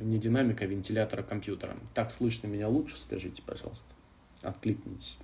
Не 0.00 0.18
динамика, 0.18 0.64
а 0.64 0.66
вентилятора 0.66 1.22
компьютера. 1.22 1.76
Так 1.92 2.10
слышно 2.10 2.46
меня 2.46 2.68
лучше, 2.68 2.96
скажите, 2.96 3.42
пожалуйста. 3.44 3.84
Откликнитесь. 4.40 5.18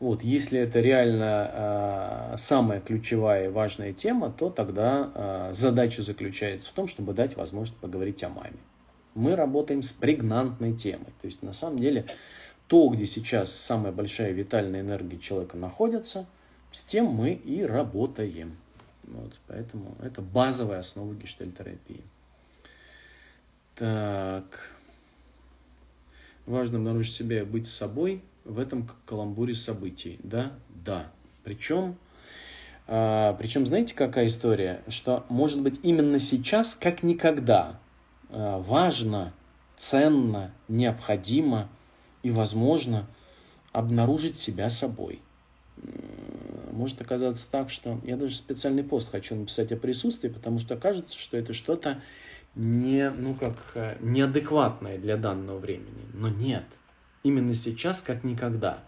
Вот, 0.00 0.22
если 0.22 0.58
это 0.58 0.80
реально 0.80 1.50
э, 2.32 2.36
самая 2.38 2.80
ключевая 2.80 3.46
и 3.46 3.48
важная 3.48 3.92
тема, 3.92 4.30
то 4.30 4.48
тогда 4.48 5.10
э, 5.14 5.50
задача 5.52 6.02
заключается 6.02 6.70
в 6.70 6.72
том, 6.72 6.88
чтобы 6.88 7.12
дать 7.12 7.36
возможность 7.36 7.78
поговорить 7.78 8.22
о 8.24 8.30
маме. 8.30 8.56
Мы 9.14 9.36
работаем 9.36 9.82
с 9.82 9.92
прегнантной 9.92 10.72
темой. 10.74 11.12
То 11.20 11.26
есть 11.26 11.42
на 11.42 11.52
самом 11.52 11.78
деле 11.78 12.06
то, 12.66 12.88
где 12.88 13.06
сейчас 13.06 13.52
самая 13.52 13.92
большая 13.92 14.32
витальная 14.32 14.80
энергия 14.80 15.18
человека 15.18 15.56
находится, 15.56 16.26
с 16.70 16.82
тем 16.82 17.06
мы 17.06 17.32
и 17.32 17.62
работаем. 17.62 18.56
Вот, 19.04 19.38
поэтому 19.46 19.96
это 20.02 20.22
базовая 20.22 20.80
основа 20.80 21.14
гештальтерапии. 21.14 22.02
Так. 23.76 24.70
Важно 26.46 26.78
обнаружить 26.78 27.14
себя 27.14 27.40
и 27.40 27.44
быть 27.44 27.68
собой– 27.68 28.22
в 28.44 28.58
этом 28.58 28.88
каламбуре 29.06 29.54
событий. 29.54 30.18
Да, 30.22 30.52
да. 30.84 31.10
Причем, 31.42 31.96
а, 32.86 33.34
причем, 33.34 33.66
знаете, 33.66 33.94
какая 33.94 34.26
история? 34.26 34.82
Что, 34.88 35.24
может 35.28 35.60
быть, 35.60 35.80
именно 35.82 36.18
сейчас, 36.18 36.74
как 36.74 37.02
никогда, 37.02 37.78
а, 38.30 38.58
важно, 38.58 39.32
ценно, 39.76 40.52
необходимо 40.68 41.68
и 42.24 42.32
возможно 42.32 43.06
обнаружить 43.70 44.36
себя 44.36 44.68
собой. 44.68 45.20
Может 46.72 47.00
оказаться 47.00 47.48
так, 47.48 47.70
что 47.70 48.00
я 48.02 48.16
даже 48.16 48.34
специальный 48.34 48.82
пост 48.82 49.12
хочу 49.12 49.36
написать 49.36 49.70
о 49.70 49.76
присутствии, 49.76 50.28
потому 50.28 50.58
что 50.58 50.76
кажется, 50.76 51.16
что 51.16 51.36
это 51.36 51.52
что-то 51.52 52.00
не, 52.56 53.10
ну 53.10 53.34
как, 53.34 53.56
э, 53.74 53.96
неадекватное 54.00 54.98
для 54.98 55.16
данного 55.16 55.58
времени. 55.58 56.04
Но 56.12 56.28
нет– 56.28 56.64
именно 57.24 57.54
сейчас, 57.54 58.00
как 58.00 58.22
никогда. 58.22 58.84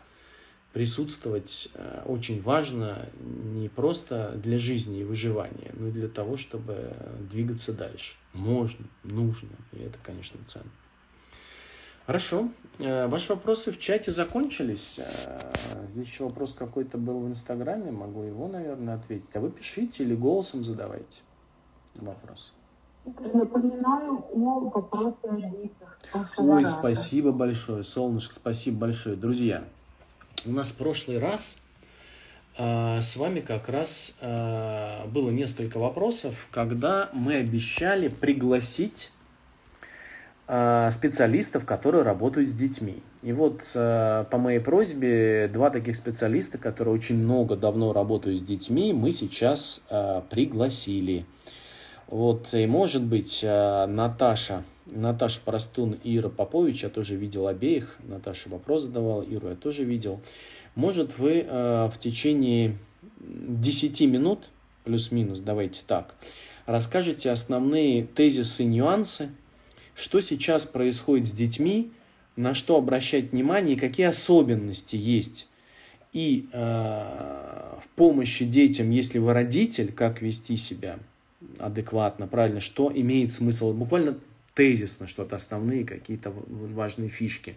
Присутствовать 0.73 1.71
э, 1.73 2.03
очень 2.05 2.43
важно 2.43 3.09
не 3.19 3.69
просто 3.71 4.39
для 4.45 4.59
жизни 4.59 5.01
и 5.01 5.05
выживания, 5.05 5.73
но 5.73 5.89
и 5.89 5.91
для 5.91 6.07
того, 6.07 6.37
чтобы 6.37 6.95
двигаться 7.31 7.73
дальше. 7.73 8.15
Можно, 8.35 8.85
нужно, 9.03 9.49
и 9.73 9.79
это, 9.79 9.97
конечно, 10.03 10.39
ценно. 10.47 10.71
Хорошо. 12.07 12.49
Э, 12.79 13.07
ваши 13.09 13.33
вопросы 13.33 13.73
в 13.73 13.79
чате 13.79 14.11
закончились. 14.11 15.01
Э, 15.01 15.87
здесь 15.89 16.07
еще 16.07 16.25
вопрос 16.25 16.53
какой-то 16.53 16.99
был 16.99 17.21
в 17.21 17.29
Инстаграме. 17.29 17.91
Могу 17.91 18.23
его, 18.23 18.49
наверное, 18.49 18.95
ответить. 18.95 19.35
А 19.35 19.41
вы 19.41 19.51
пишите 19.51 20.05
или 20.05 20.15
голосом 20.15 20.63
задавайте 20.63 21.21
вопрос. 21.97 22.53
Напоминаю 23.05 24.25
о 24.33 24.71
вопросе 24.71 25.29
о 25.29 25.41
детях. 25.41 25.99
Ой, 26.39 26.67
спасибо 26.67 27.31
большое, 27.31 27.85
солнышко, 27.85 28.35
спасибо 28.35 28.79
большое. 28.79 29.17
Друзья, 29.17 29.65
у 30.45 30.51
нас 30.51 30.73
в 30.73 30.75
прошлый 30.75 31.19
раз 31.19 31.57
э, 32.59 33.01
с 33.01 33.17
вами 33.17 33.41
как 33.41 33.69
раз 33.69 34.17
э, 34.21 35.07
было 35.09 35.31
несколько 35.31 35.79
вопросов, 35.79 36.49
когда 36.51 37.09
мы 37.13 37.37
обещали 37.37 38.09
пригласить 38.09 39.13
специалистов, 40.47 41.65
которые 41.65 42.05
работают 42.05 42.49
с 42.49 42.53
детьми. 42.53 43.03
И 43.23 43.33
вот 43.33 43.63
э, 43.75 44.25
по 44.31 44.39
моей 44.39 44.61
просьбе 44.61 45.51
два 45.53 45.71
таких 45.71 45.97
специалиста, 45.97 46.57
которые 46.57 46.95
очень 46.95 47.17
много 47.17 47.57
давно 47.57 47.93
работают 47.93 48.39
с 48.39 48.43
детьми, 48.43 48.93
мы 48.93 49.11
сейчас 49.11 49.83
э, 49.91 50.23
пригласили. 50.31 51.27
Вот, 52.07 52.55
и 52.55 52.67
может 52.67 53.03
быть, 53.03 53.41
э, 53.43 53.87
Наташа, 53.87 54.63
Наташа 54.87 55.41
Простун 55.45 55.99
и 56.05 56.17
Ира 56.17 56.29
Попович, 56.29 56.85
я 56.85 56.89
тоже 56.89 57.17
видел 57.17 57.49
обеих, 57.49 57.97
Наташа 58.05 58.49
вопрос 58.49 58.83
задавала, 58.83 59.23
Иру 59.23 59.49
я 59.49 59.57
тоже 59.57 59.83
видел. 59.83 60.21
Может, 60.77 61.19
вы 61.19 61.45
э, 61.45 61.91
в 61.93 61.99
течение 61.99 62.77
10 63.19 64.01
минут, 64.03 64.49
плюс-минус, 64.85 65.41
давайте 65.41 65.83
так, 65.85 66.15
расскажете 66.67 67.33
основные 67.33 68.05
тезисы, 68.05 68.63
нюансы, 68.63 69.31
что 69.97 70.21
сейчас 70.21 70.65
происходит 70.65 71.27
с 71.27 71.33
детьми, 71.33 71.91
на 72.37 72.55
что 72.55 72.77
обращать 72.77 73.33
внимание 73.33 73.77
какие 73.77 74.07
особенности 74.07 74.95
есть 74.95 75.49
и 76.13 76.49
э, 76.53 76.59
в 76.59 77.89
помощи 77.97 78.45
детям, 78.45 78.91
если 78.91 79.19
вы 79.19 79.33
родитель, 79.33 79.93
как 79.93 80.23
вести 80.23 80.57
себя– 80.57 80.99
адекватно, 81.59 82.27
правильно, 82.27 82.61
что 82.61 82.91
имеет 82.95 83.33
смысл, 83.33 83.73
буквально 83.73 84.19
тезисно 84.55 85.07
что-то, 85.07 85.37
основные 85.37 85.85
какие-то 85.85 86.31
важные 86.31 87.09
фишки. 87.09 87.57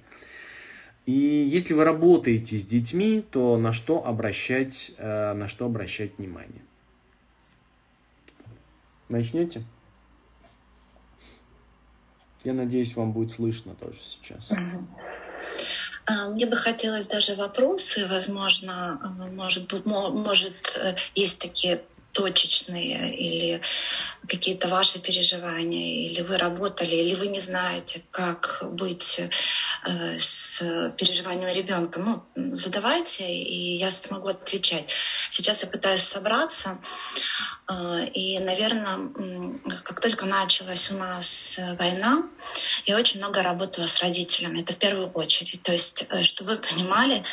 И 1.05 1.11
если 1.11 1.73
вы 1.73 1.85
работаете 1.85 2.59
с 2.59 2.65
детьми, 2.65 3.23
то 3.31 3.57
на 3.57 3.73
что 3.73 4.05
обращать, 4.05 4.91
э, 4.97 5.33
на 5.33 5.47
что 5.47 5.65
обращать 5.65 6.17
внимание? 6.17 6.61
Начнете? 9.07 9.63
Я 12.43 12.53
надеюсь, 12.53 12.95
вам 12.95 13.11
будет 13.11 13.31
слышно 13.31 13.75
тоже 13.75 13.99
сейчас. 13.99 14.49
А, 16.05 16.29
мне 16.29 16.45
бы 16.45 16.55
хотелось 16.55 17.07
даже 17.07 17.35
вопросы, 17.35 18.07
возможно, 18.07 18.99
может 19.33 19.71
быть, 19.71 19.85
может, 19.85 20.79
есть 21.15 21.39
такие 21.39 21.81
точечные 22.11 23.15
или 23.15 23.61
какие-то 24.27 24.67
ваши 24.67 24.99
переживания, 24.99 26.07
или 26.07 26.21
вы 26.21 26.37
работали, 26.37 26.95
или 26.95 27.15
вы 27.15 27.27
не 27.27 27.39
знаете, 27.39 28.01
как 28.11 28.63
быть 28.63 29.19
э, 29.19 30.19
с 30.19 30.59
переживанием 30.97 31.53
ребенка, 31.55 31.99
ну, 31.99 32.55
задавайте, 32.55 33.25
и 33.25 33.77
я 33.77 33.91
смогу 33.91 34.29
отвечать. 34.29 34.85
Сейчас 35.31 35.63
я 35.63 35.69
пытаюсь 35.69 36.03
собраться, 36.03 36.79
э, 37.69 38.07
и, 38.13 38.39
наверное, 38.39 39.09
как 39.83 40.01
только 40.01 40.25
началась 40.25 40.91
у 40.91 40.95
нас 40.95 41.57
война, 41.79 42.23
я 42.85 42.97
очень 42.97 43.19
много 43.19 43.41
работала 43.41 43.87
с 43.87 43.99
родителями, 44.01 44.61
это 44.61 44.73
в 44.73 44.77
первую 44.77 45.09
очередь. 45.11 45.63
То 45.63 45.71
есть, 45.71 46.05
э, 46.09 46.23
чтобы 46.23 46.51
вы 46.51 46.57
понимали, 46.57 47.23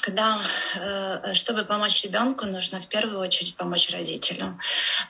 когда, 0.00 0.40
э, 0.74 1.34
чтобы 1.34 1.64
помочь 1.64 2.02
ребенку, 2.04 2.46
нужно 2.46 2.80
в 2.80 2.86
первую 2.86 3.18
очередь 3.20 3.56
помочь 3.56 3.90
родителю. 3.90 4.58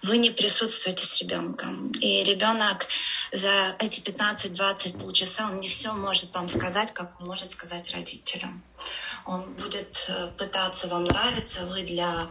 Вы 0.02 0.18
не 0.18 0.30
присутствуете 0.30 1.04
с 1.06 1.20
ребенком. 1.20 1.90
И 1.92 2.24
ребенок 2.24 2.86
за 3.32 3.76
эти 3.78 4.00
15-20 4.00 4.98
полчаса, 4.98 5.46
он 5.46 5.60
не 5.60 5.68
все 5.68 5.92
может 5.92 6.34
вам 6.34 6.48
сказать, 6.48 6.92
как 6.94 7.20
он 7.20 7.26
может 7.26 7.52
сказать 7.52 7.92
родителям. 7.92 8.62
Он 9.26 9.42
будет 9.54 10.06
э, 10.08 10.28
пытаться 10.38 10.88
вам 10.88 11.04
нравиться, 11.04 11.66
вы 11.66 11.82
для 11.82 12.28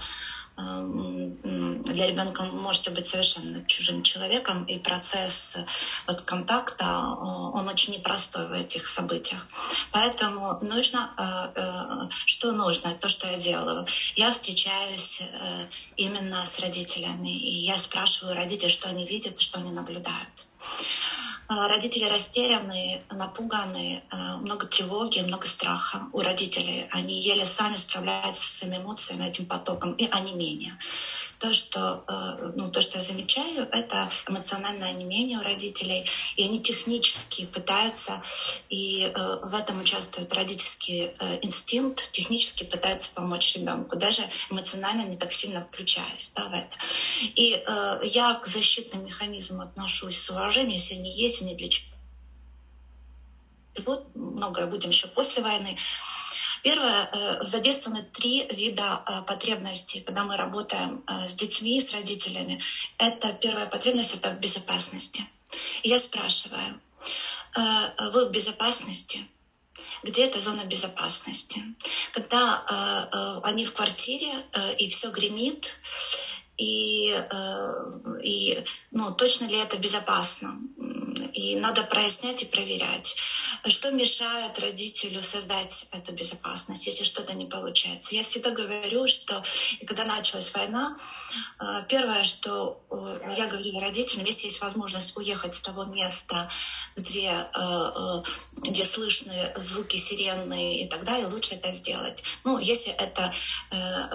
для 0.57 2.07
ребенка 2.07 2.43
можете 2.43 2.89
быть 2.89 3.05
совершенно 3.05 3.63
чужим 3.65 4.01
человеком, 4.01 4.63
и 4.63 4.77
процесс 4.79 5.55
вот, 6.07 6.21
контакта, 6.21 7.15
он 7.53 7.67
очень 7.67 7.93
непростой 7.93 8.47
в 8.47 8.51
этих 8.53 8.87
событиях. 8.87 9.47
Поэтому 9.91 10.57
нужно, 10.61 11.11
э, 11.17 11.59
э, 11.61 12.09
что 12.25 12.51
нужно, 12.51 12.93
то, 12.95 13.07
что 13.07 13.27
я 13.27 13.37
делаю. 13.37 13.85
Я 14.15 14.31
встречаюсь 14.31 15.21
э, 15.21 15.67
именно 15.95 16.43
с 16.45 16.59
родителями, 16.59 17.37
и 17.37 17.65
я 17.65 17.77
спрашиваю 17.77 18.35
родителей, 18.35 18.69
что 18.69 18.89
они 18.89 19.05
видят 19.05 19.37
что 19.39 19.59
они 19.59 19.71
наблюдают. 19.71 20.45
А, 21.49 21.67
родители 21.69 22.03
растеряны, 22.03 23.01
напуганы, 23.09 24.01
а, 24.09 24.35
много 24.37 24.65
тревоги, 24.65 25.19
много 25.21 25.47
страха 25.47 26.07
у 26.11 26.21
родителей. 26.21 26.85
Они 26.91 27.21
еле 27.21 27.45
сами 27.45 27.75
справляются 27.75 28.43
со 28.43 28.57
своими 28.57 28.77
эмоциями, 28.77 29.25
этим 29.27 29.45
потоком 29.45 29.93
и 29.93 30.07
онемение. 30.11 30.77
То, 31.39 31.53
что, 31.53 32.03
э, 32.07 32.51
ну, 32.55 32.69
то, 32.71 32.81
что 32.81 32.97
я 32.97 33.03
замечаю, 33.03 33.67
это 33.71 34.09
эмоциональное 34.27 34.89
онемение 34.89 35.37
у 35.37 35.43
родителей, 35.43 36.05
и 36.35 36.43
они 36.43 36.61
технически 36.61 37.45
пытаются, 37.45 38.23
и 38.69 39.11
э, 39.13 39.39
в 39.43 39.53
этом 39.53 39.79
участвует 39.79 40.33
родительский 40.33 41.11
э, 41.19 41.39
инстинкт, 41.41 42.11
технически 42.11 42.63
пытаются 42.63 43.09
помочь 43.13 43.55
ребенку, 43.55 43.97
даже 43.97 44.23
эмоционально 44.49 45.03
не 45.03 45.17
так 45.17 45.31
сильно 45.31 45.65
включаясь 45.71 46.31
да, 46.35 46.47
в 46.47 46.53
это. 46.53 46.75
И 47.35 47.63
я 48.03 48.33
к 48.35 48.45
защитным 48.45 49.05
механизмам 49.05 49.61
отношусь 49.61 50.19
с 50.19 50.29
уважением, 50.29 50.73
если 50.73 50.95
они 50.95 51.11
есть, 51.11 51.41
они 51.41 51.55
для 51.55 51.67
чего 51.67 51.97
вот 53.85 54.07
многое 54.15 54.65
будем 54.65 54.89
еще 54.89 55.07
после 55.07 55.43
войны. 55.43 55.77
Первое, 56.67 57.09
э, 57.13 57.45
задействованы 57.45 58.03
три 58.03 58.45
вида 58.51 59.01
э, 59.07 59.21
потребностей, 59.25 60.01
когда 60.01 60.25
мы 60.25 60.35
работаем 60.35 61.01
э, 61.07 61.25
с 61.25 61.33
детьми, 61.33 61.79
с 61.79 61.93
родителями. 61.93 62.61
Это 62.97 63.31
первая 63.31 63.67
потребность— 63.67 64.13
это 64.15 64.31
в 64.31 64.39
безопасности. 64.41 65.23
И 65.83 65.87
я 65.87 65.97
спрашиваю, 65.97 66.81
вы 68.11 68.25
в 68.25 68.31
безопасности? 68.31 69.25
где 70.03 70.25
эта 70.25 70.39
зона 70.39 70.63
безопасности. 70.63 71.63
Когда 72.13 73.41
они 73.43 73.65
в 73.65 73.73
квартире 73.73 74.29
и 74.77 74.89
все 74.89 75.09
гремит, 75.09 75.79
и, 76.57 77.15
и 78.23 78.63
ну, 78.91 79.11
точно 79.11 79.45
ли 79.45 79.57
это 79.57 79.77
безопасно. 79.77 80.59
И 81.37 81.55
надо 81.55 81.83
прояснять 81.83 82.41
и 82.41 82.45
проверять. 82.45 83.15
Что 83.67 83.91
мешает 83.91 84.57
родителю 84.57 85.21
создать 85.21 85.87
эту 85.91 86.11
безопасность, 86.11 86.87
если 86.87 87.03
что-то 87.03 87.35
не 87.35 87.45
получается? 87.45 88.15
Я 88.15 88.23
всегда 88.23 88.49
говорю, 88.49 89.07
что 89.07 89.43
когда 89.85 90.03
началась 90.03 90.51
война, 90.55 90.97
э, 91.59 91.83
первое, 91.87 92.23
что 92.23 92.81
э, 92.89 93.35
я 93.37 93.45
говорю 93.45 93.79
родителям, 93.79 94.25
если 94.25 94.47
есть 94.47 94.61
возможность 94.61 95.15
уехать 95.15 95.53
с 95.53 95.61
того 95.61 95.85
места, 95.85 96.49
где, 96.97 97.47
где 98.57 98.85
слышны 98.85 99.53
звуки 99.55 99.97
сирены 99.97 100.81
и 100.81 100.87
так 100.87 101.03
далее, 101.03 101.27
лучше 101.27 101.55
это 101.55 101.71
сделать. 101.71 102.23
Ну, 102.43 102.57
если 102.57 102.91
это 102.91 103.33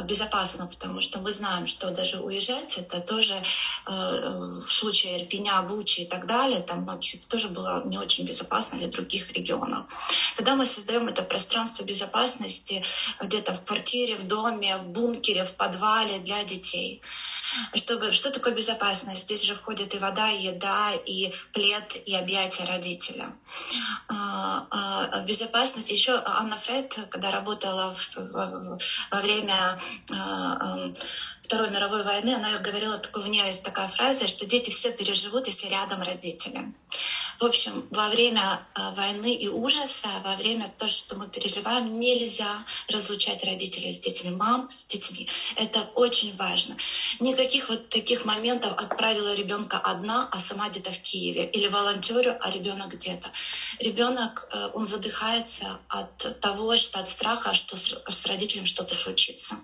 безопасно, 0.05 0.67
потому 0.67 1.01
что 1.01 1.21
мы 1.21 1.33
знаем, 1.33 1.67
что 1.67 1.91
даже 1.91 2.19
уезжать, 2.19 2.79
это 2.79 3.01
тоже 3.01 3.35
э, 3.35 3.91
в 3.91 4.69
случае 4.69 5.23
Ирпеня, 5.23 5.63
Бучи 5.63 6.01
и 6.01 6.07
так 6.07 6.27
далее, 6.27 6.61
там 6.61 6.89
это 6.89 7.29
тоже 7.29 7.49
было 7.49 7.83
не 7.85 7.99
очень 7.99 8.25
безопасно 8.25 8.79
для 8.79 8.89
других 8.89 9.31
регионов. 9.33 9.87
Тогда 10.37 10.57
мы 10.57 10.65
создаем 10.65 11.09
это 11.09 11.23
пространство 11.23 11.85
безопасности 11.85 12.85
где-то 13.21 13.55
в 13.55 13.65
квартире, 13.65 14.17
в 14.17 14.27
доме, 14.27 14.77
в 14.77 14.89
бункере, 14.89 15.45
в 15.45 15.53
подвале 15.53 16.19
для 16.19 16.43
детей. 16.45 17.01
Чтобы, 17.75 18.13
что 18.13 18.31
такое 18.31 18.53
безопасность? 18.53 19.23
Здесь 19.23 19.43
же 19.43 19.55
входит 19.55 19.95
и 19.95 19.99
вода, 19.99 20.31
и 20.31 20.43
еда, 20.43 20.93
и 20.95 21.33
плед, 21.53 21.97
и 22.05 22.15
объятия 22.15 22.65
родителя. 22.65 23.35
А, 24.09 24.67
а, 24.71 25.21
безопасность. 25.21 25.91
Еще 25.91 26.21
Анна 26.25 26.57
Фред, 26.57 26.99
когда 27.11 27.31
работала 27.31 27.95
во 29.11 29.21
время 29.21 29.79
а, 30.11 30.91
Второй 31.43 31.71
мировой 31.71 32.05
войны, 32.05 32.31
она 32.35 32.57
говорила, 32.59 32.99
такой, 32.99 33.25
у 33.25 33.27
нее 33.27 33.47
есть 33.47 33.63
такая 33.63 33.89
фраза, 33.89 34.29
что 34.29 34.47
дети 34.47 34.71
все 34.71 34.93
переживут, 34.93 35.49
если 35.49 35.67
рядом 35.67 36.01
родители. 36.01 36.73
В 37.41 37.45
общем, 37.45 37.89
во 37.91 38.09
время 38.09 38.65
э, 38.75 38.91
войны 38.93 39.35
и 39.35 39.49
ужаса, 39.49 40.09
во 40.23 40.37
время 40.37 40.73
того, 40.79 40.89
что 40.89 41.17
мы 41.17 41.29
переживаем, 41.29 41.99
нельзя 41.99 42.65
разлучать 42.89 43.43
родителей 43.43 43.93
с 43.93 43.99
детьми, 43.99 44.31
мам 44.31 44.69
с 44.71 44.87
детьми. 44.87 45.29
Это 45.57 45.81
очень 45.97 46.37
важно. 46.37 46.77
Никаких 47.19 47.69
вот 47.69 47.89
таких 47.89 48.25
моментов 48.25 48.73
отправила 48.79 49.35
ребенка 49.35 49.79
одна, 49.79 50.29
а 50.31 50.39
сама 50.39 50.69
где-то 50.69 50.93
в 50.93 51.01
Киеве, 51.01 51.45
или 51.47 51.67
волонтерю, 51.67 52.39
а 52.41 52.51
ребенок 52.51 52.95
где-то. 52.95 53.31
Ребенок, 53.81 54.49
э, 54.53 54.69
он 54.75 54.87
задыхается 54.87 55.81
от 55.89 56.41
того, 56.41 56.77
что 56.77 57.01
от 57.01 57.09
страха, 57.09 57.53
что 57.53 57.77
с 57.77 58.27
родителем 58.27 58.67
что-то 58.67 58.95
случится. 58.95 59.57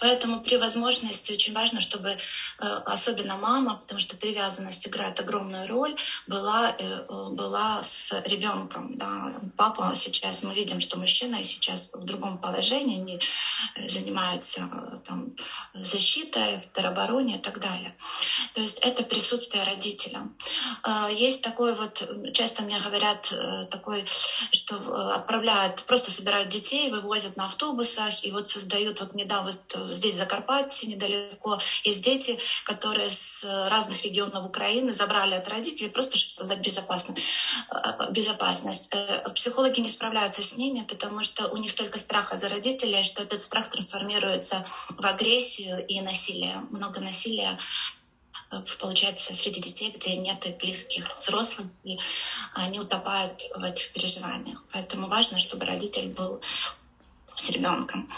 Поэтому 0.00 0.42
при 0.42 0.56
возможности 0.56 0.97
очень 1.04 1.52
важно, 1.52 1.80
чтобы 1.80 2.10
э, 2.10 2.66
особенно 2.86 3.36
мама, 3.36 3.76
потому 3.76 4.00
что 4.00 4.16
привязанность 4.16 4.86
играет 4.86 5.20
огромную 5.20 5.66
роль, 5.68 5.96
была 6.26 6.76
была 7.08 7.82
с 7.82 8.12
ребенком. 8.24 8.96
Да. 8.96 9.32
Папа 9.56 9.92
сейчас, 9.94 10.42
мы 10.42 10.54
видим, 10.54 10.80
что 10.80 10.98
мужчина 10.98 11.42
сейчас 11.42 11.90
в 11.92 12.04
другом 12.04 12.38
положении, 12.38 13.00
они 13.00 13.20
занимаются 13.88 14.68
там, 15.06 15.34
защитой, 15.74 16.60
теробороне 16.74 17.36
и 17.36 17.38
так 17.38 17.60
далее. 17.60 17.96
То 18.54 18.60
есть 18.60 18.78
это 18.80 19.02
присутствие 19.02 19.64
родителя. 19.64 20.28
А, 20.82 21.08
есть 21.10 21.42
такой 21.42 21.74
вот, 21.74 22.02
часто 22.32 22.62
мне 22.62 22.78
говорят 22.80 23.32
э, 23.32 23.66
такой, 23.70 24.04
что 24.52 24.76
отправляют, 25.14 25.82
просто 25.84 26.10
собирают 26.10 26.48
детей, 26.48 26.90
вывозят 26.90 27.36
на 27.36 27.46
автобусах 27.46 28.24
и 28.24 28.32
вот 28.32 28.48
создают, 28.48 29.00
вот 29.00 29.14
недавно 29.14 29.50
вот 29.50 29.92
здесь 29.94 30.14
в 30.14 30.18
Закарпатье 30.18 30.87
недалеко, 30.88 31.58
есть 31.84 32.02
дети, 32.02 32.38
которые 32.64 33.10
с 33.10 33.44
разных 33.44 34.04
регионов 34.04 34.46
Украины 34.46 34.92
забрали 34.92 35.34
от 35.34 35.48
родителей 35.48 35.90
просто, 35.90 36.16
чтобы 36.16 36.32
создать 36.32 36.60
безопасность 36.60 37.18
э, 37.70 38.10
безопасность. 38.10 38.88
Э, 38.92 39.28
психологи 39.34 39.80
не 39.80 39.88
справляются 39.88 40.42
с 40.42 40.56
ними, 40.56 40.84
потому 40.88 41.22
что 41.22 41.48
у 41.48 41.56
них 41.56 41.70
столько 41.70 41.98
страха 41.98 42.36
за 42.36 42.48
родителей, 42.48 43.02
что 43.04 43.22
этот 43.22 43.42
страх 43.42 43.68
трансформируется 43.70 44.66
в 44.90 45.04
агрессию 45.06 45.84
и 45.86 46.00
насилие. 46.00 46.66
Много 46.70 47.00
насилия 47.00 47.58
э, 48.50 48.60
получается 48.78 49.34
среди 49.34 49.60
детей, 49.60 49.90
где 49.90 50.16
нет 50.16 50.44
близких 50.60 51.16
взрослых, 51.18 51.66
и 51.84 51.98
они 52.54 52.80
утопают 52.80 53.42
в 53.54 53.62
этих 53.62 53.92
переживаниях. 53.92 54.64
Поэтому 54.72 55.08
важно, 55.08 55.38
чтобы 55.38 55.66
родитель 55.66 56.08
был 56.08 56.40
с 57.40 57.50
ребенком. 57.50 58.10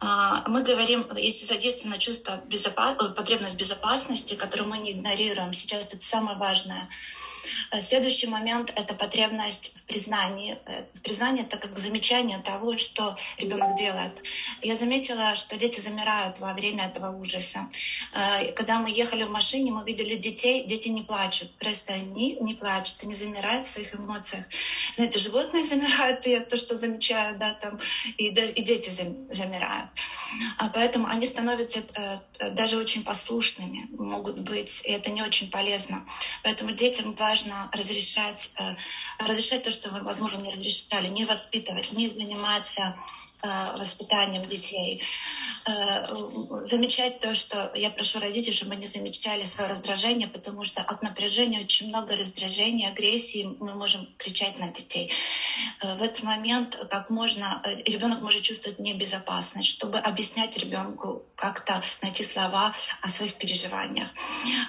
А, 0.00 0.44
мы 0.48 0.62
говорим, 0.62 1.06
если 1.16 1.46
задействовано 1.46 1.98
чувство 1.98 2.40
безопас... 2.46 2.96
потребность 3.16 3.56
безопасности, 3.56 4.34
которую 4.34 4.68
мы 4.68 4.78
не 4.78 4.92
игнорируем, 4.92 5.52
сейчас 5.52 5.86
это 5.86 6.04
самое 6.04 6.36
важное 6.36 6.88
Следующий 7.80 8.26
момент— 8.26 8.72
это 8.76 8.94
потребность 8.94 9.74
в 9.76 9.82
признании. 9.84 10.58
Признание— 11.02 11.44
это 11.46 11.56
как 11.56 11.78
замечание 11.78 12.38
того, 12.38 12.76
что 12.76 13.16
ребенок 13.38 13.76
делает. 13.76 14.22
Я 14.62 14.76
заметила, 14.76 15.34
что 15.34 15.56
дети 15.56 15.80
замирают 15.80 16.38
во 16.38 16.52
время 16.52 16.86
этого 16.86 17.10
ужаса. 17.10 17.68
Когда 18.56 18.78
мы 18.78 18.90
ехали 18.90 19.24
в 19.24 19.30
машине, 19.30 19.72
мы 19.72 19.84
видели 19.84 20.14
детей, 20.14 20.64
дети 20.64 20.88
не 20.88 21.02
плачут. 21.02 21.50
Просто 21.58 21.92
они 21.92 22.36
не 22.40 22.54
плачут, 22.54 22.96
они 23.02 23.14
замирают 23.14 23.66
в 23.66 23.70
своих 23.70 23.94
эмоциях. 23.94 24.46
Знаете, 24.94 25.18
животные 25.18 25.64
замирают, 25.72 26.26
и 26.26 26.30
я 26.30 26.40
то, 26.40 26.56
что 26.56 26.76
замечаю, 26.76 27.38
да, 27.38 27.52
там, 27.52 27.78
и, 28.16 28.28
и 28.28 28.62
дети 28.62 28.90
замирают. 28.90 29.90
А 30.58 30.68
поэтому 30.68 31.08
они 31.08 31.26
становятся 31.26 31.82
э, 31.94 32.50
даже 32.50 32.76
очень 32.76 33.04
послушными, 33.04 33.88
могут 33.92 34.38
быть, 34.38 34.82
и 34.84 34.92
это 34.92 35.10
не 35.10 35.22
очень 35.22 35.50
полезно. 35.50 36.06
Поэтому 36.42 36.72
детям 36.72 37.14
важно 37.32 37.70
разрешать, 37.72 38.50
э, 38.58 38.74
разрешать 39.18 39.62
то, 39.62 39.70
что 39.70 39.88
вы, 39.88 40.02
возможно, 40.02 40.38
не 40.42 40.52
разрешали, 40.52 41.08
не 41.08 41.24
воспитывать, 41.24 41.90
не 41.92 42.08
заниматься 42.08 42.94
воспитанием 43.42 44.44
детей. 44.44 45.02
Э, 45.66 46.06
замечать 46.68 47.18
то, 47.20 47.34
что 47.34 47.72
я 47.74 47.90
прошу 47.90 48.20
родителей, 48.20 48.54
чтобы 48.54 48.72
они 48.72 48.86
замечали 48.86 49.44
свое 49.44 49.70
раздражение, 49.70 50.28
потому 50.28 50.64
что 50.64 50.82
от 50.82 51.02
напряжения 51.02 51.60
очень 51.60 51.88
много 51.88 52.16
раздражения, 52.16 52.88
агрессии, 52.88 53.56
мы 53.58 53.74
можем 53.74 54.08
кричать 54.16 54.58
на 54.58 54.68
детей. 54.68 55.12
Э, 55.80 55.96
в 55.96 56.02
этот 56.02 56.22
момент 56.22 56.78
как 56.90 57.10
можно 57.10 57.62
ребенок 57.84 58.20
может 58.20 58.42
чувствовать 58.42 58.78
небезопасность, 58.78 59.68
чтобы 59.68 59.98
объяснять 59.98 60.56
ребенку 60.56 61.22
как-то 61.34 61.82
найти 62.00 62.22
слова 62.22 62.74
о 63.00 63.08
своих 63.08 63.34
переживаниях. 63.34 64.08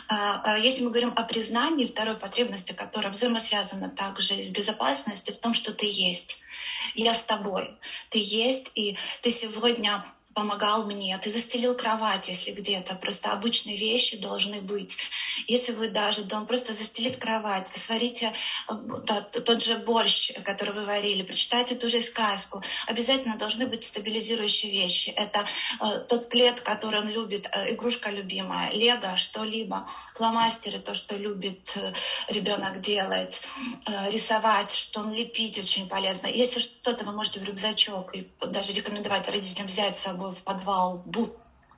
А, 0.08 0.42
а 0.44 0.58
если 0.58 0.84
мы 0.84 0.90
говорим 0.90 1.14
о 1.16 1.24
признании, 1.24 1.86
второй 1.86 2.18
потребности, 2.18 2.72
которая 2.72 3.12
взаимосвязана 3.12 3.90
также 3.90 4.36
с 4.42 4.50
безопасностью, 4.50 5.34
в 5.36 5.38
том, 5.38 5.54
что 5.54 5.74
ты 5.74 5.86
есть 5.86 6.44
я 6.93 7.14
с 7.14 7.24
тобой. 7.24 7.76
Ты 8.09 8.20
есть, 8.22 8.72
и 8.76 8.97
ты 9.22 9.30
сегодня 9.30 10.05
помогал 10.34 10.86
мне, 10.86 11.18
ты 11.18 11.30
застелил 11.30 11.76
кровать, 11.76 12.28
если 12.28 12.52
где-то. 12.52 12.96
Просто 12.96 13.32
обычные 13.32 13.78
вещи 13.78 14.18
должны 14.18 14.62
быть. 14.62 14.98
Если 15.48 15.72
вы 15.72 15.88
даже 15.88 16.24
дом 16.24 16.46
просто 16.46 16.74
застелить 16.74 17.20
кровать, 17.20 17.72
сварите 17.76 18.34
э, 18.70 18.74
тот, 19.06 19.44
тот 19.46 19.64
же 19.64 19.78
борщ, 19.78 20.32
который 20.44 20.74
вы 20.74 20.86
варили, 20.86 21.24
прочитайте 21.24 21.76
ту 21.76 21.90
же 21.90 22.02
сказку, 22.02 22.64
обязательно 22.88 23.38
должны 23.38 23.68
быть 23.68 23.84
стабилизирующие 23.84 24.72
вещи. 24.72 25.10
Это 25.10 25.46
э, 25.80 26.00
тот 26.08 26.30
плед, 26.30 26.62
который 26.62 27.02
он 27.02 27.10
любит, 27.10 27.48
э, 27.52 27.74
игрушка 27.74 28.10
любимая, 28.10 28.72
лего, 28.72 29.16
что-либо, 29.16 29.88
фломастеры, 30.16 30.80
то, 30.80 30.94
что 30.94 31.16
любит 31.16 31.76
э, 31.76 31.94
ребенок 32.28 32.82
делать, 32.82 33.42
э, 33.86 34.12
рисовать, 34.12 34.74
что 34.74 35.02
он 35.02 35.14
лепить 35.14 35.58
очень 35.58 35.88
полезно. 35.88 36.28
Если 36.28 36.60
что-то 36.60 37.06
вы 37.06 37.12
можете 37.12 37.40
в 37.40 37.44
рюкзачок 37.44 38.16
и 38.16 38.28
даже 38.42 38.74
рекомендовать 38.74 39.30
родителям 39.30 39.68
взять 39.68 39.96
с 39.96 40.02
собой 40.02 40.23
в 40.32 40.44
подвал, 40.44 41.04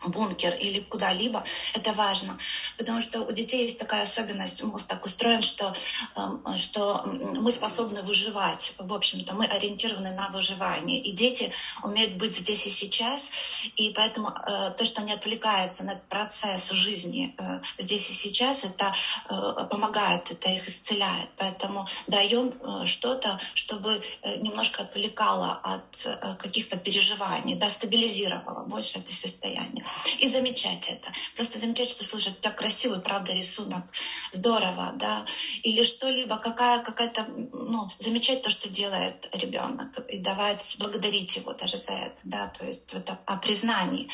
бункер 0.07 0.53
или 0.55 0.79
куда-либо, 0.79 1.43
это 1.73 1.93
важно. 1.93 2.37
Потому 2.77 3.01
что 3.01 3.21
у 3.21 3.31
детей 3.31 3.63
есть 3.63 3.79
такая 3.79 4.03
особенность, 4.03 4.63
мозг 4.63 4.87
так 4.87 5.05
устроен, 5.05 5.41
что, 5.41 5.75
эм, 6.15 6.57
что 6.57 7.03
мы 7.05 7.51
способны 7.51 8.01
выживать. 8.01 8.73
В 8.77 8.93
общем-то, 8.93 9.33
мы 9.33 9.45
ориентированы 9.45 10.11
на 10.11 10.29
выживание. 10.29 10.99
И 10.99 11.11
дети 11.11 11.51
умеют 11.83 12.13
быть 12.13 12.35
здесь 12.35 12.65
и 12.67 12.69
сейчас, 12.69 13.31
и 13.75 13.91
поэтому 13.91 14.29
э, 14.29 14.71
то, 14.77 14.85
что 14.85 15.01
они 15.01 15.13
отвлекаются 15.13 15.83
на 15.83 15.95
процесс 15.95 16.71
жизни 16.71 17.35
э, 17.37 17.61
здесь 17.77 18.09
и 18.09 18.13
сейчас, 18.13 18.63
это 18.63 18.93
э, 19.29 19.65
помогает, 19.69 20.31
это 20.31 20.49
их 20.49 20.67
исцеляет. 20.67 21.29
Поэтому 21.37 21.87
даем 22.07 22.53
что-то, 22.85 23.39
чтобы 23.53 24.01
немножко 24.37 24.83
отвлекало 24.83 25.59
от 25.63 26.07
каких-то 26.37 26.77
переживаний, 26.77 27.55
да, 27.55 27.69
стабилизировало 27.69 28.65
больше 28.65 28.99
это 28.99 29.13
состояние 29.13 29.85
и 30.19 30.27
замечать 30.27 30.87
это. 30.87 31.11
Просто 31.35 31.59
замечать, 31.59 31.89
что, 31.89 32.03
слушай, 32.03 32.33
так 32.33 32.55
красивый, 32.55 32.99
правда, 32.99 33.33
рисунок, 33.33 33.83
здорово, 34.31 34.93
да, 34.95 35.25
или 35.63 35.83
что-либо, 35.83 36.37
какая, 36.37 36.79
какая-то, 36.79 37.25
ну, 37.53 37.89
замечать 37.97 38.41
то, 38.41 38.49
что 38.49 38.69
делает 38.69 39.29
ребенок, 39.33 39.97
и 40.09 40.17
давать, 40.17 40.75
благодарить 40.79 41.35
его 41.35 41.53
даже 41.53 41.77
за 41.77 41.93
это, 41.93 42.17
да, 42.23 42.47
то 42.47 42.65
есть 42.65 42.93
это 42.93 43.19
о 43.25 43.37
признании. 43.37 44.09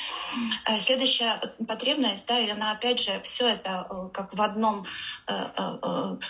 Э, 0.66 0.80
следующая 0.80 1.40
потребность, 1.68 2.26
да, 2.28 2.40
и 2.40 2.50
она, 2.50 2.72
опять 2.72 3.00
же, 3.00 3.20
все 3.24 3.48
это 3.48 3.88
э, 3.90 4.10
как 4.14 4.34
в 4.34 4.42
одном, 4.42 4.86
э, 5.28 5.34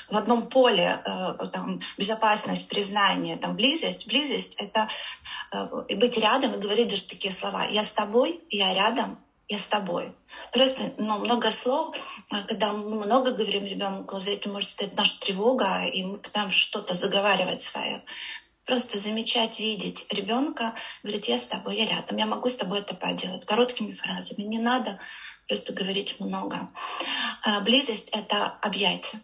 в 0.10 0.18
одном 0.18 0.48
поле, 0.48 1.02
там, 1.54 1.82
безопасность, 1.98 2.68
признание, 2.68 3.38
там, 3.38 3.56
близость, 3.56 4.08
близость— 4.08 4.56
это 4.60 4.88
быть 5.96 6.18
рядом 6.18 6.54
и 6.54 6.58
говорить 6.58 6.90
даже 6.90 7.04
такие 7.04 7.34
слова. 7.34 7.66
Я 7.66 7.84
с 7.84 7.92
тобой, 7.92 8.42
я 8.50 8.74
рядом, 8.74 9.20
я 9.52 9.58
с 9.58 9.66
тобой. 9.66 10.14
Просто 10.54 10.94
ну, 10.98 11.20
много 11.20 11.52
слов, 11.52 11.94
а 12.30 12.44
когда 12.44 12.72
мы 12.72 13.04
много 13.06 13.34
говорим 13.34 13.66
ребенку, 13.66 14.18
за 14.18 14.32
это 14.32 14.48
может 14.48 14.70
стоять 14.70 14.96
наша 14.96 15.20
тревога, 15.20 15.84
и 15.84 16.04
мы 16.06 16.20
пытаемся 16.20 16.58
что-то 16.58 16.94
заговаривать 16.94 17.62
свое. 17.62 18.02
Просто 18.66 18.98
замечать, 18.98 19.60
видеть 19.60 20.08
ребенка, 20.10 20.74
говорить, 21.04 21.28
я 21.28 21.38
с 21.38 21.46
тобой, 21.46 21.76
я 21.76 21.86
рядом, 21.86 22.16
я 22.16 22.26
могу 22.26 22.48
с 22.48 22.56
тобой 22.56 22.80
это 22.80 22.96
поделать. 22.96 23.46
Короткими 23.46 23.92
фразами. 23.92 24.44
Не 24.44 24.60
надо 24.60 25.00
просто 25.48 25.74
говорить 25.74 26.22
много. 26.22 26.70
А 27.44 27.60
близость— 27.60 28.10
это 28.14 28.58
объятие 28.62 29.22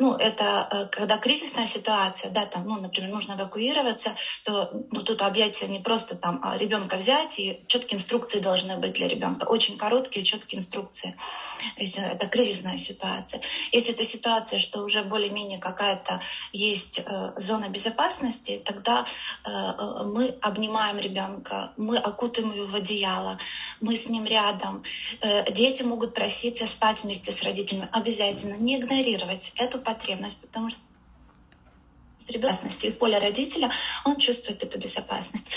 ну, 0.00 0.16
это 0.16 0.66
э, 0.70 0.86
когда 0.86 1.18
кризисная 1.18 1.66
ситуация, 1.66 2.30
да, 2.30 2.46
там, 2.46 2.66
ну, 2.66 2.80
например, 2.80 3.10
нужно 3.10 3.34
эвакуироваться, 3.34 4.14
то 4.44 4.70
ну, 4.90 5.02
тут 5.02 5.20
объятия 5.20 5.68
не 5.68 5.78
просто 5.78 6.16
там 6.16 6.40
а 6.42 6.56
ребенка 6.56 6.96
взять, 6.96 7.38
и 7.38 7.62
четкие 7.66 7.98
инструкции 7.98 8.40
должны 8.40 8.76
быть 8.78 8.94
для 8.94 9.08
ребенка, 9.08 9.44
очень 9.44 9.76
короткие, 9.76 10.24
четкие 10.24 10.58
инструкции, 10.58 11.16
если 11.76 12.02
это 12.02 12.26
кризисная 12.26 12.78
ситуация. 12.78 13.42
Если 13.72 13.92
это 13.92 14.04
ситуация, 14.04 14.58
что 14.58 14.82
уже 14.82 15.02
более-менее 15.02 15.58
какая-то 15.58 16.22
есть 16.52 17.02
э, 17.04 17.32
зона 17.36 17.68
безопасности, 17.68 18.62
тогда 18.64 19.04
э, 19.44 19.50
э, 19.50 20.04
мы 20.04 20.34
обнимаем 20.40 20.98
ребенка, 20.98 21.74
мы 21.76 21.98
окутываем 21.98 22.56
его 22.56 22.66
в 22.66 22.74
одеяло, 22.74 23.38
мы 23.80 23.96
с 23.96 24.08
ним 24.08 24.24
рядом. 24.24 24.82
Э, 25.20 25.52
дети 25.52 25.82
могут 25.82 26.14
проситься 26.14 26.66
спать 26.66 27.04
вместе 27.04 27.32
с 27.32 27.42
родителями. 27.42 27.90
Обязательно 27.92 28.54
не 28.54 28.76
игнорировать 28.76 29.52
эту 29.56 29.78
потребность, 29.92 30.40
потому 30.40 30.70
что 30.70 30.80
безопасности 32.30 32.86
и 32.86 32.90
в 32.90 32.98
поле 32.98 33.18
родителя, 33.18 33.70
он 34.04 34.16
чувствует 34.16 34.62
эту 34.62 34.78
безопасность. 34.78 35.50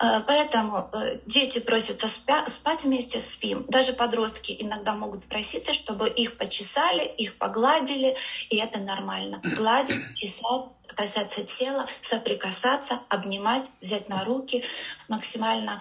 Э, 0.00 0.20
поэтому 0.26 0.90
э, 0.92 1.18
дети 1.26 1.58
просятся 1.58 2.08
спя, 2.08 2.46
спать 2.48 2.84
вместе, 2.84 3.20
спим. 3.20 3.64
Даже 3.68 3.92
подростки 3.92 4.56
иногда 4.58 4.92
могут 4.92 5.24
проситься, 5.24 5.72
чтобы 5.72 6.08
их 6.08 6.36
почесали, 6.36 7.04
их 7.04 7.38
погладили, 7.38 8.16
и 8.50 8.56
это 8.56 8.78
нормально. 8.78 9.40
Гладить, 9.42 10.14
чесать, 10.14 10.66
касаться 10.96 11.42
тела, 11.44 11.86
соприкасаться, 12.00 13.00
обнимать, 13.08 13.70
взять 13.80 14.08
на 14.08 14.24
руки 14.24 14.64
максимально. 15.08 15.80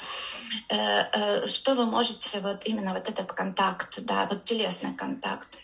Э, 0.69 1.45
что 1.47 1.75
вы 1.75 1.85
можете, 1.85 2.39
вот 2.39 2.65
именно 2.65 2.93
вот 2.93 3.09
этот 3.09 3.33
контакт, 3.33 3.99
да, 4.01 4.27
вот 4.29 4.43
телесный 4.43 4.93
контакт. 4.95 5.57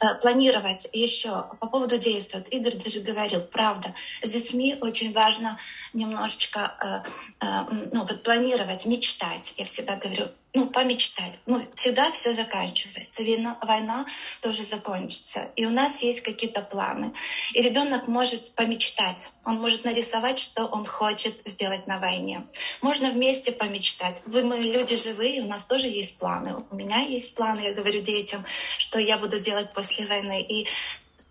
Э, 0.00 0.14
планировать 0.14 0.86
еще 0.92 1.44
по 1.60 1.68
поводу 1.68 1.98
действий. 1.98 2.40
Игорь 2.50 2.76
даже 2.76 3.00
говорил, 3.00 3.40
правда, 3.40 3.94
с 4.22 4.30
детьми 4.30 4.76
очень 4.80 5.12
важно 5.12 5.58
немножечко 5.92 7.04
э, 7.40 7.46
э, 7.46 7.88
ну, 7.92 8.04
вот 8.04 8.22
планировать, 8.22 8.86
мечтать. 8.86 9.54
Я 9.56 9.64
всегда 9.64 9.96
говорю, 9.96 10.28
ну, 10.54 10.66
помечтать. 10.66 11.34
Ну, 11.46 11.62
всегда 11.74 12.10
все 12.10 12.32
заканчивается. 12.32 13.22
Война, 13.22 13.58
война 13.62 14.06
тоже 14.40 14.62
закончится. 14.62 15.50
И 15.56 15.66
у 15.66 15.70
нас 15.70 16.02
есть 16.02 16.22
какие-то 16.22 16.62
планы. 16.62 17.12
И 17.52 17.62
ребенок 17.62 18.08
может 18.08 18.54
помечтать. 18.54 19.32
Он 19.44 19.60
может 19.60 19.84
нарисовать, 19.84 20.38
что 20.38 20.66
он 20.66 20.86
хочет 20.86 21.42
сделать 21.46 21.86
на 21.86 21.98
войне. 21.98 22.46
Можно 22.80 23.10
вместе 23.10 23.52
помечтать. 23.52 24.22
Вы, 24.24 24.42
мы 24.42 24.58
люди 24.58 24.96
живые, 24.96 25.42
у 25.42 25.46
нас 25.46 25.64
тоже 25.64 25.86
есть 25.88 26.18
планы. 26.18 26.64
У 26.70 26.74
меня 26.74 26.98
есть 26.98 27.34
планы, 27.34 27.60
я 27.60 27.72
говорю 27.72 28.00
детям, 28.00 28.44
что 28.78 28.98
я 28.98 29.18
буду 29.18 29.38
делать 29.38 29.72
после 29.72 30.06
войны. 30.06 30.40
И 30.40 30.66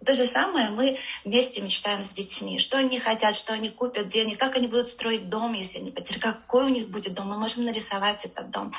то 0.06 0.14
же 0.14 0.26
самое 0.26 0.70
мы 0.70 0.98
вместе 1.26 1.62
мечтаем 1.62 2.04
с 2.04 2.10
детьми. 2.10 2.60
Что 2.60 2.78
они 2.78 3.00
хотят, 3.00 3.36
что 3.36 3.54
они 3.54 3.70
купят, 3.70 4.06
где 4.06 4.22
они, 4.22 4.36
как 4.36 4.56
они 4.56 4.68
будут 4.68 4.90
строить 4.90 5.30
дом, 5.30 5.54
если 5.54 5.80
они 5.80 5.92
потеряют, 5.92 6.24
какой 6.24 6.66
у 6.66 6.70
них 6.70 6.90
будет 6.90 7.14
дом. 7.14 7.28
Мы 7.28 7.38
можем 7.38 7.66
нарисовать 7.66 8.26
этот 8.26 8.52
дом, 8.52 8.74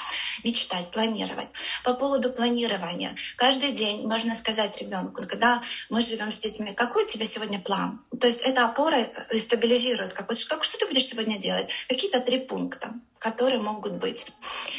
мечтать, 0.45 0.91
планировать. 0.91 1.49
По 1.85 1.95
поводу 1.95 2.33
планирования. 2.33 3.17
Каждый 3.37 3.73
день 3.73 4.07
можно 4.07 4.35
сказать 4.35 4.81
ребенку, 4.81 5.27
когда 5.27 5.63
мы 5.91 6.03
живем 6.03 6.33
с 6.33 6.39
детьми, 6.39 6.73
какой 6.73 7.05
у 7.05 7.07
тебя 7.07 7.27
сегодня 7.27 7.61
план? 7.61 8.01
То 8.21 8.27
есть 8.27 8.41
это 8.43 8.65
опора 8.65 9.11
стабилизирует. 9.37 10.13
Как, 10.13 10.29
как, 10.29 10.65
что 10.65 10.79
ты 10.79 10.87
будешь 10.87 11.07
сегодня 11.07 11.39
делать? 11.39 11.71
Какие-то 11.89 12.21
три 12.21 12.39
пункта. 12.39 12.95
Которые 13.19 13.61
могут 13.61 13.95
быть. 13.95 14.27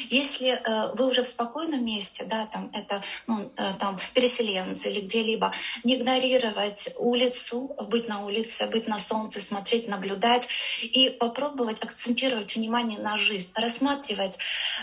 Если 0.10 0.50
э, 0.50 0.94
вы 0.96 1.08
уже 1.08 1.24
в 1.24 1.28
спокойном 1.28 1.86
месте, 1.86 2.24
да, 2.24 2.46
там 2.48 2.72
это 2.74 3.04
ну, 3.28 3.52
э, 3.58 3.74
там 3.80 4.00
переселенцы 4.14 4.90
или 4.90 5.02
где-либо, 5.02 5.52
не 5.84 5.96
игнорировать 5.96 6.90
улицу, 6.98 7.76
быть 7.88 8.08
на 8.08 8.26
улице, 8.26 8.68
быть 8.68 8.88
на 8.88 9.00
солнце, 9.00 9.40
смотреть, 9.40 9.88
наблюдать 9.88 10.48
и 10.82 11.10
попробовать 11.10 11.84
акцентировать 11.84 12.56
внимание 12.56 13.00
на 13.00 13.18
жизнь, 13.18 13.52
рассматривать, 13.56 14.38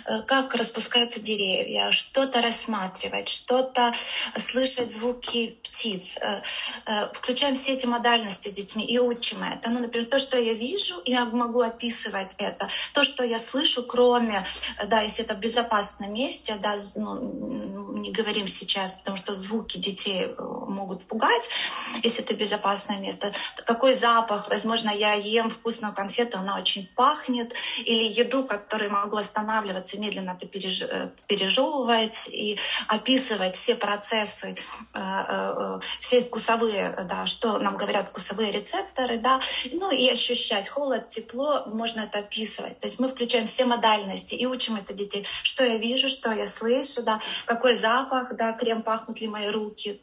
э, 0.04 0.22
как 0.22 0.54
распускаются 0.54 1.20
деревья, 1.20 1.90
что-то 1.90 2.42
рассматривать, 2.42 3.28
что-то 3.28 3.92
слышать 4.36 4.92
звуки 4.92 5.58
птиц. 5.62 6.16
Э, 6.20 6.40
э, 6.86 7.08
включаем 7.12 7.54
все 7.54 7.72
эти 7.74 7.86
модальности 7.86 8.48
с 8.48 8.52
детьми 8.52 8.84
и 8.84 8.98
учим 8.98 9.42
это. 9.42 9.70
Ну, 9.70 9.80
например, 9.80 10.06
то, 10.08 10.18
что 10.18 10.38
я 10.38 10.52
вижу, 10.52 11.00
я 11.04 11.24
могу 11.24 11.60
описывать 11.60 12.32
это. 12.38 12.68
То, 12.92 13.04
что 13.04 13.24
я 13.24 13.38
слышу, 13.46 13.82
кроме, 13.82 14.44
да, 14.86 15.02
если 15.02 15.24
это 15.24 15.34
в 15.34 15.38
безопасном 15.38 16.12
месте, 16.12 16.56
да, 16.60 16.76
ну, 16.96 17.76
не 18.06 18.10
говорим 18.10 18.48
сейчас, 18.48 18.92
потому 18.92 19.16
что 19.16 19.34
звуки 19.34 19.78
детей 19.78 20.26
э, 20.26 20.34
могут 20.38 21.04
пугать, 21.06 21.48
если 22.02 22.22
это 22.22 22.34
безопасное 22.34 22.98
место. 22.98 23.32
Какой 23.64 23.94
запах? 23.94 24.48
Возможно, 24.48 24.90
я 24.90 25.14
ем 25.14 25.50
вкусную 25.50 25.94
конфету, 25.94 26.38
она 26.38 26.58
очень 26.58 26.86
пахнет, 26.94 27.54
или 27.78 28.04
еду, 28.04 28.44
которую 28.44 28.90
могу 28.90 29.16
останавливаться, 29.16 29.98
медленно 29.98 30.30
это 30.30 30.46
переж... 30.46 30.82
Э, 30.82 31.10
пережевывать 31.26 32.28
и 32.28 32.58
описывать 32.88 33.56
все 33.56 33.74
процессы, 33.74 34.56
э, 34.94 35.80
все 36.00 36.22
вкусовые, 36.22 37.06
да, 37.08 37.26
что 37.26 37.58
нам 37.58 37.76
говорят 37.76 38.08
вкусовые 38.08 38.50
рецепторы, 38.52 39.18
да, 39.18 39.40
ну 39.72 39.90
и 39.90 40.08
ощущать 40.08 40.68
холод, 40.68 41.08
тепло, 41.08 41.64
можно 41.66 42.00
это 42.00 42.20
описывать. 42.20 42.78
То 42.78 42.86
есть 42.86 42.98
мы 43.00 43.08
включаем 43.08 43.35
все 43.44 43.66
модальности 43.66 44.34
и 44.34 44.46
учим 44.46 44.76
это 44.76 44.94
детей, 44.94 45.26
что 45.42 45.64
я 45.64 45.76
вижу, 45.76 46.08
что 46.08 46.32
я 46.32 46.46
слышу, 46.46 47.02
да, 47.02 47.20
какой 47.44 47.76
запах, 47.76 48.36
да, 48.36 48.52
крем 48.52 48.82
пахнут 48.82 49.20
ли 49.20 49.28
мои 49.28 49.48
руки, 49.48 50.00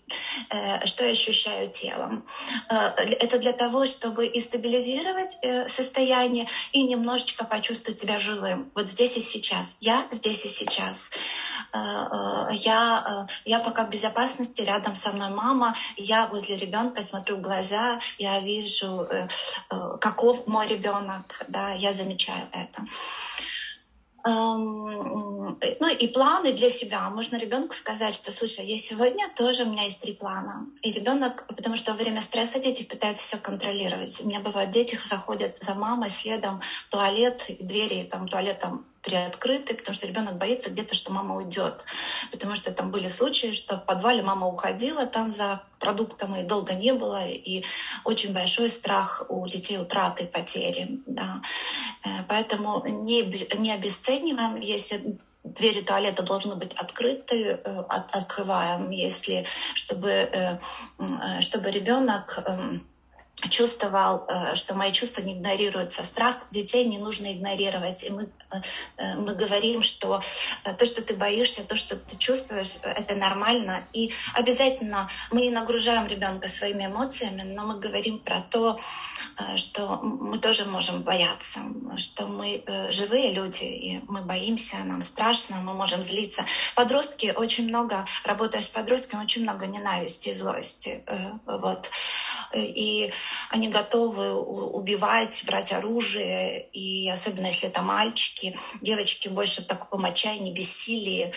э, 0.50 0.86
что 0.86 1.04
я 1.04 1.12
ощущаю 1.12 1.70
телом. 1.70 2.26
Э, 2.70 2.90
это 2.98 3.40
для 3.40 3.54
того, 3.54 3.86
чтобы 3.86 4.28
и 4.28 4.40
стабилизировать 4.40 5.38
э, 5.42 5.68
состояние 5.68 6.48
и 6.72 6.84
немножечко 6.84 7.46
почувствовать 7.46 8.00
себя 8.00 8.20
живым. 8.20 8.72
Вот 8.76 8.90
здесь 8.90 9.18
и 9.18 9.22
сейчас. 9.22 9.78
Я 9.80 10.06
здесь 10.12 10.46
и 10.46 10.48
сейчас. 10.48 11.10
Э, 11.74 11.80
э, 11.80 12.54
я, 12.54 13.28
э, 13.30 13.34
я 13.46 13.60
пока 13.60 13.86
в 13.86 13.90
безопасности, 13.90 14.62
рядом 14.62 14.96
со 14.96 15.12
мной 15.12 15.30
мама, 15.30 15.76
я 15.98 16.28
возле 16.28 16.58
ребенка 16.58 17.02
смотрю 17.02 17.38
в 17.38 17.42
глаза, 17.42 18.00
я 18.18 18.40
вижу, 18.40 19.08
э, 19.10 19.28
э, 19.70 19.98
каков 20.00 20.48
мой 20.48 20.68
ребенок, 20.68 21.46
да, 21.48 21.72
я 21.72 21.94
замечаю 21.94 22.48
это. 22.52 22.86
Эм, 24.26 25.54
ну 25.80 25.88
и 26.00 26.08
планы 26.08 26.54
для 26.54 26.70
себя. 26.70 27.10
Можно 27.10 27.36
ребенку 27.38 27.74
сказать, 27.76 28.16
что, 28.16 28.32
слушай, 28.32 28.66
я 28.66 28.78
сегодня 28.78 29.28
тоже, 29.36 29.64
у 29.64 29.70
меня 29.70 29.84
есть 29.84 30.00
три 30.02 30.14
плана. 30.14 30.66
И 30.82 30.92
ребенок, 30.92 31.46
потому 31.48 31.76
что 31.76 31.92
во 31.92 31.98
время 31.98 32.22
стресса 32.22 32.60
дети 32.60 32.84
пытаются 32.84 33.24
все 33.26 33.38
контролировать. 33.38 34.22
У 34.22 34.28
меня 34.28 34.40
бывают 34.40 34.70
дети 34.72 34.98
заходят 35.04 35.58
за 35.60 35.74
мамой 35.74 36.10
следом 36.10 36.62
в 36.88 36.90
туалет, 36.92 37.46
двери 37.60 38.04
там 38.04 38.28
туалетом 38.28 38.86
приоткрыты, 39.04 39.76
потому 39.76 39.94
что 39.94 40.08
ребенок 40.08 40.38
боится 40.38 40.70
где-то, 40.70 40.96
что 40.96 41.12
мама 41.12 41.36
уйдет. 41.36 41.84
Потому 42.32 42.56
что 42.56 42.72
там 42.72 42.90
были 42.90 43.08
случаи, 43.10 43.52
что 43.52 43.78
в 43.78 43.86
подвале 43.86 44.24
мама 44.24 44.48
уходила 44.48 45.06
там 45.06 45.34
за 45.34 45.62
продуктом, 45.80 46.36
и 46.36 46.44
долго 46.44 46.74
не 46.74 46.94
было, 46.94 47.28
и 47.28 47.64
очень 48.06 48.34
большой 48.34 48.70
страх 48.70 49.26
у 49.30 49.46
детей 49.48 49.78
утраты, 49.78 50.26
потери. 50.26 51.02
Да. 51.06 51.42
Э, 52.06 52.24
поэтому 52.28 52.86
не, 52.86 53.24
не 53.58 53.72
обесцениваем, 53.72 54.56
если 54.56 55.20
двери 55.44 55.82
туалета 55.82 56.24
должны 56.24 56.56
быть 56.56 56.74
открыты, 56.74 57.44
э, 57.44 57.80
от, 57.90 58.16
открываем, 58.16 58.90
если 58.90 59.46
чтобы, 59.74 60.10
э, 60.10 60.60
чтобы 61.42 61.72
ребенок 61.72 62.40
эм, 62.46 62.88
чувствовал, 63.50 64.26
э, 64.28 64.56
что 64.56 64.76
мои 64.76 64.92
чувства 64.92 65.22
не 65.22 65.34
игнорируются. 65.34 66.04
Страх 66.06 66.48
детей 66.52 66.86
не 66.86 66.98
нужно 66.98 67.34
игнорировать. 67.34 68.04
И 68.04 68.10
мы, 68.10 68.24
э, 68.24 68.62
э, 68.98 69.16
мы 69.16 69.36
говорим, 69.36 69.82
что 69.82 70.22
то, 70.78 70.86
что 70.86 71.02
ты 71.02 71.14
боишься, 71.14 71.64
то, 71.64 71.76
что 71.76 71.96
ты 71.96 72.18
чувствуешь, 72.18 72.78
это 72.84 73.16
нормально. 73.16 73.84
И 73.94 74.14
обязательно 74.34 75.10
мы 75.32 75.42
не 75.42 75.50
нагружаем 75.50 76.08
ребенка 76.08 76.48
своими 76.48 76.86
эмоциями, 76.86 77.42
но 77.42 77.66
мы 77.66 77.80
говорим 77.80 78.20
про 78.20 78.42
то, 78.42 78.80
что 79.56 80.00
мы 80.02 80.38
тоже 80.38 80.66
можем 80.66 81.02
бояться, 81.02 81.60
что 81.98 82.28
мы 82.28 82.64
живые 82.90 83.34
люди, 83.34 83.64
и 83.64 84.02
мы 84.08 84.22
боимся, 84.22 84.78
нам 84.78 85.04
страшно, 85.04 85.58
мы 85.58 85.74
можем 85.74 86.04
злиться. 86.04 86.46
Подростки 86.76 87.34
очень 87.36 87.68
много, 87.68 88.06
работая 88.24 88.62
с 88.62 88.68
подростками, 88.68 89.24
очень 89.24 89.44
много 89.44 89.66
ненависти 89.66 90.30
и 90.30 90.34
злости. 90.34 91.04
Вот. 91.46 91.90
И 92.54 93.12
они 93.50 93.68
готовы 93.68 94.34
убивать, 94.34 95.44
брать 95.46 95.72
оружие, 95.72 96.68
и 96.72 97.10
особенно 97.10 97.48
если 97.48 97.70
это 97.70 97.82
мальчики, 97.82 98.54
девочки 98.82 99.28
больше 99.28 99.62
в 99.62 99.66
таком 99.66 100.06
отчаянии, 100.06 100.52
бессилии. 100.52 101.32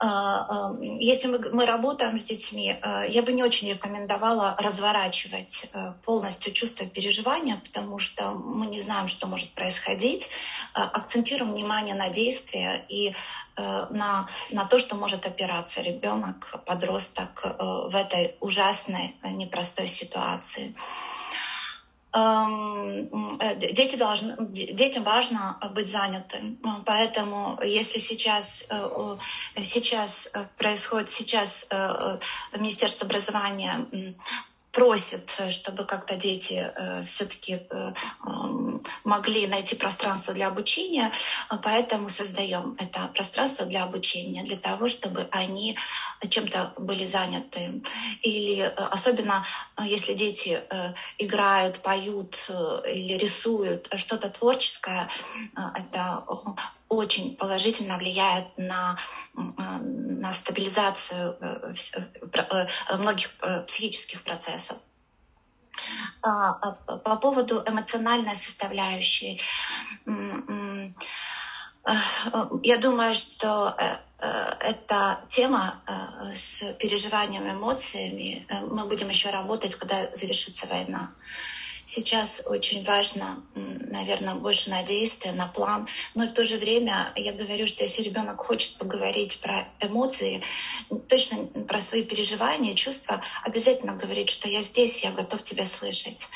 А, 0.00 0.46
а, 0.48 0.76
если 0.80 1.26
мы, 1.26 1.38
мы 1.50 1.66
работаем 1.66 2.18
с 2.18 2.22
детьми, 2.22 2.76
а, 2.82 3.04
я 3.04 3.22
бы 3.22 3.32
не 3.32 3.42
очень 3.42 3.68
рекомендовала 3.68 4.54
разворачивать 4.58 5.66
полностью 6.04 6.52
чувство 6.52 6.86
переживания, 6.86 7.56
потому 7.56 7.98
что 7.98 8.30
мы 8.30 8.66
не 8.66 8.80
знаем, 8.80 9.08
что 9.08 9.26
может 9.26 9.52
происходить. 9.54 10.30
Акцентируем 10.72 11.52
внимание 11.52 11.94
на 11.94 12.10
действия 12.10 12.84
и 12.88 13.12
на, 13.56 14.28
на 14.50 14.64
то, 14.66 14.78
что 14.78 14.94
может 14.94 15.26
опираться 15.26 15.80
ребенок, 15.82 16.62
подросток 16.64 17.42
в 17.58 17.96
этой 17.96 18.36
ужасной, 18.38 19.16
непростой 19.24 19.88
ситуации. 19.88 20.76
Э, 22.10 23.54
дети 23.56 23.96
должны, 23.96 24.36
детям 24.48 25.02
важно 25.02 25.58
быть 25.74 25.88
занятым. 25.88 26.58
Поэтому 26.86 27.60
если 27.62 27.98
сейчас, 27.98 28.64
э, 28.70 29.16
сейчас 29.62 30.30
происходит, 30.56 31.10
сейчас 31.10 31.66
э, 31.70 32.18
Министерство 32.56 33.06
образования 33.06 34.14
просит, 34.72 35.30
чтобы 35.50 35.84
как-то 35.84 36.16
дети 36.16 36.70
э, 36.74 37.02
все-таки 37.02 37.66
э, 37.70 37.92
могли 39.08 39.46
найти 39.46 39.74
пространство 39.74 40.34
для 40.34 40.48
обучения, 40.48 41.10
поэтому 41.62 42.08
создаем 42.08 42.76
это 42.78 43.08
пространство 43.14 43.66
для 43.66 43.82
обучения, 43.84 44.42
для 44.42 44.56
того, 44.56 44.88
чтобы 44.88 45.28
они 45.32 45.76
чем-то 46.28 46.74
были 46.76 47.04
заняты. 47.04 47.82
Или 48.22 48.60
э, 48.60 48.68
особенно 48.68 49.44
если 49.84 50.12
дети 50.14 50.62
играют, 51.18 51.82
поют 51.82 52.50
или 52.86 53.14
рисуют 53.14 53.88
что-то 53.96 54.28
творческое, 54.28 55.08
это 55.74 56.24
очень 56.88 57.36
положительно 57.36 57.98
влияет 57.98 58.46
на, 58.56 58.98
на 59.34 60.32
стабилизацию 60.32 61.36
э, 61.40 61.72
э, 61.94 62.66
э, 62.90 62.96
многих 62.96 63.30
психических 63.66 64.22
процессов. 64.22 64.78
А, 66.22 66.50
а, 66.50 66.72
по 66.98 67.16
поводу 67.16 67.62
эмоциональной 67.66 68.34
составляющей, 68.34 69.40
я 72.62 72.76
думаю, 72.78 73.14
что 73.14 73.76
эта 74.60 75.20
тема 75.28 75.80
с 76.34 76.62
переживанием 76.74 77.50
эмоциями, 77.50 78.46
мы 78.68 78.84
будем 78.84 79.08
еще 79.08 79.30
работать, 79.30 79.74
когда 79.76 80.14
завершится 80.14 80.66
война. 80.66 81.12
Сейчас 81.90 82.42
очень 82.44 82.84
важно, 82.84 83.42
наверное, 83.54 84.34
больше 84.34 84.68
на 84.68 84.82
действие, 84.82 85.32
на 85.32 85.46
план. 85.46 85.88
Но 86.14 86.26
в 86.26 86.32
то 86.32 86.44
же 86.44 86.58
время 86.58 87.14
я 87.16 87.32
говорю, 87.32 87.66
что 87.66 87.82
если 87.82 88.02
ребенок 88.02 88.44
хочет 88.44 88.76
поговорить 88.76 89.40
про 89.40 89.66
эмоции, 89.80 90.42
точно 91.08 91.46
про 91.46 91.80
свои 91.80 92.02
переживания, 92.02 92.74
чувства, 92.74 93.22
обязательно 93.42 93.94
говорить, 93.94 94.28
что 94.28 94.50
я 94.50 94.60
здесь, 94.60 95.02
я 95.02 95.12
готов 95.12 95.42
тебя 95.42 95.64
слышать. 95.64 96.28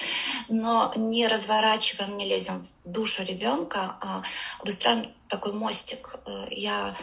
Но 0.48 0.90
не 0.96 1.28
разворачиваем, 1.28 2.16
не 2.16 2.24
лезем 2.24 2.66
в 2.84 2.90
душу 2.90 3.22
ребенка, 3.22 3.98
а 4.00 4.22
выстраиваем 4.64 5.12
такой 5.28 5.52
мостик. 5.52 6.16
Э, 6.24 6.46
я 6.50 6.96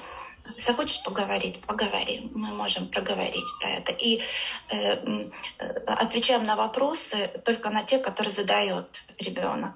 захочешь 0.57 1.03
поговорить, 1.03 1.61
поговорим. 1.61 2.31
Мы 2.33 2.49
можем 2.49 2.87
проговорить 2.87 3.45
про 3.59 3.69
это. 3.69 3.91
И 3.91 4.21
э, 4.69 5.29
э, 5.59 5.69
отвечаем 5.85 6.45
на 6.45 6.55
вопросы 6.55 7.31
только 7.45 7.69
на 7.69 7.83
те, 7.83 7.99
которые 7.99 8.33
задает 8.33 9.03
ребенок. 9.19 9.73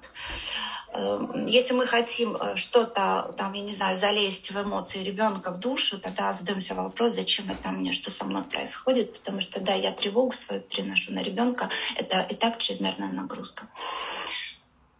Э, 0.92 1.44
если 1.46 1.74
мы 1.74 1.86
хотим 1.86 2.36
э, 2.36 2.56
что-то, 2.56 3.34
там, 3.36 3.52
я 3.52 3.62
не 3.62 3.74
знаю, 3.74 3.96
залезть 3.96 4.50
в 4.50 4.62
эмоции 4.62 5.02
ребенка 5.02 5.50
в 5.50 5.58
душу, 5.58 5.98
тогда 5.98 6.32
задаемся 6.32 6.74
вопрос, 6.74 7.12
зачем 7.12 7.50
это 7.50 7.70
мне, 7.70 7.92
что 7.92 8.10
со 8.10 8.24
мной 8.24 8.44
происходит, 8.44 9.18
потому 9.18 9.40
что, 9.40 9.60
да, 9.60 9.74
я 9.74 9.92
тревогу 9.92 10.32
свою 10.32 10.62
переношу 10.62 11.12
на 11.12 11.22
ребенка, 11.22 11.68
это 11.96 12.20
и 12.22 12.34
так 12.34 12.58
чрезмерная 12.58 13.12
нагрузка. 13.12 13.66
А, 13.72 14.43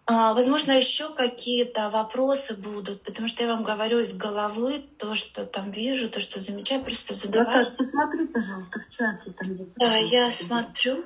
возможно, 0.07 0.73
еще 0.73 1.15
какие-то 1.15 1.89
вопросы 1.89 2.55
будут, 2.55 3.03
потому 3.05 3.27
что 3.29 3.43
я 3.43 3.49
вам 3.49 3.65
говорю 3.65 4.01
из 4.01 4.13
головы 4.13 4.81
то, 4.99 5.15
что 5.15 5.47
там 5.47 5.71
вижу, 5.71 6.11
то, 6.11 6.21
что 6.21 6.41
замечаю, 6.41 6.83
просто 6.85 7.15
задаваю. 7.15 7.59
Наташ, 7.59 7.77
посмотри, 7.77 8.27
пожалуйста, 8.27 8.81
в 8.81 8.91
чате 8.91 9.31
там 9.31 9.55
есть. 9.55 9.75
Да, 9.77 9.97
я 9.97 10.31
смотрю. 10.31 11.05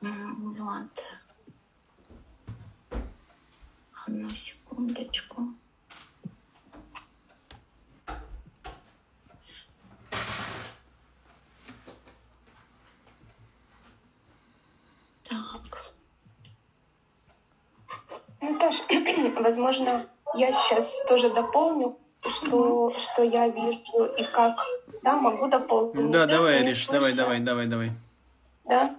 Вот. 0.00 1.04
Одну 4.06 4.34
секундочку. 4.34 5.54
Так. 15.22 15.92
Наташ, 18.42 18.82
возможно, 19.40 20.04
я 20.34 20.50
сейчас 20.52 21.04
тоже 21.08 21.30
дополню, 21.30 21.96
что, 22.26 22.92
что 22.98 23.22
я 23.22 23.48
вижу 23.48 24.04
и 24.18 24.24
как. 24.24 24.58
Да, 25.02 25.16
могу 25.16 25.48
дополнить. 25.48 26.10
Да, 26.10 26.26
давай, 26.26 26.60
Ариш, 26.60 26.86
давай, 26.88 27.12
давай, 27.14 27.40
давай, 27.40 27.66
давай. 27.66 27.92
Да? 28.64 28.96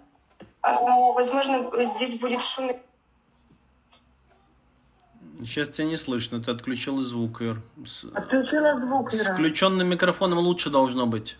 А, 0.61 0.81
возможно, 1.11 1.69
здесь 1.95 2.17
будет 2.19 2.41
шум. 2.41 2.71
Сейчас 5.39 5.69
тебя 5.69 5.87
не 5.87 5.97
слышно, 5.97 6.41
ты 6.41 6.51
отключила 6.51 7.03
звук, 7.03 7.41
Ир. 7.41 7.61
С, 7.85 8.05
Отключила 8.13 8.79
звук, 8.79 9.11
с 9.11 9.21
Ира. 9.21 9.33
включенным 9.33 9.89
микрофоном 9.89 10.39
лучше 10.39 10.69
должно 10.69 11.05
быть. 11.05 11.37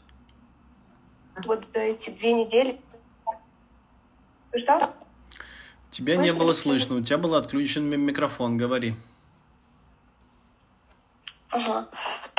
Вот 1.45 1.63
эти 1.73 2.09
две 2.09 2.33
недели. 2.33 2.81
Что? 4.55 4.93
Тебя 5.93 6.15
не 6.15 6.29
Слышно? 6.29 6.39
было 6.39 6.53
слышно, 6.53 6.95
у 6.95 7.01
тебя 7.01 7.19
был 7.19 7.35
отключен 7.35 7.87
ми- 7.87 7.97
микрофон, 7.97 8.57
говори. 8.57 8.95
Ага. 11.51 11.87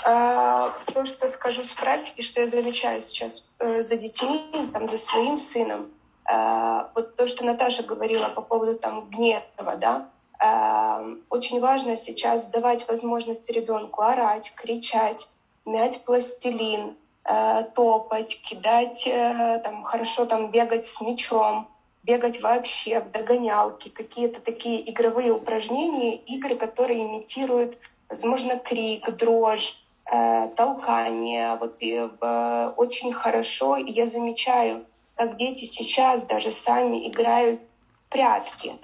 А, 0.04 0.70
то, 0.92 1.04
что 1.06 1.28
скажу 1.28 1.62
с 1.62 1.72
практики, 1.72 2.20
что 2.20 2.40
я 2.40 2.48
замечаю 2.48 3.00
сейчас 3.00 3.48
э, 3.60 3.84
за 3.84 3.96
детьми, 3.96 4.42
там, 4.72 4.88
за 4.88 4.98
своим 4.98 5.38
сыном, 5.38 5.86
а, 6.24 6.90
вот 6.96 7.14
то, 7.14 7.28
что 7.28 7.44
Наташа 7.44 7.84
говорила 7.84 8.28
по 8.28 8.42
поводу 8.42 8.76
там 8.76 9.08
гнева, 9.08 9.76
да, 9.76 10.08
а, 10.40 11.06
очень 11.30 11.60
важно 11.60 11.96
сейчас 11.96 12.46
давать 12.46 12.88
возможность 12.88 13.48
ребенку 13.48 14.02
орать, 14.02 14.52
кричать, 14.56 15.28
мять 15.64 16.04
пластилин, 16.04 16.96
э, 17.24 17.64
топать, 17.74 18.42
кидать, 18.42 19.06
э, 19.06 19.60
там, 19.62 19.84
хорошо 19.84 20.26
там 20.26 20.50
бегать 20.50 20.86
с 20.86 21.00
мячом, 21.00 21.68
бегать 22.04 22.40
вообще 22.42 23.00
в 23.00 23.10
догонялки, 23.10 23.88
какие-то 23.88 24.40
такие 24.40 24.88
игровые 24.90 25.32
упражнения, 25.32 26.16
игры, 26.16 26.54
которые 26.54 27.02
имитируют, 27.02 27.78
возможно, 28.08 28.58
крик, 28.58 29.10
дрожь, 29.16 29.82
э, 30.10 30.48
толкание. 30.48 31.56
Вот 31.56 31.76
и, 31.80 32.08
э, 32.20 32.72
очень 32.76 33.12
хорошо, 33.12 33.76
и 33.76 33.90
я 33.90 34.06
замечаю, 34.06 34.84
как 35.16 35.36
дети 35.36 35.64
сейчас 35.64 36.22
даже 36.24 36.50
сами 36.50 37.08
играют 37.08 37.60
в 37.60 38.12
прятки. 38.12 38.78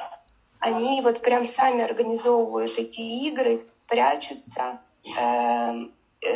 Они 0.59 1.01
вот 1.03 1.21
прям 1.21 1.45
сами 1.45 1.85
организовывают 1.85 2.79
эти 2.79 3.01
игры, 3.01 3.67
прячутся, 3.87 4.81
э, 5.19 5.75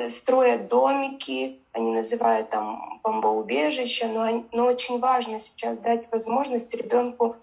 строят 0.08 0.68
домики, 0.68 1.60
они 1.72 1.92
называют 1.92 2.50
там 2.50 3.00
бомбоубежище, 3.02 4.06
но, 4.06 4.44
но 4.52 4.66
очень 4.66 4.98
важно 4.98 5.38
сейчас 5.38 5.78
дать 5.78 6.10
возможность 6.10 6.74
ребенку 6.74 7.36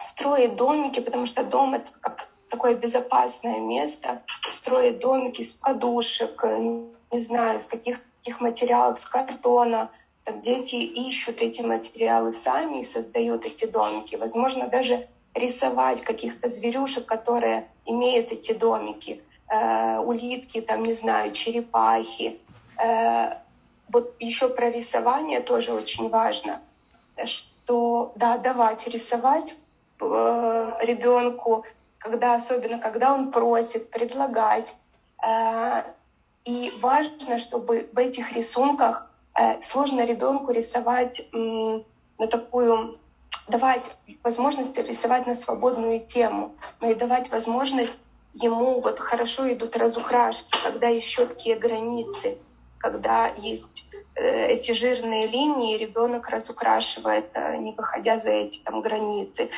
строить 0.00 0.56
домики, 0.56 1.00
потому 1.00 1.26
что 1.26 1.44
дом 1.44 1.74
это 1.74 1.90
как 2.00 2.28
такое 2.48 2.74
безопасное 2.74 3.60
место, 3.60 4.22
строить 4.52 4.98
домики 5.00 5.42
с 5.42 5.54
подушек, 5.54 6.42
э, 6.44 6.58
не 7.10 7.18
знаю, 7.18 7.60
с 7.60 7.66
каких, 7.66 8.00
каких 8.18 8.40
материалов, 8.40 8.98
с 8.98 9.06
картона. 9.06 9.90
Там 10.24 10.40
дети 10.40 10.76
ищут 10.76 11.40
эти 11.40 11.62
материалы 11.62 12.32
сами 12.32 12.80
и 12.80 12.84
создают 12.84 13.44
эти 13.44 13.64
домики. 13.66 14.16
Возможно, 14.16 14.68
даже 14.68 15.06
рисовать 15.34 16.02
каких-то 16.02 16.48
зверюшек, 16.48 17.06
которые 17.06 17.68
имеют 17.84 18.32
эти 18.32 18.52
домики. 18.52 19.22
Э, 19.48 19.98
улитки, 19.98 20.60
там, 20.60 20.82
не 20.82 20.92
знаю, 20.92 21.32
черепахи. 21.32 22.40
Э, 22.82 23.36
вот 23.88 24.14
еще 24.18 24.48
про 24.48 24.70
рисование 24.70 25.40
тоже 25.40 25.72
очень 25.72 26.08
важно, 26.08 26.60
что 27.24 28.12
да, 28.16 28.38
давать 28.38 28.88
рисовать 28.88 29.54
э, 30.00 30.72
ребенку, 30.80 31.64
когда 31.98 32.34
особенно 32.34 32.78
когда 32.78 33.14
он 33.14 33.30
просит, 33.30 33.90
предлагать. 33.90 34.76
И 36.44 36.72
важно, 36.80 37.38
чтобы 37.38 37.88
в 37.92 37.98
этих 37.98 38.32
рисунках 38.32 39.10
сложно 39.60 40.04
ребенку 40.04 40.52
рисовать 40.52 41.26
на 41.32 42.26
такую 42.30 43.00
давать 43.48 43.90
возможность 44.22 44.76
рисовать 44.78 45.26
на 45.26 45.34
свободную 45.34 45.98
тему, 46.00 46.54
но 46.80 46.90
и 46.90 46.94
давать 46.94 47.30
возможность 47.30 47.96
ему 48.42 48.80
вот 48.80 48.98
хорошо 48.98 49.52
идут 49.52 49.76
разукрашки, 49.76 50.58
когда 50.62 50.88
есть 50.88 51.08
четкие 51.08 51.56
границы, 51.56 52.38
когда 52.78 53.28
есть 53.38 53.86
э, 54.14 54.48
эти 54.48 54.72
жирные 54.72 55.26
линии, 55.26 55.78
ребенок 55.78 56.28
разукрашивает, 56.28 57.30
э, 57.34 57.56
не 57.56 57.72
выходя 57.72 58.18
за 58.18 58.30
эти 58.30 58.58
там 58.58 58.80
границы. 58.82 59.50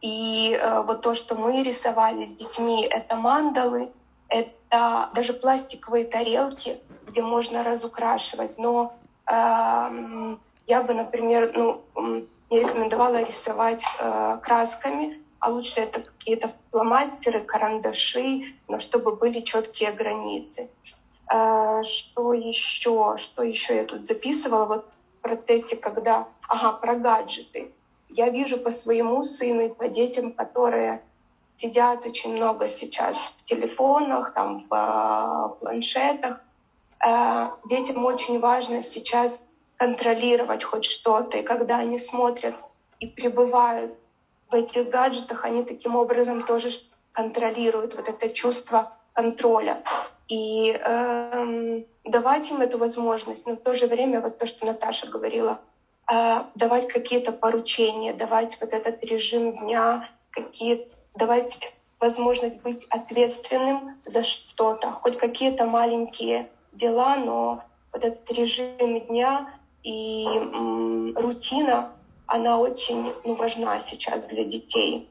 И 0.00 0.58
э, 0.60 0.82
вот 0.82 1.02
то, 1.02 1.14
что 1.14 1.36
мы 1.36 1.62
рисовали 1.62 2.24
с 2.26 2.34
детьми, 2.34 2.84
это 2.84 3.16
мандалы, 3.16 3.90
это 4.28 5.10
даже 5.14 5.32
пластиковые 5.32 6.04
тарелки, 6.04 6.80
где 7.06 7.22
можно 7.22 7.62
разукрашивать. 7.62 8.58
Но 8.58 8.94
эм, 9.26 10.40
я 10.66 10.82
бы, 10.82 10.94
например, 10.94 11.52
ну, 11.54 11.84
не 12.50 12.60
рекомендовала 12.60 13.22
рисовать 13.22 13.84
э, 14.00 14.38
красками, 14.42 15.23
а 15.44 15.50
лучше 15.50 15.80
это 15.80 16.00
какие-то 16.00 16.52
фломастеры, 16.70 17.42
карандаши, 17.42 18.54
но 18.66 18.78
чтобы 18.78 19.14
были 19.14 19.40
четкие 19.40 19.92
границы. 19.92 20.70
Э, 21.30 21.82
что 21.82 22.32
еще? 22.32 23.16
Что 23.18 23.42
еще 23.42 23.76
я 23.76 23.84
тут 23.84 24.04
записывала? 24.04 24.64
Вот 24.64 24.86
в 25.18 25.22
процессе, 25.22 25.76
когда... 25.76 26.28
Ага, 26.48 26.78
про 26.78 26.94
гаджеты. 26.94 27.70
Я 28.08 28.30
вижу 28.30 28.56
по 28.56 28.70
своему 28.70 29.22
сыну 29.22 29.66
и 29.66 29.68
по 29.68 29.86
детям, 29.86 30.32
которые 30.32 31.02
сидят 31.54 32.06
очень 32.06 32.32
много 32.32 32.70
сейчас 32.70 33.34
в 33.36 33.42
телефонах, 33.44 34.32
там, 34.32 34.66
в 34.70 34.74
э, 34.74 35.60
планшетах. 35.60 36.40
Э, 37.06 37.50
Детям 37.68 38.02
очень 38.06 38.40
важно 38.40 38.82
сейчас 38.82 39.46
контролировать 39.76 40.64
хоть 40.64 40.86
что-то. 40.86 41.36
И 41.36 41.42
когда 41.42 41.80
они 41.80 41.98
смотрят 41.98 42.54
и 42.98 43.06
пребывают 43.06 43.94
в 44.50 44.54
этих 44.54 44.88
гаджетах, 44.88 45.44
они 45.44 45.62
таким 45.62 45.96
образом 45.96 46.42
тоже 46.42 46.70
контролируют 47.12 47.94
вот 47.94 48.08
это 48.08 48.28
чувство 48.28 48.92
контроля. 49.12 49.82
И 50.28 50.70
эм, 50.72 51.84
давать 52.04 52.50
им 52.50 52.60
эту 52.60 52.78
возможность, 52.78 53.46
но 53.46 53.54
в 53.54 53.60
то 53.60 53.74
же 53.74 53.86
время, 53.86 54.20
вот 54.20 54.36
то, 54.38 54.46
что 54.46 54.66
Наташа 54.66 55.06
говорила, 55.06 55.58
э, 56.10 56.42
давать 56.54 56.86
какие-то 56.88 57.32
поручения, 57.32 58.12
давать 58.12 58.56
вот 58.60 58.72
этот 58.72 59.02
режим 59.02 59.56
дня, 59.58 60.08
какие, 60.30 60.80
давать 61.14 61.72
возможность 62.00 62.60
быть 62.62 62.84
ответственным 62.90 63.96
за 64.04 64.22
что-то, 64.22 64.90
хоть 64.90 65.16
какие-то 65.16 65.64
маленькие 65.64 66.48
дела, 66.72 67.16
но 67.16 67.62
вот 67.92 68.04
этот 68.04 68.30
режим 68.30 69.00
дня 69.06 69.46
и 69.82 70.26
м, 70.26 71.12
рутина, 71.14 71.92
она 72.26 72.58
очень 72.58 73.12
ну, 73.24 73.34
важна 73.34 73.80
сейчас 73.80 74.28
для 74.28 74.44
детей. 74.44 75.08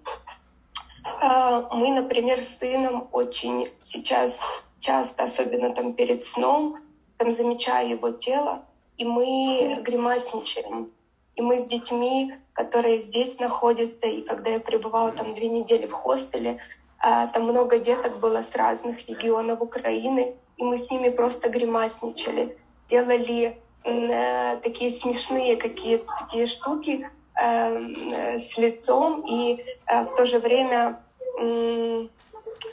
А, 1.04 1.70
Мы, 1.72 1.92
например, 1.92 2.42
с 2.42 2.58
сыном 2.58 3.08
очень 3.12 3.70
сейчас 3.80 4.42
часто, 4.80 5.26
особенно 5.26 5.74
там 5.74 5.94
перед 5.94 6.26
сном, 6.26 6.78
там 7.18 7.32
замечаю 7.32 7.90
его 7.90 8.12
тело, 8.12 8.66
и 8.98 9.06
мы 9.06 9.78
гримасничаем. 9.82 10.92
И 11.36 11.42
мы 11.42 11.58
с 11.58 11.66
детьми, 11.66 12.34
которые 12.54 13.00
здесь 13.00 13.40
находятся, 13.40 14.08
и 14.08 14.22
когда 14.22 14.52
я 14.52 14.60
пребывала 14.60 15.12
там 15.12 15.34
две 15.34 15.50
недели 15.50 15.88
в 15.88 15.94
хостеле, 15.94 16.60
а, 17.00 17.28
там 17.28 17.44
много 17.44 17.80
деток 17.80 18.20
было 18.20 18.44
с 18.44 18.56
разных 18.56 19.08
регионов 19.08 19.62
Украины, 19.62 20.36
и 20.58 20.64
мы 20.64 20.78
с 20.78 20.92
ними 20.92 21.10
просто 21.10 21.50
гримасничали, 21.50 22.58
делали 22.88 23.58
э, 23.84 24.58
такие 24.58 24.90
смешные 24.90 25.58
какие-то 25.58 26.06
такие 26.20 26.48
штуки 26.48 27.10
э, 27.40 27.44
э, 27.44 28.40
с 28.40 28.58
лицом, 28.58 29.26
и 29.28 29.64
э, 29.88 30.04
в 30.04 30.16
то 30.16 30.26
же 30.26 30.40
время 30.40 31.02
м, 31.38 32.10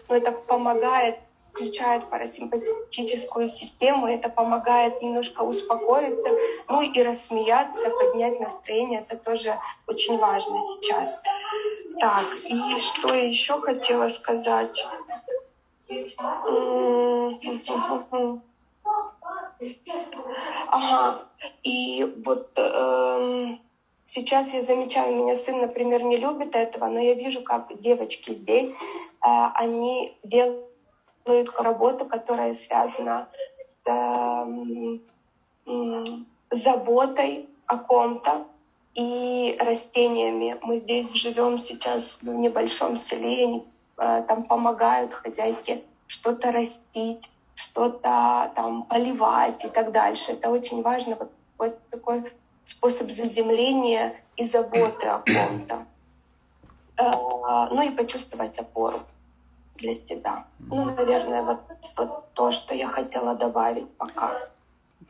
ну, 0.08 0.14
это 0.14 0.32
помогает, 0.32 1.18
включает 1.52 2.08
парасимпатическую 2.10 3.48
систему, 3.48 4.08
это 4.08 4.28
помогает 4.28 5.02
немножко 5.02 5.42
успокоиться, 5.42 6.30
ну 6.68 6.82
и 6.82 7.02
рассмеяться, 7.02 7.90
поднять 7.90 8.40
настроение, 8.40 9.00
это 9.00 9.16
тоже 9.16 9.58
очень 9.86 10.18
важно 10.18 10.60
сейчас. 10.60 11.22
Так, 11.98 12.24
и 12.44 12.78
что 12.78 13.14
еще 13.14 13.60
хотела 13.60 14.08
сказать? 14.08 14.86
Ага, 20.68 21.26
и 21.62 22.06
вот 22.24 22.46
эм, 22.56 23.58
сейчас 24.06 24.52
я 24.52 24.62
замечаю, 24.62 25.16
меня 25.16 25.36
сын, 25.36 25.60
например, 25.60 26.02
не 26.04 26.16
любит 26.16 26.54
этого, 26.54 26.86
но 26.88 27.00
я 27.00 27.14
вижу, 27.14 27.42
как 27.42 27.66
девочки 27.80 28.32
здесь, 28.32 28.70
э, 28.70 29.28
они 29.54 30.12
делают 30.22 30.64
работу, 31.58 32.04
которая 32.06 32.54
связана 32.54 33.26
с 33.58 33.88
эм, 33.88 35.00
м, 35.66 36.04
заботой 36.50 37.48
о 37.66 37.76
ком-то 37.76 38.44
и 38.94 39.56
растениями. 39.58 40.56
Мы 40.62 40.78
здесь 40.78 41.12
живем 41.12 41.58
сейчас 41.58 42.18
в 42.22 42.28
небольшом 42.28 42.96
селе, 42.96 43.44
они 43.44 43.62
э, 43.98 44.22
там 44.26 44.42
помогают 44.42 45.12
хозяйке 45.12 45.80
что-то 46.06 46.50
растить, 46.50 47.28
что-то 47.60 48.52
там 48.56 48.84
поливать 48.84 49.64
и 49.64 49.68
так 49.68 49.92
дальше. 49.92 50.32
Это 50.32 50.48
очень 50.50 50.82
важно, 50.82 51.16
вот, 51.16 51.30
вот 51.58 51.78
такой 51.90 52.32
способ 52.64 53.10
заземления 53.10 54.14
и 54.36 54.44
заботы 54.44 55.06
о 55.06 55.18
ком-то. 55.18 55.84
Э, 56.96 57.10
Ну 57.70 57.82
и 57.82 57.90
почувствовать 57.90 58.58
опору 58.58 59.00
для 59.76 59.94
себя. 59.94 60.46
Ну, 60.58 60.84
наверное, 60.86 61.42
вот, 61.42 61.60
вот 61.96 62.32
то, 62.32 62.50
что 62.50 62.74
я 62.74 62.88
хотела 62.88 63.34
добавить 63.34 63.88
пока. 63.98 64.38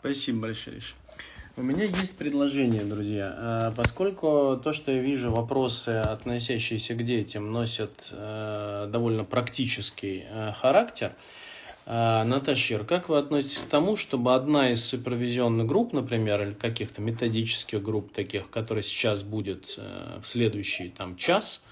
Спасибо 0.01 0.41
большое, 0.41 0.77
Риша. 0.77 0.95
У 1.57 1.63
меня 1.63 1.85
есть 1.85 2.19
предложение, 2.19 2.83
друзья. 2.83 3.35
Э, 3.39 3.73
Поскольку 3.77 4.61
то, 4.65 4.73
что 4.73 4.91
я 4.91 5.01
вижу, 5.01 5.31
вопросы, 5.31 5.91
относящиеся 5.91 6.95
к 6.95 7.05
детям, 7.05 7.53
носят 7.53 8.09
э, 8.11 8.89
довольно 8.89 9.25
практический 9.25 10.25
характер, 10.61 11.13
Наташа 11.91 12.75
Ир, 12.75 12.85
как 12.85 13.09
вы 13.09 13.19
относитесь 13.19 13.65
к 13.65 13.69
тому, 13.69 13.97
чтобы 13.97 14.37
одна 14.37 14.71
из 14.71 14.85
супервизионных 14.85 15.67
групп, 15.67 15.93
например, 15.93 16.41
или 16.41 16.53
каких-то 16.53 17.03
методических 17.03 17.83
групп 17.83 18.13
таких, 18.13 18.49
которые 18.49 18.85
сейчас 18.85 19.25
будет 19.25 19.75
э, 19.77 20.21
в 20.23 20.27
следующий 20.29 20.91
там, 20.91 21.17
час, 21.17 21.65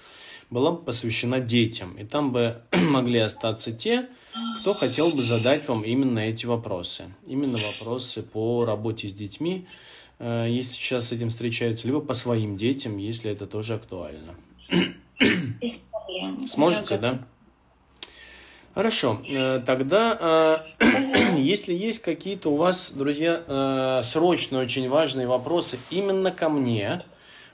была 0.49 0.71
бы 0.71 0.83
посвящена 0.83 1.39
детям. 1.39 1.97
И 1.97 2.03
там 2.03 2.33
бы 2.33 2.61
могли 2.73 3.19
остаться 3.19 3.71
те, 3.71 4.09
кто 4.59 4.73
хотел 4.73 5.09
бы 5.11 5.21
задать 5.21 5.65
вам 5.69 5.83
именно 5.83 6.19
эти 6.19 6.45
вопросы. 6.45 7.05
Именно 7.25 7.57
вопросы 7.57 8.21
по 8.21 8.65
работе 8.65 9.07
с 9.07 9.13
детьми, 9.13 9.67
э, 10.19 10.47
если 10.49 10.73
сейчас 10.73 11.07
с 11.07 11.11
этим 11.13 11.29
встречаются, 11.29 11.87
либо 11.87 12.01
по 12.01 12.13
своим 12.13 12.57
детям, 12.57 12.97
если 12.97 13.31
это 13.31 13.47
тоже 13.47 13.75
актуально. 13.75 14.35
Без 15.61 15.77
проблем. 15.77 16.45
Сможете, 16.45 16.97
да? 16.97 17.25
Хорошо, 18.75 19.17
э, 19.27 19.61
тогда, 19.65 20.61
э, 20.79 21.35
если 21.37 21.73
есть 21.73 22.01
какие-то 22.01 22.51
у 22.51 22.55
вас, 22.55 22.91
друзья, 22.91 23.41
э, 23.45 24.01
срочные, 24.03 24.61
очень 24.61 24.87
важные 24.89 25.27
вопросы 25.27 25.79
именно 25.89 26.31
ко 26.31 26.49
мне, 26.49 27.01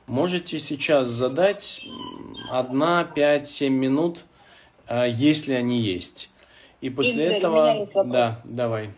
можете 0.07 0.59
сейчас 0.59 1.07
задать 1.07 1.85
м, 1.87 2.37
одна, 2.51 3.05
пять, 3.05 3.47
семь 3.47 3.73
минут, 3.73 4.19
если 4.87 5.53
они 5.53 5.79
есть. 5.79 6.35
И 6.79 6.91
после 6.91 7.25
Игорь, 7.25 7.37
этого... 7.37 7.85
Да, 8.05 8.39
давай. 8.43 8.91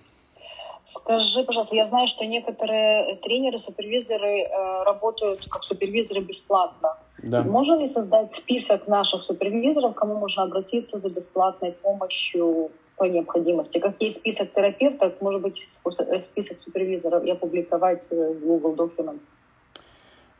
Скажи, 0.84 1.44
пожалуйста, 1.46 1.76
я 1.76 1.86
знаю, 1.86 2.10
что 2.10 2.26
некоторые 2.26 3.16
тренеры, 3.18 3.58
супервизоры 3.58 4.50
работают 4.84 5.48
как 5.50 5.64
супервизоры 5.64 6.20
бесплатно. 6.20 6.98
Да. 7.24 7.44
Можно 7.44 7.80
ли 7.80 7.88
создать 7.88 8.36
список 8.36 8.88
наших 8.88 9.24
супервизоров, 9.24 9.96
кому 9.96 10.16
можно 10.16 10.44
обратиться 10.44 11.00
за 11.00 11.10
бесплатной 11.10 11.72
помощью 11.72 12.72
по 12.96 13.06
необходимости? 13.06 13.80
Как 13.80 13.96
есть 14.02 14.18
список 14.18 14.54
терапевтов, 14.54 15.14
может 15.22 15.42
быть, 15.42 15.56
э, 15.86 16.22
список 16.22 16.60
супервизоров 16.60 17.24
и 17.24 17.32
опубликовать 17.32 18.04
э, 18.12 18.34
в 18.34 18.46
Google 18.46 18.76
Documents? 18.76 19.20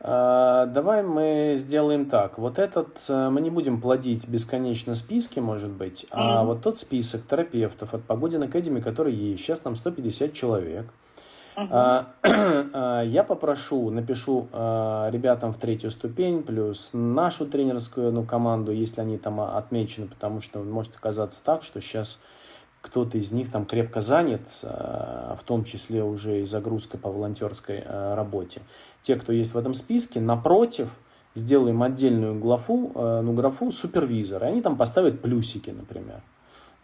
А, 0.00 0.66
Давай 0.66 1.02
мы 1.02 1.54
сделаем 1.56 2.06
так. 2.06 2.38
Вот 2.38 2.60
этот 2.60 3.04
э, 3.08 3.28
мы 3.30 3.40
не 3.40 3.50
будем 3.50 3.80
плодить 3.80 4.28
бесконечно 4.28 4.94
списки, 4.94 5.40
может 5.40 5.70
быть, 5.70 6.06
а 6.12 6.44
вот 6.44 6.62
тот 6.62 6.78
список 6.78 7.26
терапевтов 7.26 7.94
от 7.94 8.04
Погодин 8.04 8.44
Академии, 8.44 8.80
который 8.80 9.12
есть, 9.12 9.42
сейчас 9.42 9.64
нам 9.64 9.74
150 9.74 10.32
человек. 10.32 10.84
Мгм. 10.84 10.92
А, 11.70 12.06
а, 12.22 13.02
Я 13.02 13.24
попрошу, 13.24 13.90
напишу 13.90 14.48
а, 14.52 15.10
ребятам 15.10 15.52
в 15.52 15.58
третью 15.58 15.90
ступень, 15.90 16.42
плюс 16.42 16.90
нашу 16.92 17.46
тренерскую 17.46 18.12
ну, 18.12 18.24
команду, 18.24 18.70
если 18.72 19.00
они 19.00 19.18
там 19.18 19.40
отмечены, 19.40 20.06
потому 20.06 20.40
что 20.40 20.60
может 20.60 20.94
оказаться 20.94 21.44
так, 21.44 21.62
что 21.62 21.80
сейчас 21.80 22.20
кто-то 22.80 23.18
из 23.18 23.32
них 23.32 23.50
там 23.50 23.66
крепко 23.66 24.00
занят, 24.00 24.42
в 24.62 25.40
том 25.44 25.64
числе 25.64 26.04
уже 26.04 26.42
и 26.42 26.44
загрузкой 26.44 27.00
по 27.00 27.10
волонтерской 27.10 27.82
работе. 28.14 28.62
Те, 29.02 29.16
кто 29.16 29.32
есть 29.32 29.52
в 29.52 29.58
этом 29.58 29.74
списке, 29.74 30.20
напротив, 30.20 30.96
сделаем 31.34 31.82
отдельную 31.82 32.38
главу, 32.38 32.92
ну, 32.94 33.32
графу 33.32 33.72
супервизора. 33.72 34.46
Они 34.46 34.62
там 34.62 34.76
поставят 34.76 35.20
плюсики, 35.20 35.70
например. 35.70 36.22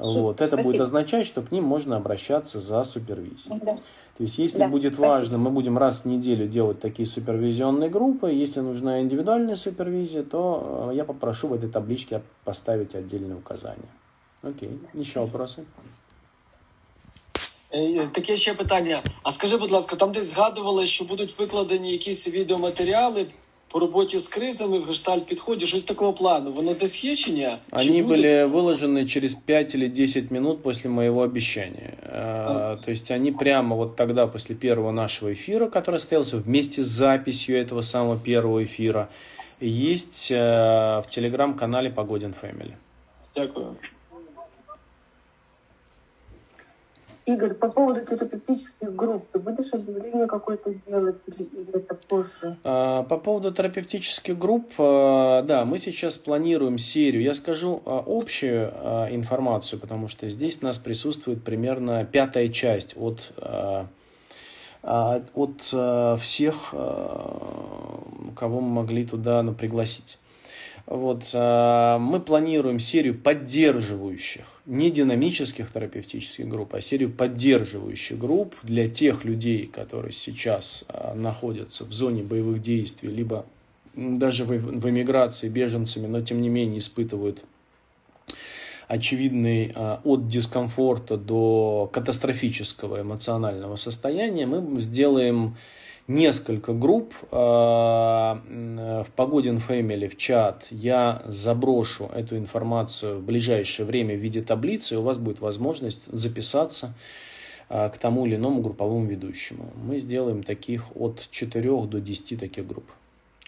Супер, 0.01 0.21
Вот. 0.21 0.41
Это 0.41 0.55
будет 0.57 0.75
спасибо. 0.77 0.84
означать, 0.84 1.25
что 1.27 1.41
к 1.41 1.51
ним 1.51 1.63
можно 1.65 1.97
обращаться 1.97 2.59
за 2.61 2.84
супервизией. 2.86 3.59
Да. 3.59 3.75
То 4.17 4.23
есть, 4.23 4.38
если 4.39 4.59
Да, 4.59 4.67
будет 4.69 4.93
спасибо. 4.93 5.13
важно, 5.13 5.38
мы 5.38 5.49
будем 5.49 5.77
раз 5.77 6.01
в 6.01 6.05
неделю 6.05 6.47
делать 6.47 6.80
такие 6.80 7.05
супервизионные 7.05 7.89
группы. 7.89 8.32
Если 8.32 8.61
нужна 8.61 9.01
индивидуальная 9.01 9.55
супервизия, 9.55 10.23
то 10.23 10.89
э, 10.91 10.95
я 10.95 11.03
попрошу 11.03 11.47
в 11.47 11.53
этой 11.53 11.69
табличке 11.69 12.21
поставить 12.45 12.95
отдельные 12.95 13.36
указания. 13.38 13.89
Окей. 14.41 14.80
Еще 14.93 15.19
вопросы? 15.19 15.65
Е, 17.73 18.07
Таке 18.13 18.38
ще 18.38 18.53
питання. 18.53 19.01
А 19.23 19.32
скажи, 19.32 19.57
будь 19.57 19.71
ласка, 19.71 19.95
там 19.95 20.11
десь 20.11 20.25
згадували, 20.25 20.86
що 20.86 21.05
будуть 21.05 21.39
викладені 21.39 21.91
якісь 21.91 22.27
відеоматеріали 22.27 23.27
по 23.73 23.80
роботі 23.80 24.19
з 24.19 24.27
кризами 24.27 24.80
в 24.80 24.84
гештальт 24.86 25.25
підході, 25.25 25.65
щось 25.65 25.84
такого 25.84 26.13
плану. 26.13 26.51
Воно 26.51 26.73
десь 26.73 27.03
є 27.03 27.15
чи 27.15 27.32
ні? 27.32 27.57
Чи 27.77 27.89
Они 27.89 28.03
буде? 28.03 28.15
были 28.15 28.51
выложены 28.51 29.05
через 29.05 29.36
5 29.36 29.75
или 29.75 29.88
10 29.88 30.32
минут 30.32 30.61
после 30.63 30.89
моего 30.89 31.21
обещания. 31.23 31.93
Э, 32.03 32.77
То 32.86 32.91
есть 32.91 33.11
они 33.11 33.32
прямо 33.32 33.75
вот 33.75 33.95
тогда, 33.95 34.27
после 34.27 34.55
первого 34.55 34.91
нашего 34.91 35.32
эфира, 35.34 35.67
который 35.67 35.99
состоялся 35.99 36.38
вместе 36.38 36.82
с 36.82 36.88
записью 36.88 37.57
этого 37.57 37.82
самого 37.82 38.17
первого 38.17 38.63
эфира, 38.63 39.07
есть 39.61 40.32
э, 40.32 41.01
в 41.01 41.05
телеграм-канале 41.09 41.89
Погодин 41.89 42.34
Family. 42.43 42.73
Дякую. 43.36 43.75
Игорь, 47.26 47.54
по 47.54 47.70
поводу 47.70 48.04
терапевтических 48.04 48.94
групп, 48.94 49.24
ты 49.32 49.38
будешь 49.38 49.72
объявление 49.72 50.26
какое-то 50.26 50.74
делать 50.86 51.16
или, 51.26 51.44
или 51.44 51.76
это 51.76 51.94
позже? 51.94 52.58
А, 52.64 53.02
По 53.04 53.16
поводу 53.16 53.50
терапевтических 53.50 54.38
групп, 54.38 54.74
а, 54.76 55.40
да, 55.42 55.64
мы 55.64 55.78
сейчас 55.78 56.18
планируем 56.18 56.76
серию. 56.76 57.22
Я 57.22 57.32
скажу 57.32 57.80
а, 57.86 58.04
общую 58.06 58.70
а, 58.74 59.08
информацию, 59.10 59.80
потому 59.80 60.06
что 60.06 60.28
здесь 60.28 60.58
у 60.60 60.66
нас 60.66 60.76
присутствует 60.76 61.42
примерно 61.42 62.04
пятая 62.04 62.48
часть 62.48 62.94
от, 62.94 63.32
а, 63.38 63.86
от 64.82 66.20
всех, 66.20 66.74
кого 68.36 68.60
мы 68.60 68.68
могли 68.68 69.06
туда 69.06 69.42
ну, 69.42 69.54
пригласить. 69.54 70.18
Вот, 70.87 71.30
а, 71.32 71.99
мы 71.99 72.20
планируем 72.20 72.78
серию 72.78 73.14
поддерживающих, 73.14 74.45
не 74.66 74.91
динамических 74.91 75.72
терапевтических 75.72 76.47
групп, 76.47 76.74
а 76.74 76.80
серию 76.82 77.11
поддерживающих 77.11 78.18
групп 78.18 78.55
для 78.62 78.89
тех 78.91 79.24
людей, 79.24 79.66
которые 79.66 80.12
сейчас 80.12 80.85
а, 80.89 81.14
находятся 81.14 81.85
в 81.85 81.93
зоне 81.93 82.22
боевых 82.22 82.61
действий, 82.61 83.11
либо 83.11 83.47
даже 83.95 84.45
в, 84.45 84.89
эмиграции 84.89 85.49
беженцами, 85.49 86.07
но 86.07 86.20
тем 86.20 86.43
не 86.43 86.51
менее 86.51 86.78
испытывают 86.78 87.41
очевидный 88.87 89.72
а, 89.74 90.03
от 90.05 90.28
дискомфорта 90.28 91.16
до 91.16 91.89
катастрофического 91.95 93.01
эмоционального 93.01 93.76
состояния, 93.76 94.45
мы 94.45 94.82
сделаем 94.82 95.57
несколько 96.07 96.72
групп 96.72 97.14
а, 97.30 98.40
в 98.46 99.11
Погодин 99.16 99.57
Family 99.57 100.09
в 100.09 100.16
чат. 100.16 100.66
Я 100.70 101.22
заброшу 101.26 102.11
эту 102.14 102.36
информацию 102.36 103.18
в 103.18 103.22
ближайшее 103.22 103.86
время 103.86 104.14
в 104.14 104.18
виде 104.18 104.42
таблицы, 104.42 104.94
и 104.94 104.98
у 104.98 105.02
вас 105.02 105.18
будет 105.18 105.40
возможность 105.40 106.07
записаться 106.12 106.94
а, 107.68 107.88
к 107.88 107.98
тому 107.98 108.26
или 108.26 108.36
иному 108.36 108.61
групповому 108.61 109.07
ведущему. 109.07 109.72
Мы 109.82 109.98
сделаем 109.98 110.42
таких 110.42 110.96
от 110.96 111.26
4 111.30 111.86
до 111.86 112.00
10 112.00 112.40
таких 112.40 112.66
групп 112.66 112.86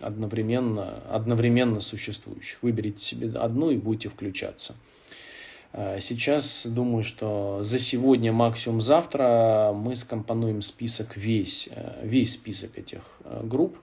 одновременно, 0.00 1.02
одновременно 1.10 1.80
существующих. 1.80 2.58
Выберите 2.62 3.02
себе 3.02 3.30
одну 3.38 3.70
и 3.70 3.76
будете 3.76 4.08
включаться. 4.08 4.74
А, 5.76 6.00
Сейчас 6.00 6.66
думаю, 6.66 7.02
что 7.02 7.60
за 7.62 7.78
сегодня, 7.78 8.32
максимум 8.32 8.80
завтра, 8.80 9.72
мы 9.74 9.94
скомпонуем 9.94 10.62
список 10.62 11.16
весь, 11.16 11.68
э, 11.70 12.00
весь 12.02 12.32
список 12.32 12.78
этих 12.78 13.02
э, 13.24 13.42
групп. 13.44 13.76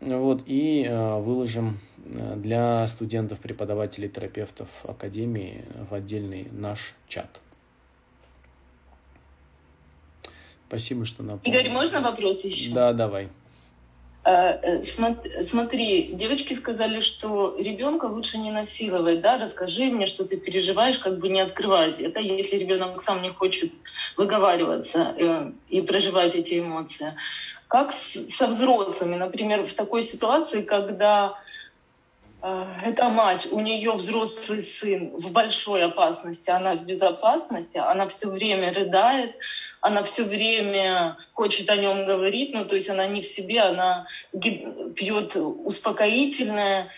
Вот, 0.00 0.44
и 0.46 0.84
э, 0.84 1.18
выложим 1.18 1.80
э, 2.04 2.36
для 2.36 2.86
студентов, 2.86 3.40
преподавателей, 3.40 4.08
терапевтов 4.08 4.84
Академии 4.86 5.64
в 5.90 5.94
отдельный 5.94 6.46
наш 6.52 6.94
чат. 7.08 7.40
Спасибо, 10.68 11.04
что 11.06 11.24
напомнил. 11.24 11.58
Игорь, 11.58 11.72
можно 11.72 12.00
вопрос 12.00 12.44
еще? 12.44 12.72
Да, 12.72 12.92
давай. 12.92 13.28
А, 14.26 14.58
э, 14.62 14.82
смотри, 14.84 16.14
девочки 16.14 16.54
сказали, 16.54 17.00
что 17.00 17.56
ребенка 17.58 18.06
лучше 18.06 18.38
не 18.38 18.50
насиловать, 18.50 19.20
да, 19.20 19.36
расскажи 19.36 19.84
мне, 19.90 20.06
что 20.06 20.24
ты 20.24 20.38
переживаешь, 20.38 20.98
как 20.98 21.18
бы 21.18 21.28
не 21.28 21.40
открывать. 21.40 22.00
Это 22.00 22.20
если 22.20 22.56
ребенок 22.56 23.02
сам 23.02 23.20
не 23.20 23.28
хочет 23.28 23.70
выговариваться 24.16 25.14
э, 25.18 25.52
и 25.68 25.82
проживать 25.82 26.34
эти 26.34 26.58
эмоции. 26.58 27.12
Как 27.68 27.92
со 27.92 28.46
взрослыми, 28.46 29.16
например, 29.16 29.66
в 29.66 29.74
такой 29.74 30.02
ситуации, 30.02 30.62
когда 30.62 31.38
э, 32.40 32.64
эта 32.82 33.10
мать, 33.10 33.46
у 33.50 33.60
нее 33.60 33.92
взрослый 33.92 34.62
сын 34.62 35.10
в 35.10 35.32
большой 35.32 35.82
опасности, 35.82 36.48
она 36.48 36.76
в 36.76 36.86
безопасности, 36.86 37.76
она 37.76 38.08
все 38.08 38.30
время 38.30 38.72
рыдает, 38.72 39.34
она 39.84 40.02
все 40.02 40.24
время 40.24 41.18
хочет 41.34 41.68
о 41.68 41.76
нем 41.76 42.06
говорить, 42.06 42.54
ну 42.54 42.64
то 42.64 42.74
есть 42.74 42.88
она 42.88 43.06
не 43.06 43.20
в 43.20 43.26
себе, 43.26 43.60
она 43.60 44.06
пьет 44.32 45.36
успокоительное. 45.36 46.90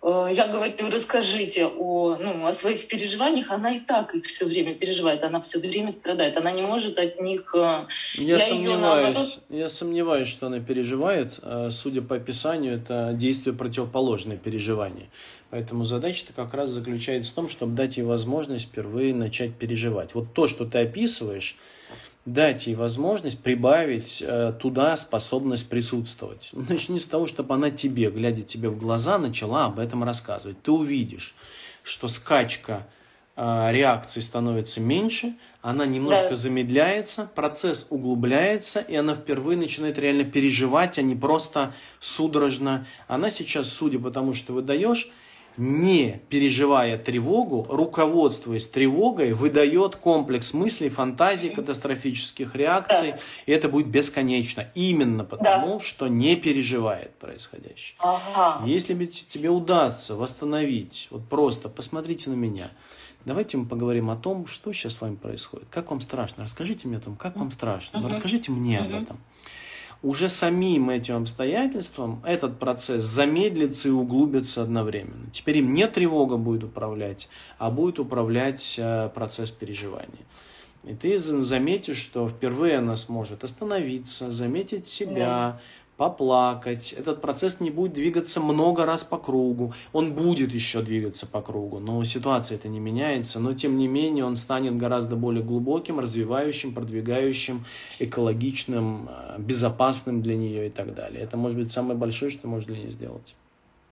Э, 0.00 0.28
я 0.32 0.46
говорю, 0.46 0.90
расскажите 0.90 1.66
о, 1.66 2.16
ну, 2.16 2.46
о 2.46 2.54
своих 2.54 2.88
переживаниях. 2.88 3.50
Она 3.50 3.76
и 3.76 3.80
так 3.80 4.14
их 4.14 4.26
все 4.26 4.44
время 4.44 4.74
переживает, 4.74 5.24
она 5.24 5.40
все 5.40 5.58
время 5.58 5.92
страдает, 5.92 6.36
она 6.36 6.52
не 6.52 6.62
может 6.62 6.98
от 6.98 7.20
них... 7.20 7.54
Э, 7.54 7.86
я, 8.14 8.36
я 8.36 8.38
сомневаюсь, 8.38 9.16
наоборот... 9.16 9.42
я 9.48 9.68
сомневаюсь, 9.68 10.28
что 10.28 10.46
она 10.46 10.60
переживает. 10.60 11.40
Э, 11.42 11.70
судя 11.70 12.02
по 12.02 12.16
описанию, 12.16 12.74
это 12.74 13.12
действие 13.14 13.54
противоположное 13.54 14.36
переживание. 14.36 15.08
Поэтому 15.50 15.84
задача-то 15.84 16.32
как 16.34 16.54
раз 16.54 16.68
заключается 16.70 17.32
в 17.32 17.34
том, 17.34 17.48
чтобы 17.48 17.74
дать 17.74 17.96
ей 17.96 18.02
возможность 18.02 18.68
впервые 18.68 19.14
начать 19.14 19.54
переживать. 19.54 20.14
Вот 20.14 20.34
то, 20.34 20.46
что 20.46 20.66
ты 20.66 20.78
описываешь, 20.78 21.56
дать 22.24 22.66
ей 22.66 22.74
возможность 22.74 23.42
прибавить 23.42 24.22
э, 24.26 24.52
туда 24.60 24.96
способность 24.96 25.68
присутствовать. 25.68 26.50
Начни 26.68 26.98
с 26.98 27.06
того, 27.06 27.26
чтобы 27.26 27.54
она 27.54 27.70
тебе, 27.70 28.10
глядя 28.10 28.42
тебе 28.42 28.68
в 28.68 28.78
глаза, 28.78 29.18
начала 29.18 29.66
об 29.66 29.78
этом 29.78 30.04
рассказывать. 30.04 30.60
Ты 30.62 30.70
увидишь, 30.70 31.34
что 31.82 32.08
скачка 32.08 32.86
э, 33.36 33.68
реакции 33.72 34.20
становится 34.20 34.80
меньше, 34.80 35.34
она 35.62 35.86
немножко 35.86 36.30
да. 36.30 36.36
замедляется, 36.36 37.30
процесс 37.34 37.88
углубляется, 37.90 38.80
и 38.80 38.94
она 38.94 39.14
впервые 39.14 39.58
начинает 39.58 39.98
реально 39.98 40.24
переживать, 40.24 40.98
а 40.98 41.02
не 41.02 41.16
просто 41.16 41.74
судорожно. 41.98 42.86
Она 43.08 43.28
сейчас, 43.28 43.68
судя 43.68 43.98
по 43.98 44.10
тому, 44.10 44.34
что 44.34 44.52
выдаешь, 44.52 45.10
не 45.58 46.20
переживая 46.28 46.96
тревогу, 46.96 47.66
руководствуясь 47.68 48.68
тревогой, 48.68 49.32
выдает 49.32 49.96
комплекс 49.96 50.54
мыслей, 50.54 50.88
фантазий, 50.88 51.50
катастрофических 51.50 52.54
реакций, 52.54 53.12
да. 53.12 53.18
и 53.46 53.52
это 53.52 53.68
будет 53.68 53.88
бесконечно. 53.88 54.68
Именно 54.74 55.24
потому, 55.24 55.78
да. 55.78 55.84
что 55.84 56.08
не 56.08 56.36
переживает 56.36 57.14
происходящее. 57.18 57.96
Ага. 57.98 58.64
Если 58.64 58.94
тебе 59.06 59.50
удастся 59.50 60.14
восстановить, 60.14 61.08
вот 61.10 61.28
просто 61.28 61.68
посмотрите 61.68 62.30
на 62.30 62.34
меня, 62.34 62.70
давайте 63.24 63.56
мы 63.56 63.66
поговорим 63.66 64.10
о 64.10 64.16
том, 64.16 64.46
что 64.46 64.72
сейчас 64.72 64.94
с 64.94 65.00
вами 65.00 65.16
происходит, 65.16 65.66
как 65.70 65.90
вам 65.90 66.00
страшно, 66.00 66.44
расскажите 66.44 66.86
мне 66.86 66.98
о 66.98 67.00
том, 67.00 67.16
как 67.16 67.36
вам 67.36 67.50
страшно, 67.50 67.98
угу. 67.98 68.08
расскажите 68.08 68.52
мне 68.52 68.78
об 68.78 68.94
этом 68.94 69.18
уже 70.02 70.28
самим 70.28 70.90
этим 70.90 71.22
обстоятельством 71.22 72.22
этот 72.24 72.58
процесс 72.58 73.04
замедлится 73.04 73.88
и 73.88 73.90
углубится 73.90 74.62
одновременно. 74.62 75.30
Теперь 75.32 75.58
им 75.58 75.74
не 75.74 75.86
тревога 75.88 76.36
будет 76.36 76.64
управлять, 76.64 77.28
а 77.58 77.70
будет 77.70 77.98
управлять 77.98 78.76
э, 78.78 79.10
процесс 79.14 79.50
переживания. 79.50 80.24
И 80.84 80.94
ты 80.94 81.18
заметишь, 81.18 81.98
что 81.98 82.28
впервые 82.28 82.78
она 82.78 82.96
сможет 82.96 83.42
остановиться, 83.42 84.30
заметить 84.30 84.86
себя, 84.86 85.60
поплакать. 85.98 86.92
Этот 86.92 87.20
процесс 87.20 87.60
не 87.60 87.70
будет 87.70 87.92
двигаться 87.92 88.40
много 88.40 88.86
раз 88.86 89.02
по 89.02 89.18
кругу. 89.18 89.74
Он 89.92 90.14
будет 90.14 90.52
еще 90.52 90.80
двигаться 90.80 91.26
по 91.26 91.42
кругу, 91.42 91.80
но 91.80 92.02
ситуация 92.04 92.56
это 92.56 92.68
не 92.68 92.78
меняется. 92.78 93.40
Но 93.40 93.52
тем 93.52 93.76
не 93.76 93.88
менее 93.88 94.24
он 94.24 94.36
станет 94.36 94.76
гораздо 94.76 95.16
более 95.16 95.42
глубоким, 95.42 95.98
развивающим, 95.98 96.72
продвигающим, 96.72 97.64
экологичным, 97.98 99.08
э, 99.10 99.36
безопасным 99.40 100.22
для 100.22 100.36
нее 100.36 100.68
и 100.68 100.70
так 100.70 100.94
далее. 100.94 101.20
Это 101.20 101.36
может 101.36 101.58
быть 101.58 101.72
самое 101.72 101.98
большое, 101.98 102.30
что 102.30 102.46
можешь 102.46 102.68
для 102.68 102.78
нее 102.78 102.92
сделать. 102.92 103.34